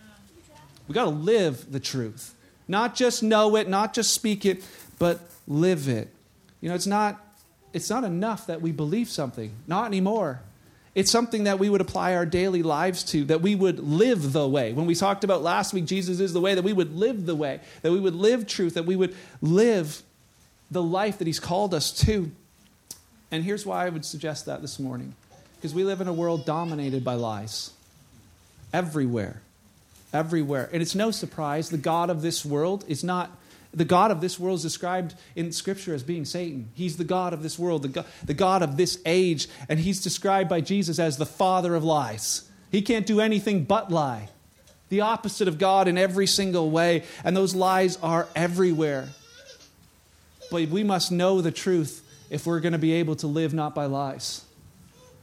We 0.87 0.95
got 0.95 1.05
to 1.05 1.11
live 1.11 1.71
the 1.71 1.81
truth. 1.81 2.35
Not 2.67 2.95
just 2.95 3.23
know 3.23 3.57
it, 3.57 3.69
not 3.69 3.93
just 3.93 4.15
speak 4.15 4.47
it, 4.47 4.65
but 4.99 5.21
live 5.47 5.89
it. 5.89 6.09
You 6.61 6.69
know, 6.69 6.75
it's 6.75 6.87
not 6.87 7.25
it's 7.73 7.91
not 7.91 8.05
enough 8.05 8.47
that 8.47 8.63
we 8.63 8.73
believe 8.73 9.09
something. 9.09 9.53
Not 9.67 9.87
anymore. 9.87 10.41
It's 10.95 11.13
something 11.13 11.45
that 11.45 11.59
we 11.59 11.69
would 11.69 11.81
apply 11.81 12.17
our 12.17 12.27
daily 12.27 12.63
lives 12.63 13.05
to, 13.05 13.25
that 13.27 13.43
we 13.43 13.55
would 13.55 13.79
live 13.79 14.33
the 14.33 14.49
way. 14.49 14.73
When 14.73 14.87
we 14.87 14.95
talked 14.95 15.23
about 15.23 15.43
last 15.43 15.73
week, 15.73 15.85
Jesus 15.85 16.19
is 16.19 16.33
the 16.33 16.41
way, 16.41 16.55
that 16.55 16.65
we 16.65 16.73
would 16.73 16.97
live 16.97 17.27
the 17.27 17.37
way, 17.37 17.61
that 17.83 17.93
we 17.93 18.01
would 18.01 18.17
live 18.17 18.47
truth, 18.47 18.75
that 18.75 18.87
we 18.87 18.97
would 18.97 19.15
live 19.41 20.03
the 20.70 20.83
life 20.83 21.18
that 21.18 21.26
He's 21.26 21.40
called 21.40 21.74
us 21.74 21.92
to. 22.04 22.31
And 23.31 23.44
here's 23.44 23.66
why 23.66 23.87
I 23.87 23.88
would 23.88 24.04
suggest 24.04 24.46
that 24.46 24.62
this 24.62 24.78
morning 24.78 25.14
because 25.57 25.74
we 25.74 25.83
live 25.85 26.00
in 26.00 26.07
a 26.07 26.12
world 26.12 26.46
dominated 26.46 27.04
by 27.04 27.14
lies 27.14 27.72
everywhere. 28.72 29.42
Everywhere. 30.12 30.70
And 30.72 30.81
it's 30.81 30.94
no 30.94 31.11
surprise 31.11 31.68
the 31.70 31.78
God 31.78 32.11
of 32.11 32.22
this 32.22 32.44
world 32.44 32.85
is 32.88 33.02
not 33.02 33.31
the 33.74 33.85
God 33.85 34.11
of 34.11 34.20
this 34.20 34.38
world 34.38 34.57
is 34.57 34.62
described 34.62 35.14
in 35.37 35.52
Scripture 35.52 35.94
as 35.94 36.02
being 36.02 36.24
Satan. 36.24 36.70
He's 36.74 36.96
the 36.96 37.04
God 37.04 37.35
of 37.35 37.42
this 37.42 37.59
world, 37.59 37.83
the 37.83 37.88
God, 37.88 38.07
the 38.24 38.35
God 38.35 38.62
of 38.62 38.76
this 38.78 38.98
age, 39.04 39.46
and 39.68 39.78
he's 39.78 40.00
described 40.00 40.48
by 40.48 40.62
Jesus 40.62 40.98
as 40.98 41.18
the 41.18 41.26
father 41.26 41.74
of 41.74 41.85
lies. 41.85 42.48
He 42.70 42.81
can't 42.81 43.04
do 43.07 43.20
anything 43.20 43.64
but 43.64 43.90
lie. 43.90 44.31
The 44.88 45.02
opposite 45.02 45.48
of 45.48 45.59
God 45.59 45.87
in 45.87 45.98
every 45.98 46.26
single 46.26 46.70
way, 46.70 47.04
and 47.22 47.37
those 47.37 47.54
lies 47.54 47.98
are 47.98 48.26
everywhere. 48.35 49.11
But 50.51 50.69
we 50.69 50.83
must 50.83 51.13
know 51.13 51.41
the 51.41 51.51
truth 51.51 52.03
if 52.31 52.47
we're 52.47 52.61
going 52.61 52.73
to 52.73 52.79
be 52.79 52.93
able 52.93 53.17
to 53.17 53.27
live 53.27 53.55
not 53.55 53.75
by 53.75 53.87
lies. 53.87 54.45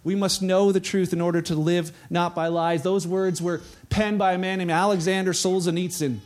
We 0.04 0.16
must 0.16 0.42
know 0.42 0.72
the 0.72 0.80
truth 0.80 1.14
in 1.14 1.22
order 1.22 1.42
to 1.42 1.56
live 1.56 1.92
not 2.10 2.36
by 2.36 2.48
lies. 2.48 2.84
Those 2.84 3.08
words 3.08 3.42
were 3.42 3.62
penned 3.90 4.20
by 4.20 4.34
a 4.34 4.38
man 4.38 4.60
named 4.60 4.72
Alexander 4.72 5.34
Solzhenitsyn. 5.34 6.20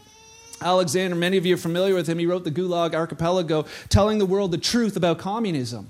Alexander, 0.61 1.15
many 1.15 1.37
of 1.37 1.45
you 1.45 1.55
are 1.55 1.57
familiar 1.57 1.95
with 1.95 2.07
him. 2.07 2.19
He 2.19 2.25
wrote 2.25 2.43
the 2.43 2.51
Gulag 2.51 2.93
Archipelago, 2.93 3.65
telling 3.87 4.17
the 4.17 4.25
world 4.25 4.51
the 4.51 4.57
truth 4.57 4.97
about 4.97 5.17
communism. 5.17 5.89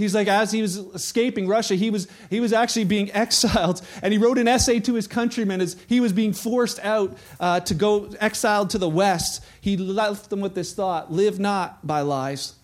He's 0.00 0.14
like, 0.14 0.28
as 0.28 0.50
he 0.50 0.62
was 0.62 0.78
escaping 0.78 1.46
Russia, 1.46 1.74
he 1.74 1.90
was, 1.90 2.08
he 2.30 2.40
was 2.40 2.54
actually 2.54 2.84
being 2.84 3.12
exiled. 3.14 3.82
And 4.02 4.14
he 4.14 4.18
wrote 4.18 4.38
an 4.38 4.48
essay 4.48 4.80
to 4.80 4.94
his 4.94 5.06
countrymen 5.06 5.60
as 5.60 5.76
he 5.88 6.00
was 6.00 6.14
being 6.14 6.32
forced 6.32 6.78
out 6.80 7.18
uh, 7.38 7.60
to 7.60 7.74
go 7.74 8.10
exiled 8.18 8.70
to 8.70 8.78
the 8.78 8.88
West. 8.88 9.44
He 9.60 9.76
left 9.76 10.30
them 10.30 10.40
with 10.40 10.54
this 10.54 10.72
thought 10.72 11.12
live 11.12 11.38
not 11.38 11.86
by 11.86 12.00
lies. 12.00 12.54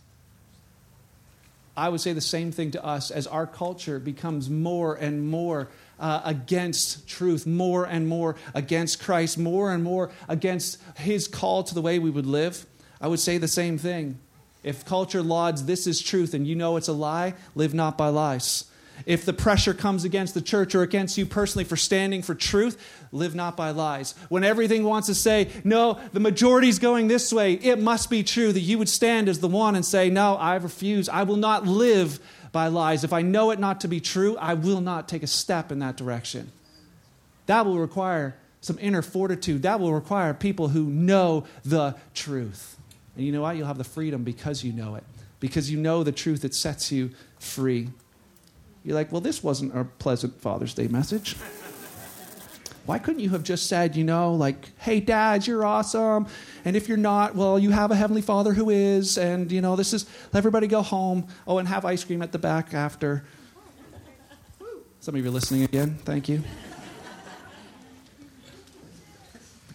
I 1.77 1.91
would 1.91 2.01
say 2.01 2.15
the 2.15 2.23
same 2.23 2.53
thing 2.53 2.71
to 2.71 2.83
us 2.83 3.11
as 3.11 3.27
our 3.27 3.47
culture 3.47 3.99
becomes 3.99 4.49
more 4.49 4.95
and 4.95 5.29
more 5.29 5.69
uh, 6.01 6.23
against 6.25 7.07
truth, 7.07 7.47
more 7.47 7.85
and 7.85 8.09
more 8.09 8.37
against 8.55 9.03
Christ, 9.03 9.37
more 9.37 9.71
and 9.71 9.85
more 9.85 10.11
against 10.27 10.79
his 10.97 11.29
call 11.29 11.65
to 11.65 11.75
the 11.75 11.83
way 11.83 11.99
we 11.99 12.09
would 12.09 12.25
live, 12.25 12.65
I 12.99 13.09
would 13.09 13.21
say 13.21 13.37
the 13.37 13.47
same 13.47 13.77
thing. 13.77 14.21
If 14.67 14.85
culture 14.85 15.23
lauds 15.23 15.65
this 15.65 15.87
is 15.87 16.03
truth 16.03 16.35
and 16.35 16.45
you 16.45 16.57
know 16.57 16.77
it's 16.77 16.89
a 16.89 16.93
lie, 16.93 17.35
live 17.55 17.73
not 17.73 17.97
by 17.97 18.09
lies. 18.09 18.65
If 19.07 19.25
the 19.25 19.33
pressure 19.33 19.75
comes 19.75 20.03
against 20.03 20.35
the 20.35 20.41
church 20.41 20.75
or 20.75 20.83
against 20.83 21.17
you 21.17 21.25
personally 21.25 21.63
for 21.63 21.77
standing 21.77 22.21
for 22.21 22.35
truth, 22.35 22.77
live 23.13 23.37
not 23.37 23.57
by 23.57 23.71
lies. 23.71 24.17
When 24.29 24.43
everything 24.43 24.83
wants 24.83 25.07
to 25.07 25.15
say, 25.15 25.53
no, 25.63 26.01
the 26.13 26.19
majority's 26.19 26.81
going 26.81 27.07
this 27.07 27.33
way, 27.33 27.53
it 27.53 27.79
must 27.79 28.11
be 28.11 28.25
true 28.25 28.53
that 28.53 28.61
you 28.61 28.77
would 28.79 28.89
stand 28.89 29.29
as 29.29 29.39
the 29.39 29.47
one 29.47 29.77
and 29.77 29.85
say, 29.85 30.11
no, 30.11 30.35
I 30.35 30.57
refuse. 30.57 31.09
I 31.09 31.23
will 31.23 31.37
not 31.37 31.65
live 31.65 32.19
by 32.51 32.67
lies. 32.67 33.05
If 33.05 33.13
I 33.13 33.23
know 33.23 33.53
it 33.53 33.61
not 33.61 33.83
to 33.83 33.89
be 33.89 34.01
true, 34.01 34.37
I 34.39 34.55
will 34.55 34.81
not 34.81 35.09
take 35.09 35.23
a 35.23 35.29
step 35.29 35.71
in 35.71 35.79
that 35.79 35.97
direction. 35.97 36.51
That 37.47 37.67
will 37.67 37.79
require 37.79 38.35
some 38.63 38.79
inner 38.81 39.03
fortitude. 39.03 39.63
That 39.63 39.79
will 39.79 39.95
require 39.95 40.35
people 40.35 40.69
who 40.69 40.87
know 40.87 41.47
the 41.65 41.95
truth. 42.15 42.76
And 43.17 43.25
you 43.25 43.33
know 43.33 43.43
what? 43.43 43.57
You'll 43.57 43.67
have 43.67 43.79
the 43.79 43.85
freedom 43.85 44.23
because 44.23 44.63
you 44.63 44.73
know 44.73 44.95
it, 44.95 45.05
because 45.41 45.71
you 45.71 45.79
know 45.79 46.05
the 46.05 46.13
truth 46.13 46.43
that 46.43 46.55
sets 46.55 46.93
you 46.93 47.11
free. 47.39 47.89
You're 48.85 48.95
like, 48.95 49.11
well, 49.11 49.21
this 49.21 49.43
wasn't 49.43 49.77
a 49.77 49.85
pleasant 49.85 50.41
Father's 50.41 50.75
Day 50.75 50.87
message. 50.87 51.35
Why 52.85 53.01
couldn't 53.01 53.21
you 53.21 53.31
have 53.31 53.43
just 53.43 53.67
said, 53.67 53.97
you 53.97 54.05
know, 54.05 54.33
like, 54.33 54.71
hey, 54.79 55.01
dad, 55.01 55.45
you're 55.45 55.65
awesome. 55.65 56.29
And 56.65 56.77
if 56.77 56.87
you're 56.87 56.97
not, 56.97 57.35
well, 57.35 57.59
you 57.59 57.71
have 57.71 57.91
a 57.91 57.97
Heavenly 57.97 58.23
Father 58.23 58.55
who 58.55 58.71
is. 58.71 59.19
And, 59.19 59.51
you 59.51 59.61
know, 59.61 59.75
this 59.75 59.93
is, 59.93 60.07
let 60.33 60.39
everybody 60.39 60.69
go 60.69 60.83
home. 60.83 61.27
Oh, 61.49 61.59
and 61.59 61.67
have 61.67 61.85
ice 61.85 62.05
cream 62.05 62.23
at 62.23 62.31
the 62.31 62.39
back 62.39 62.75
after. 62.75 63.25
Some 65.01 65.17
of 65.17 65.21
you 65.21 65.29
are 65.29 65.33
listening 65.33 65.65
again. 65.65 65.99
Thank 66.05 66.29
you. 66.29 66.45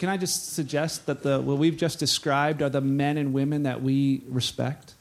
Can 0.01 0.09
I 0.09 0.17
just 0.17 0.55
suggest 0.55 1.05
that 1.05 1.21
the, 1.21 1.39
what 1.39 1.59
we've 1.59 1.77
just 1.77 1.99
described 1.99 2.63
are 2.63 2.71
the 2.71 2.81
men 2.81 3.17
and 3.17 3.33
women 3.33 3.61
that 3.63 3.83
we 3.83 4.23
respect? 4.27 4.95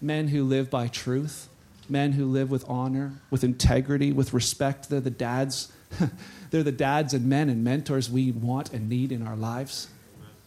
Men 0.00 0.26
who 0.26 0.42
live 0.42 0.70
by 0.70 0.88
truth, 0.88 1.48
men 1.88 2.10
who 2.10 2.26
live 2.26 2.50
with 2.50 2.68
honor, 2.68 3.12
with 3.30 3.44
integrity, 3.44 4.10
with 4.10 4.34
respect. 4.34 4.88
They're 4.90 4.98
the 4.98 5.08
dads 5.08 5.70
They're 6.50 6.64
the 6.64 6.72
dads 6.72 7.14
and 7.14 7.26
men 7.26 7.48
and 7.48 7.62
mentors 7.62 8.10
we 8.10 8.32
want 8.32 8.72
and 8.72 8.88
need 8.88 9.12
in 9.12 9.24
our 9.24 9.36
lives. 9.36 9.86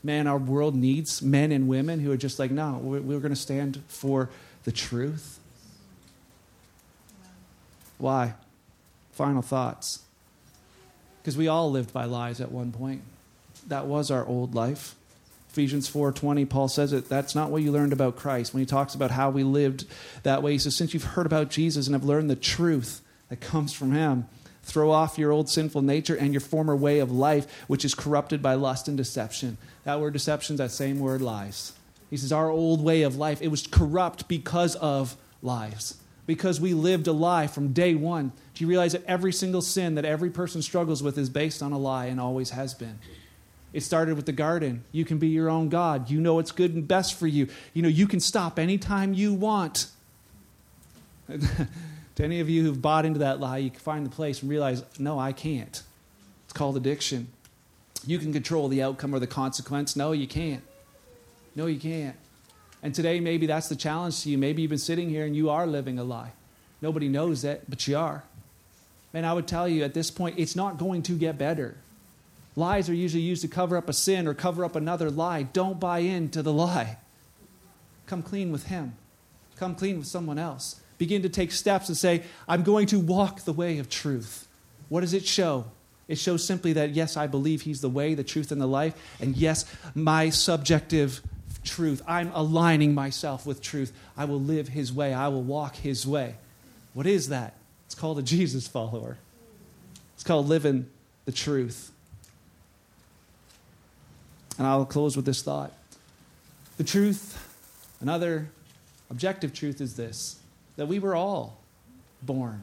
Man, 0.03 0.27
our 0.27 0.37
world 0.37 0.75
needs 0.75 1.21
men 1.21 1.53
and 1.53 1.69
women 1.69 2.01
who 2.01 2.11
are 2.11 2.17
just 2.17 2.39
like, 2.39 2.51
no, 2.51 2.77
we're, 2.81 2.99
we're 2.99 3.19
going 3.21 3.31
to 3.33 3.39
stand 3.39 3.81
for 3.87 4.29
the 4.65 4.73
truth. 4.73 5.39
Why? 7.99 8.33
Final 9.13 9.41
thoughts. 9.41 10.01
Because 11.21 11.37
we 11.37 11.47
all 11.47 11.71
lived 11.71 11.93
by 11.93 12.03
lies 12.03 12.41
at 12.41 12.51
one 12.51 12.73
point. 12.73 13.01
That 13.67 13.87
was 13.87 14.11
our 14.11 14.25
old 14.25 14.55
life. 14.55 14.95
Ephesians 15.49 15.89
4:20 15.89 16.49
Paul 16.49 16.67
says 16.67 16.91
it 16.91 17.07
that's 17.07 17.33
not 17.33 17.49
what 17.49 17.61
you 17.61 17.71
learned 17.71 17.93
about 17.93 18.17
Christ 18.17 18.53
when 18.53 18.59
he 18.59 18.65
talks 18.65 18.93
about 18.93 19.11
how 19.11 19.29
we 19.29 19.41
lived 19.41 19.85
that 20.23 20.43
way 20.43 20.51
he 20.51 20.57
says 20.57 20.75
since 20.75 20.93
you've 20.93 21.15
heard 21.15 21.25
about 21.25 21.49
Jesus 21.49 21.87
and 21.87 21.95
have 21.95 22.03
learned 22.03 22.29
the 22.29 22.35
truth 22.35 22.99
that 23.29 23.39
comes 23.39 23.71
from 23.71 23.93
him 23.93 24.25
Throw 24.65 24.89
off 24.89 25.19
your 25.19 25.31
old 25.31 25.47
sinful 25.47 25.83
nature 25.83 26.15
and 26.15 26.33
your 26.33 26.41
former 26.41 26.75
way 26.75 26.97
of 26.97 27.11
life, 27.11 27.65
which 27.67 27.85
is 27.85 27.93
corrupted 27.93 28.41
by 28.41 28.55
lust 28.55 28.87
and 28.87 28.97
deception. 28.97 29.59
That 29.83 30.01
word 30.01 30.13
deception 30.13 30.55
is 30.55 30.57
that 30.57 30.71
same 30.71 30.99
word 30.99 31.21
lies. 31.21 31.73
He 32.09 32.17
says, 32.17 32.31
Our 32.31 32.49
old 32.49 32.83
way 32.83 33.03
of 33.03 33.15
life, 33.15 33.43
it 33.43 33.49
was 33.49 33.67
corrupt 33.67 34.27
because 34.27 34.75
of 34.77 35.15
lies. 35.43 35.97
Because 36.25 36.59
we 36.59 36.73
lived 36.73 37.05
a 37.05 37.11
lie 37.11 37.45
from 37.45 37.73
day 37.73 37.93
one. 37.93 38.31
Do 38.55 38.63
you 38.63 38.67
realize 38.67 38.93
that 38.93 39.05
every 39.05 39.31
single 39.31 39.61
sin 39.61 39.93
that 39.95 40.05
every 40.05 40.31
person 40.31 40.63
struggles 40.63 41.03
with 41.03 41.15
is 41.19 41.29
based 41.29 41.61
on 41.61 41.71
a 41.71 41.77
lie 41.77 42.07
and 42.07 42.19
always 42.19 42.49
has 42.49 42.73
been? 42.73 42.97
It 43.75 43.83
started 43.83 44.15
with 44.15 44.25
the 44.25 44.31
garden. 44.31 44.85
You 44.91 45.03
can 45.03 45.17
be 45.17 45.27
your 45.27 45.49
own 45.49 45.67
God. 45.69 46.09
You 46.09 46.21
know 46.21 46.35
what's 46.35 46.51
good 46.51 46.73
and 46.73 46.87
best 46.87 47.13
for 47.13 47.27
you. 47.27 47.49
You 47.73 47.81
know, 47.81 47.89
you 47.89 48.07
can 48.07 48.21
stop 48.21 48.57
anytime 48.57 49.13
you 49.13 49.33
want. 49.33 49.87
To 52.15 52.23
any 52.23 52.39
of 52.39 52.49
you 52.49 52.63
who've 52.63 52.81
bought 52.81 53.05
into 53.05 53.19
that 53.19 53.39
lie, 53.41 53.57
you 53.57 53.69
can 53.69 53.79
find 53.79 54.05
the 54.05 54.09
place 54.09 54.41
and 54.41 54.49
realize, 54.49 54.83
no, 54.97 55.19
I 55.19 55.33
can't. 55.33 55.83
It's 56.45 56.53
called 56.53 56.77
addiction. 56.77 57.27
You 58.07 58.19
can 58.19 58.31
control 58.31 58.69
the 58.69 58.81
outcome 58.81 59.13
or 59.13 59.19
the 59.19 59.27
consequence. 59.27 59.95
No, 59.95 60.13
you 60.13 60.27
can't. 60.27 60.63
No, 61.55 61.65
you 61.65 61.77
can't. 61.77 62.15
And 62.81 62.95
today, 62.95 63.19
maybe 63.19 63.47
that's 63.47 63.67
the 63.67 63.75
challenge 63.75 64.21
to 64.21 64.29
you. 64.29 64.37
Maybe 64.37 64.61
you've 64.61 64.69
been 64.69 64.77
sitting 64.77 65.09
here 65.09 65.25
and 65.25 65.35
you 65.35 65.49
are 65.49 65.67
living 65.67 65.99
a 65.99 66.05
lie. 66.05 66.31
Nobody 66.81 67.09
knows 67.09 67.41
that, 67.41 67.69
but 67.69 67.85
you 67.85 67.97
are. 67.97 68.23
And 69.13 69.25
I 69.25 69.33
would 69.33 69.47
tell 69.47 69.67
you 69.67 69.83
at 69.83 69.93
this 69.93 70.09
point, 70.09 70.39
it's 70.39 70.55
not 70.55 70.77
going 70.77 71.01
to 71.03 71.17
get 71.17 71.37
better. 71.37 71.75
Lies 72.55 72.89
are 72.89 72.93
usually 72.93 73.23
used 73.23 73.41
to 73.41 73.47
cover 73.47 73.75
up 73.75 73.89
a 73.89 73.93
sin 73.93 74.27
or 74.27 74.33
cover 74.33 74.63
up 74.63 74.75
another 74.75 75.09
lie. 75.09 75.43
Don't 75.43 75.79
buy 75.79 75.99
into 75.99 76.41
the 76.41 76.53
lie. 76.53 76.97
Come 78.05 78.21
clean 78.23 78.51
with 78.51 78.67
Him, 78.67 78.95
come 79.57 79.75
clean 79.75 79.97
with 79.97 80.07
someone 80.07 80.37
else 80.37 80.79
begin 80.97 81.21
to 81.23 81.29
take 81.29 81.51
steps 81.51 81.87
and 81.87 81.97
say, 81.97 82.23
I'm 82.47 82.63
going 82.63 82.87
to 82.87 82.99
walk 82.99 83.41
the 83.41 83.53
way 83.53 83.79
of 83.79 83.89
truth. 83.89 84.47
What 84.89 85.01
does 85.01 85.13
it 85.13 85.25
show? 85.25 85.65
It 86.07 86.17
shows 86.17 86.45
simply 86.45 86.73
that, 86.73 86.91
yes, 86.91 87.17
I 87.17 87.27
believe 87.27 87.63
He's 87.63 87.81
the 87.81 87.89
way, 87.89 88.13
the 88.13 88.23
truth, 88.23 88.51
and 88.51 88.61
the 88.61 88.67
life. 88.67 88.93
And 89.19 89.35
yes, 89.35 89.65
my 89.93 90.29
subjective 90.29 91.21
truth. 91.63 92.01
I'm 92.07 92.31
aligning 92.33 92.93
myself 92.93 93.45
with 93.45 93.61
truth. 93.61 93.91
I 94.15 94.25
will 94.25 94.39
live 94.39 94.67
his 94.67 94.93
way. 94.93 95.15
I 95.15 95.29
will 95.29 95.41
walk 95.41 95.75
his 95.75 96.05
way. 96.05 96.35
What 96.93 97.07
is 97.07 97.29
that? 97.29 97.55
It's 97.87 97.95
called 97.95 98.19
a 98.19 98.21
Jesus 98.21 98.67
follower. 98.67 99.17
It's 100.13 100.23
called 100.23 100.47
living 100.47 100.87
the 101.25 101.31
truth. 101.31 101.91
And 104.57 104.67
I'll 104.67 104.85
close 104.85 105.15
with 105.15 105.25
this 105.25 105.41
thought. 105.41 105.73
The 106.77 106.83
truth, 106.83 107.41
another 108.01 108.49
objective 109.09 109.53
truth 109.53 109.81
is 109.81 109.95
this 109.95 110.39
that 110.77 110.87
we 110.87 110.99
were 110.99 111.15
all 111.15 111.61
born 112.21 112.61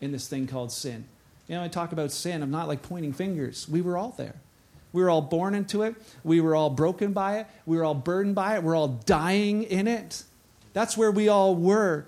in 0.00 0.12
this 0.12 0.28
thing 0.28 0.46
called 0.46 0.72
sin. 0.72 1.04
You 1.46 1.54
know, 1.54 1.62
I 1.62 1.68
talk 1.68 1.92
about 1.92 2.10
sin, 2.12 2.42
I'm 2.42 2.50
not 2.50 2.68
like 2.68 2.82
pointing 2.82 3.12
fingers. 3.12 3.68
We 3.68 3.80
were 3.80 3.96
all 3.96 4.14
there. 4.16 4.34
We 4.92 5.02
were 5.02 5.10
all 5.10 5.22
born 5.22 5.54
into 5.54 5.82
it. 5.82 5.94
We 6.24 6.40
were 6.40 6.54
all 6.54 6.70
broken 6.70 7.12
by 7.12 7.38
it. 7.38 7.46
We 7.66 7.76
were 7.76 7.84
all 7.84 7.94
burdened 7.94 8.34
by 8.34 8.56
it. 8.56 8.62
We're 8.62 8.76
all 8.76 8.88
dying 8.88 9.62
in 9.64 9.86
it. 9.86 10.24
That's 10.72 10.96
where 10.96 11.10
we 11.10 11.28
all 11.28 11.54
were. 11.54 12.06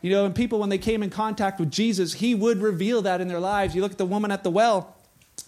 You 0.00 0.10
know, 0.10 0.24
and 0.24 0.34
people, 0.34 0.60
when 0.60 0.70
they 0.70 0.78
came 0.78 1.02
in 1.02 1.10
contact 1.10 1.60
with 1.60 1.70
Jesus, 1.70 2.14
he 2.14 2.34
would 2.34 2.62
reveal 2.62 3.02
that 3.02 3.20
in 3.20 3.28
their 3.28 3.40
lives. 3.40 3.74
You 3.74 3.82
look 3.82 3.92
at 3.92 3.98
the 3.98 4.06
woman 4.06 4.30
at 4.30 4.44
the 4.44 4.50
well, 4.50 4.96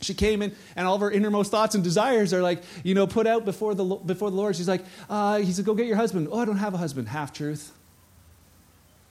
she 0.03 0.15
came 0.15 0.43
in, 0.43 0.55
and 0.77 0.87
all 0.87 0.97
of 0.97 1.01
her 1.01 1.11
innermost 1.11 1.51
thoughts 1.51 1.75
and 1.75 1.85
desires 1.85 2.33
are 2.33 2.43
like, 2.43 2.63
you 2.83 2.95
know, 2.95 3.07
put 3.07 3.27
out 3.27 3.45
before 3.45 3.75
the, 3.75 3.85
before 3.85 4.31
the 4.31 4.37
Lord. 4.37 4.57
She's 4.57 4.69
like, 4.69 4.85
uh, 5.09 5.39
he 5.39 5.53
said, 5.53 5.65
go 5.65 5.75
get 5.75 5.87
your 5.87 5.97
husband. 5.97 6.29
Oh, 6.31 6.39
I 6.41 6.45
don't 6.45 6.59
have 6.59 6.75
a 6.75 6.79
husband. 6.79 7.09
Half 7.09 7.33
truth. 7.33 7.73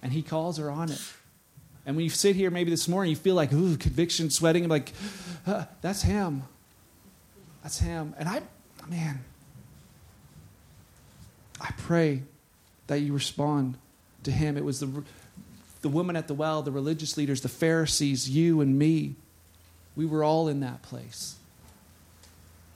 And 0.04 0.12
he 0.12 0.22
calls 0.22 0.58
her 0.58 0.70
on 0.70 0.92
it. 0.92 1.02
And 1.86 1.96
when 1.96 2.04
you 2.04 2.10
sit 2.10 2.36
here 2.36 2.52
maybe 2.52 2.70
this 2.70 2.88
morning, 2.88 3.10
you 3.10 3.16
feel 3.16 3.36
like, 3.36 3.52
ooh, 3.54 3.78
conviction, 3.78 4.30
sweating. 4.30 4.64
I'm 4.64 4.70
like, 4.70 4.94
uh, 5.48 5.66
that's 5.82 6.02
him. 6.02 6.44
That's 7.64 7.80
him. 7.80 8.14
And 8.18 8.30
I, 8.30 8.42
man, 8.88 9.24
I 11.60 11.72
pray 11.78 12.24
that 12.88 13.00
you 13.00 13.14
respond 13.14 13.78
to 14.24 14.32
him. 14.32 14.58
It 14.58 14.66
was 14.66 14.80
the, 14.80 15.04
the 15.82 15.90
woman 15.90 16.16
at 16.16 16.28
the 16.28 16.34
well, 16.34 16.62
the 16.62 16.72
religious 16.72 17.18
leaders, 17.18 17.42
the 17.42 17.50
Pharisees, 17.50 18.30
you 18.30 18.62
and 18.62 18.78
me. 18.78 19.16
We 19.96 20.06
were 20.06 20.24
all 20.24 20.48
in 20.48 20.60
that 20.62 20.82
place. 20.82 21.36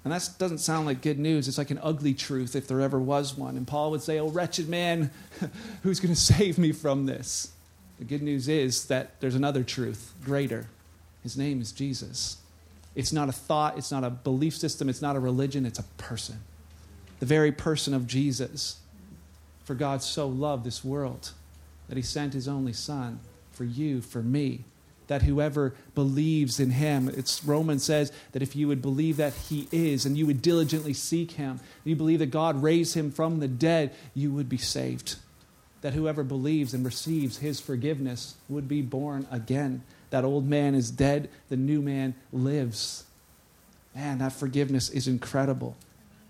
And 0.04 0.14
that 0.14 0.30
doesn't 0.38 0.60
sound 0.60 0.86
like 0.86 1.02
good 1.02 1.18
news. 1.18 1.48
It's 1.48 1.58
like 1.58 1.72
an 1.72 1.80
ugly 1.82 2.14
truth 2.14 2.56
if 2.56 2.68
there 2.68 2.80
ever 2.80 3.00
was 3.00 3.36
one. 3.36 3.58
And 3.58 3.68
Paul 3.68 3.90
would 3.92 4.04
say, 4.04 4.20
Oh, 4.20 4.30
wretched 4.30 4.70
man, 4.70 5.10
who's 5.84 6.00
going 6.00 6.14
to 6.14 6.20
save 6.20 6.58
me 6.58 6.72
from 6.72 7.08
this? 7.08 7.52
The 7.98 8.06
good 8.06 8.22
news 8.22 8.48
is 8.48 8.86
that 8.86 9.20
there's 9.20 9.36
another 9.36 9.64
truth, 9.64 10.14
greater. 10.24 10.68
His 11.24 11.38
name 11.38 11.60
is 11.60 11.72
Jesus. 11.72 12.38
It's 12.94 13.12
not 13.12 13.30
a 13.30 13.34
thought, 13.34 13.78
it's 13.78 13.92
not 13.92 14.04
a 14.04 14.10
belief 14.10 14.56
system, 14.56 14.90
it's 14.90 15.02
not 15.02 15.16
a 15.16 15.20
religion, 15.20 15.66
it's 15.66 15.80
a 15.80 15.84
person. 15.98 16.40
The 17.20 17.26
very 17.26 17.52
person 17.52 17.94
of 17.94 18.06
Jesus. 18.06 18.78
For 19.64 19.74
God 19.74 20.04
so 20.04 20.28
loved 20.28 20.64
this 20.64 20.84
world 20.84 21.32
that 21.90 21.98
he 21.98 22.04
sent 22.04 22.34
his 22.34 22.48
only 22.48 22.74
Son 22.74 23.20
for 23.52 23.64
you, 23.64 24.02
for 24.02 24.22
me, 24.22 24.66
that 25.08 25.24
whoever 25.24 25.74
believes 25.94 26.60
in 26.60 26.72
him, 26.72 27.10
it's 27.10 27.44
Romans 27.44 27.84
says 27.84 28.12
that 28.32 28.42
if 28.42 28.56
you 28.56 28.68
would 28.68 28.82
believe 28.82 29.18
that 29.18 29.34
he 29.34 29.68
is 29.72 30.06
and 30.06 30.18
you 30.18 30.26
would 30.26 30.42
diligently 30.42 30.94
seek 30.94 31.32
him, 31.32 31.60
you 31.84 31.96
believe 31.96 32.20
that 32.20 32.28
God 32.28 32.62
raised 32.62 32.96
him 32.96 33.12
from 33.12 33.40
the 33.40 33.48
dead, 33.48 33.94
you 34.14 34.32
would 34.32 34.50
be 34.50 34.58
saved. 34.58 35.18
That 35.82 35.94
whoever 35.94 36.24
believes 36.24 36.74
and 36.74 36.84
receives 36.84 37.38
his 37.38 37.60
forgiveness 37.60 38.36
would 38.50 38.68
be 38.68 38.82
born 38.82 39.28
again. 39.32 39.84
That 40.10 40.24
old 40.24 40.48
man 40.48 40.76
is 40.76 40.90
dead, 40.90 41.30
the 41.50 41.58
new 41.58 41.82
man 41.82 42.16
lives. 42.32 43.04
Man, 43.94 44.18
that 44.20 44.34
forgiveness 44.34 44.90
is 44.90 45.08
incredible. 45.08 45.76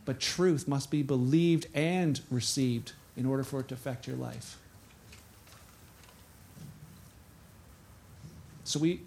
But 0.04 0.20
truth 0.20 0.68
must 0.68 0.92
be 0.92 1.02
believed 1.02 1.68
and 1.74 2.20
received 2.30 2.92
in 3.18 3.26
order 3.26 3.44
for 3.44 3.62
it 3.62 3.70
to 3.70 3.74
affect 3.74 4.08
your 4.08 4.18
life. 4.18 4.58
So 8.66 8.80
we. 8.80 9.00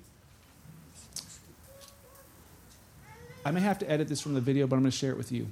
I 3.45 3.51
may 3.51 3.61
have 3.61 3.79
to 3.81 3.91
edit 3.91 4.09
this 4.09 4.21
from 4.21 4.35
the 4.35 4.41
video, 4.41 4.67
but 4.67 4.77
I'm 4.77 4.83
going 4.83 4.91
to 4.91 4.97
share 4.97 5.11
it 5.11 5.17
with 5.17 5.33
you. 5.33 5.49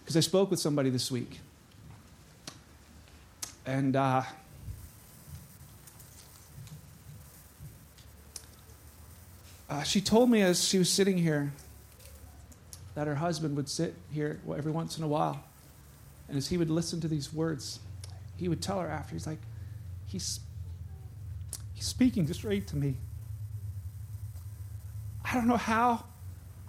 Because 0.00 0.16
I 0.16 0.20
spoke 0.20 0.50
with 0.50 0.58
somebody 0.58 0.88
this 0.88 1.10
week. 1.10 1.40
And 3.66 3.94
uh, 3.96 4.22
uh, 9.68 9.82
she 9.82 10.00
told 10.00 10.30
me 10.30 10.40
as 10.40 10.66
she 10.66 10.78
was 10.78 10.88
sitting 10.88 11.18
here 11.18 11.52
that 12.94 13.06
her 13.06 13.16
husband 13.16 13.56
would 13.56 13.68
sit 13.68 13.94
here 14.10 14.40
every 14.56 14.72
once 14.72 14.96
in 14.96 15.04
a 15.04 15.08
while. 15.08 15.44
And 16.28 16.38
as 16.38 16.48
he 16.48 16.56
would 16.56 16.70
listen 16.70 17.00
to 17.02 17.08
these 17.08 17.32
words, 17.32 17.78
he 18.38 18.48
would 18.48 18.62
tell 18.62 18.80
her 18.80 18.88
after, 18.88 19.14
he's 19.14 19.26
like, 19.26 19.40
he's 20.06 20.40
He's 21.78 21.86
speaking 21.86 22.26
straight 22.32 22.66
to 22.68 22.76
me. 22.76 22.96
I 25.24 25.34
don't 25.34 25.46
know 25.46 25.56
how, 25.56 26.06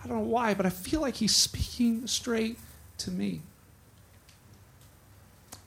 I 0.03 0.07
don't 0.07 0.17
know 0.17 0.23
why, 0.23 0.53
but 0.53 0.67
I 0.67 0.69
feel 0.69 1.01
like 1.01 1.15
he's 1.15 1.35
speaking 1.35 2.05
straight 2.05 2.59
to 2.99 3.09
me. 3.09 3.41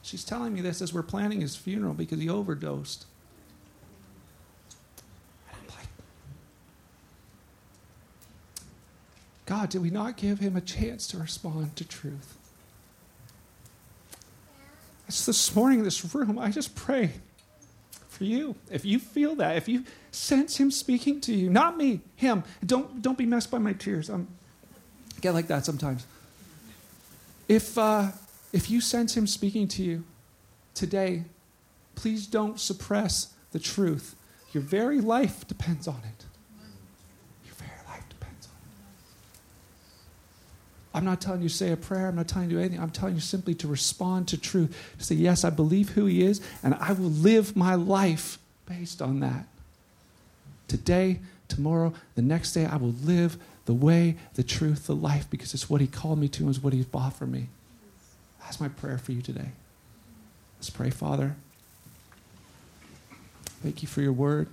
She's 0.01 0.23
telling 0.23 0.55
me 0.55 0.61
this 0.61 0.81
as 0.81 0.95
we're 0.95 1.03
planning 1.03 1.41
his 1.41 1.57
funeral 1.57 1.93
because 1.93 2.21
he 2.21 2.29
overdosed. 2.29 3.05
And 5.49 5.57
I'm 5.61 5.77
like, 5.77 5.89
God, 9.47 9.71
did 9.71 9.83
we 9.83 9.91
not 9.91 10.17
give 10.17 10.39
him 10.39 10.55
a 10.55 10.61
chance 10.61 11.09
to 11.09 11.19
respond 11.19 11.75
to 11.75 11.85
truth? 11.85 12.37
It's 15.09 15.27
this 15.27 15.53
morning 15.57 15.81
in 15.81 15.85
this 15.85 16.15
room, 16.15 16.39
I 16.39 16.53
just 16.53 16.77
pray 16.77 17.15
for 18.13 18.25
you. 18.25 18.55
If 18.71 18.85
you 18.85 18.99
feel 18.99 19.35
that, 19.37 19.57
if 19.57 19.69
you 19.69 19.85
sense 20.11 20.59
him 20.59 20.71
speaking 20.71 21.21
to 21.23 21.33
you, 21.33 21.49
not 21.49 21.77
me, 21.77 22.01
him. 22.15 22.45
Don't 22.65 23.03
don't 23.03 23.19
be 23.19 23.27
messed 23.27 23.51
by 23.51 23.59
my 23.59 23.73
tears. 23.73 24.09
I'm 24.11 24.29
I 25.17 25.21
get 25.21 25.35
like 25.35 25.49
that 25.49 25.65
sometimes. 25.65 26.07
If 27.49 27.77
uh, 27.79 28.11
if 28.53 28.71
you 28.71 28.81
sense 28.81 29.17
him 29.17 29.27
speaking 29.27 29.67
to 29.69 29.83
you 29.83 30.05
today, 30.75 31.25
please 31.95 32.27
don't 32.27 32.61
suppress 32.61 33.35
the 33.53 33.59
truth. 33.59 34.15
Your 34.53 34.63
very 34.63 35.01
life 35.01 35.47
depends 35.49 35.89
on 35.89 36.01
it. 36.05 36.25
Your 37.47 37.55
very 37.55 37.81
life 37.89 38.07
depends 38.09 38.47
on 38.47 38.53
it. 38.53 38.77
I'm 40.95 41.05
not 41.05 41.21
telling 41.21 41.43
you 41.43 41.49
to 41.49 41.55
say 41.55 41.73
a 41.73 41.77
prayer. 41.77 42.09
I'm 42.09 42.17
not 42.17 42.29
telling 42.29 42.51
you 42.51 42.59
anything. 42.59 42.81
I'm 42.81 42.91
telling 42.91 43.15
you 43.15 43.21
simply 43.21 43.55
to 43.57 43.69
respond 43.69 44.29
to 44.29 44.39
truth. 44.39 44.77
To 44.99 45.05
say, 45.05 45.15
yes, 45.15 45.45
I 45.45 45.51
believe 45.51 45.91
who 45.91 46.07
he 46.07 46.23
is, 46.23 46.41
and 46.63 46.75
I 46.75 46.93
will 46.93 47.11
live 47.11 47.57
my 47.57 47.75
life 47.75 48.39
based 48.67 49.01
on 49.01 49.21
that. 49.21 49.47
Today, 50.69 51.21
tomorrow, 51.49 51.93
the 52.15 52.23
next 52.23 52.53
day, 52.53 52.67
I 52.67 52.77
will 52.77 52.95
live 53.03 53.39
the 53.65 53.75
way, 53.75 54.17
the 54.35 54.43
truth, 54.43 54.87
the 54.87 54.95
life, 54.95 55.29
because 55.31 55.55
it's 55.55 55.71
what 55.71 55.81
he 55.81 55.87
called 55.87 56.19
me 56.19 56.29
to 56.29 56.43
and 56.43 56.55
it's 56.55 56.63
what 56.63 56.73
he's 56.73 56.85
bought 56.85 57.15
for 57.15 57.27
me. 57.27 57.49
That's 58.43 58.61
my 58.61 58.69
prayer 58.69 58.99
for 58.99 59.13
you 59.13 59.23
today. 59.23 59.51
Let's 60.59 60.71
pray, 60.71 60.91
Father. 60.91 61.37
Thank 63.63 63.83
you 63.83 63.89
for 63.89 64.01
your 64.01 64.13
word. 64.13 64.49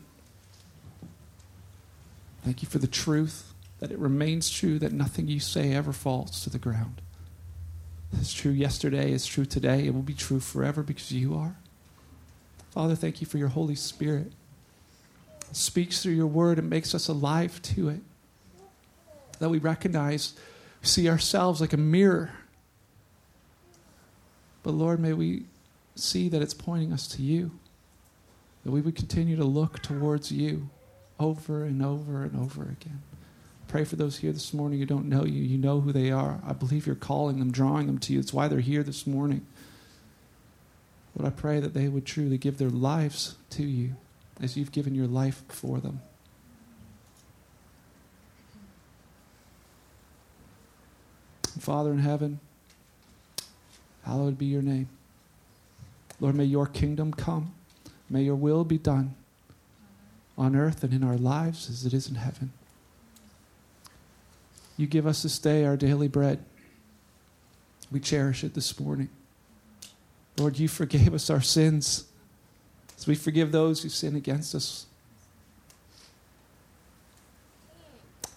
Thank 2.43 2.61
you 2.61 2.69
for 2.69 2.77
the 2.77 2.87
truth, 2.87 3.51
that 3.79 3.91
it 3.91 3.99
remains 3.99 4.49
true, 4.49 4.79
that 4.79 4.91
nothing 4.91 5.27
you 5.27 5.39
say 5.39 5.73
ever 5.73 5.93
falls 5.93 6.41
to 6.43 6.49
the 6.49 6.59
ground. 6.59 7.01
It's 8.13 8.33
true 8.33 8.51
yesterday, 8.51 9.11
it's 9.11 9.27
true 9.27 9.45
today, 9.45 9.85
it 9.85 9.93
will 9.93 10.01
be 10.01 10.13
true 10.13 10.39
forever 10.39 10.83
because 10.83 11.11
you 11.11 11.35
are. 11.35 11.55
Father, 12.71 12.95
thank 12.95 13.21
you 13.21 13.27
for 13.27 13.37
your 13.37 13.47
Holy 13.49 13.75
Spirit. 13.75 14.31
It 15.49 15.55
speaks 15.55 16.01
through 16.01 16.13
your 16.13 16.27
word 16.27 16.59
and 16.59 16.69
makes 16.69 16.93
us 16.93 17.07
alive 17.07 17.61
to 17.63 17.89
it. 17.89 18.01
That 19.39 19.49
we 19.49 19.57
recognize, 19.57 20.33
see 20.81 21.09
ourselves 21.09 21.61
like 21.61 21.73
a 21.73 21.77
mirror. 21.77 22.31
But 24.63 24.71
Lord, 24.71 24.99
may 24.99 25.13
we 25.13 25.45
see 25.95 26.29
that 26.29 26.41
it's 26.41 26.53
pointing 26.53 26.91
us 26.91 27.07
to 27.09 27.21
you. 27.21 27.51
That 28.65 28.71
we 28.71 28.81
would 28.81 28.95
continue 28.95 29.37
to 29.37 29.45
look 29.45 29.81
towards 29.81 30.31
you 30.31 30.69
over 31.19 31.63
and 31.63 31.83
over 31.83 32.23
and 32.23 32.35
over 32.39 32.63
again. 32.63 33.01
Pray 33.69 33.83
for 33.83 33.95
those 33.95 34.17
here 34.17 34.31
this 34.31 34.51
morning 34.51 34.79
who 34.79 34.85
don't 34.87 35.05
know 35.05 35.23
you. 35.23 35.43
You 35.43 35.59
know 35.59 35.79
who 35.79 35.91
they 35.91 36.09
are. 36.09 36.41
I 36.45 36.53
believe 36.53 36.87
you're 36.87 36.95
calling 36.95 37.37
them, 37.37 37.51
drawing 37.51 37.85
them 37.85 37.99
to 37.99 38.13
you. 38.13 38.19
It's 38.19 38.33
why 38.33 38.47
they're 38.47 38.61
here 38.61 38.81
this 38.81 39.05
morning. 39.05 39.45
Lord, 41.15 41.31
I 41.31 41.35
pray 41.35 41.59
that 41.59 41.75
they 41.75 41.87
would 41.87 42.03
truly 42.03 42.39
give 42.39 42.57
their 42.57 42.71
lives 42.71 43.35
to 43.51 43.63
you 43.63 43.95
as 44.41 44.57
you've 44.57 44.71
given 44.71 44.95
your 44.95 45.05
life 45.05 45.43
for 45.49 45.79
them. 45.79 46.01
Father 51.59 51.91
in 51.91 51.99
heaven, 51.99 52.39
hallowed 54.03 54.39
be 54.39 54.47
your 54.47 54.63
name. 54.63 54.89
Lord, 56.19 56.33
may 56.33 56.45
your 56.45 56.65
kingdom 56.65 57.13
come. 57.13 57.53
May 58.09 58.23
your 58.23 58.35
will 58.35 58.63
be 58.63 58.79
done 58.79 59.13
on 60.39 60.55
earth 60.55 60.83
and 60.83 60.91
in 60.91 61.03
our 61.03 61.17
lives 61.17 61.69
as 61.69 61.85
it 61.85 61.93
is 61.93 62.07
in 62.09 62.15
heaven. 62.15 62.51
You 64.79 64.87
give 64.87 65.05
us 65.05 65.23
this 65.23 65.37
day 65.39 65.65
our 65.65 65.75
daily 65.75 66.07
bread. 66.07 66.39
We 67.91 67.99
cherish 67.99 68.45
it 68.45 68.53
this 68.53 68.79
morning. 68.79 69.09
Lord, 70.37 70.57
you 70.57 70.69
forgave 70.69 71.13
us 71.13 71.29
our 71.29 71.41
sins. 71.41 72.05
So 72.95 73.11
we 73.11 73.15
forgive 73.15 73.51
those 73.51 73.83
who 73.83 73.89
sin 73.89 74.15
against 74.15 74.55
us. 74.55 74.85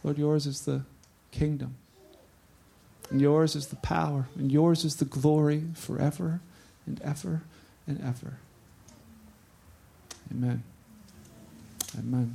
Lord, 0.02 0.18
yours 0.18 0.48
is 0.48 0.62
the 0.62 0.82
kingdom, 1.30 1.76
and 3.08 3.20
yours 3.20 3.54
is 3.54 3.68
the 3.68 3.76
power, 3.76 4.26
and 4.36 4.50
yours 4.50 4.84
is 4.84 4.96
the 4.96 5.04
glory 5.04 5.62
forever 5.74 6.40
and 6.86 7.00
ever 7.02 7.42
and 7.86 8.00
ever. 8.00 8.38
Amen. 10.32 10.64
Amen. 11.96 12.34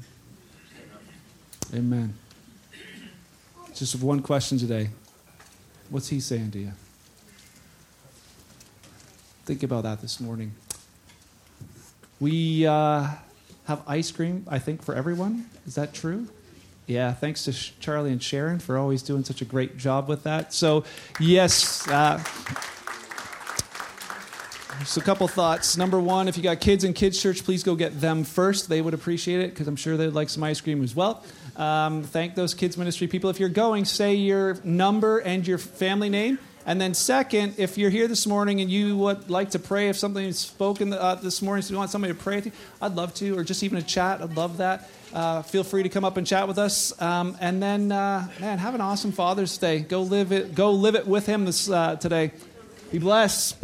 Amen. 1.73 2.13
Just 3.77 4.01
one 4.01 4.23
question 4.23 4.57
today. 4.57 4.89
What's 5.91 6.07
he 6.07 6.19
saying 6.19 6.49
to 6.51 6.57
you? 6.57 6.71
Think 9.45 9.61
about 9.61 9.83
that 9.83 10.01
this 10.01 10.19
morning. 10.19 10.53
We 12.19 12.65
uh, 12.65 13.07
have 13.65 13.83
ice 13.85 14.09
cream, 14.09 14.47
I 14.47 14.57
think, 14.57 14.81
for 14.81 14.95
everyone. 14.95 15.47
Is 15.67 15.75
that 15.75 15.93
true? 15.93 16.27
Yeah, 16.87 17.13
thanks 17.13 17.43
to 17.43 17.53
Charlie 17.53 18.11
and 18.11 18.23
Sharon 18.23 18.57
for 18.57 18.79
always 18.79 19.03
doing 19.03 19.23
such 19.23 19.43
a 19.43 19.45
great 19.45 19.77
job 19.77 20.09
with 20.09 20.23
that. 20.23 20.55
So, 20.55 20.83
yes. 21.19 21.87
Uh, 21.87 22.17
so, 24.85 24.99
a 24.99 25.03
couple 25.03 25.27
thoughts. 25.27 25.77
Number 25.77 25.99
one, 25.99 26.27
if 26.27 26.35
you 26.35 26.41
got 26.41 26.61
kids 26.61 26.83
in 26.83 26.93
kids' 26.93 27.21
church, 27.21 27.43
please 27.43 27.61
go 27.61 27.75
get 27.75 28.01
them 28.01 28.23
first. 28.23 28.69
They 28.69 28.81
would 28.81 28.95
appreciate 28.95 29.41
it 29.41 29.51
because 29.51 29.67
I'm 29.67 29.75
sure 29.75 29.97
they'd 29.97 30.07
like 30.07 30.29
some 30.29 30.43
ice 30.43 30.61
cream 30.61 30.83
as 30.83 30.95
well. 30.95 31.23
Um, 31.57 32.03
thank 32.03 32.35
those 32.35 32.53
kids' 32.53 32.77
ministry 32.77 33.07
people. 33.07 33.29
If 33.29 33.39
you're 33.39 33.49
going, 33.49 33.85
say 33.85 34.15
your 34.15 34.57
number 34.63 35.17
and 35.17 35.45
your 35.45 35.57
family 35.57 36.09
name. 36.09 36.39
And 36.67 36.81
then, 36.81 36.93
second, 36.93 37.55
if 37.57 37.77
you're 37.77 37.89
here 37.89 38.09
this 38.09 38.27
morning 38.27 38.59
and 38.59 38.69
you 38.69 38.97
would 38.97 39.29
like 39.29 39.51
to 39.51 39.59
pray, 39.59 39.87
if 39.87 39.97
something 39.97 40.23
is 40.23 40.37
spoken 40.37 40.91
uh, 40.91 41.15
this 41.15 41.41
morning, 41.41 41.63
so 41.63 41.71
you 41.71 41.77
want 41.77 41.91
somebody 41.91 42.13
to 42.13 42.19
pray 42.19 42.35
with 42.35 42.47
you, 42.47 42.51
I'd 42.81 42.93
love 42.93 43.13
to, 43.15 43.37
or 43.37 43.45
just 43.45 43.63
even 43.63 43.77
a 43.77 43.81
chat, 43.81 44.21
I'd 44.21 44.35
love 44.35 44.57
that. 44.57 44.89
Uh, 45.13 45.41
feel 45.43 45.63
free 45.63 45.83
to 45.83 45.89
come 45.89 46.03
up 46.03 46.17
and 46.17 46.27
chat 46.27 46.45
with 46.45 46.57
us. 46.57 47.01
Um, 47.01 47.37
and 47.39 47.63
then, 47.63 47.91
uh, 47.91 48.27
man, 48.41 48.57
have 48.57 48.75
an 48.75 48.81
awesome 48.81 49.13
Father's 49.13 49.57
Day. 49.57 49.79
Go 49.79 50.01
live 50.01 50.33
it. 50.33 50.55
Go 50.55 50.71
live 50.71 50.95
it 50.95 51.07
with 51.07 51.25
Him 51.25 51.45
this 51.45 51.69
uh, 51.69 51.95
today. 51.95 52.33
Be 52.91 52.99
blessed. 52.99 53.55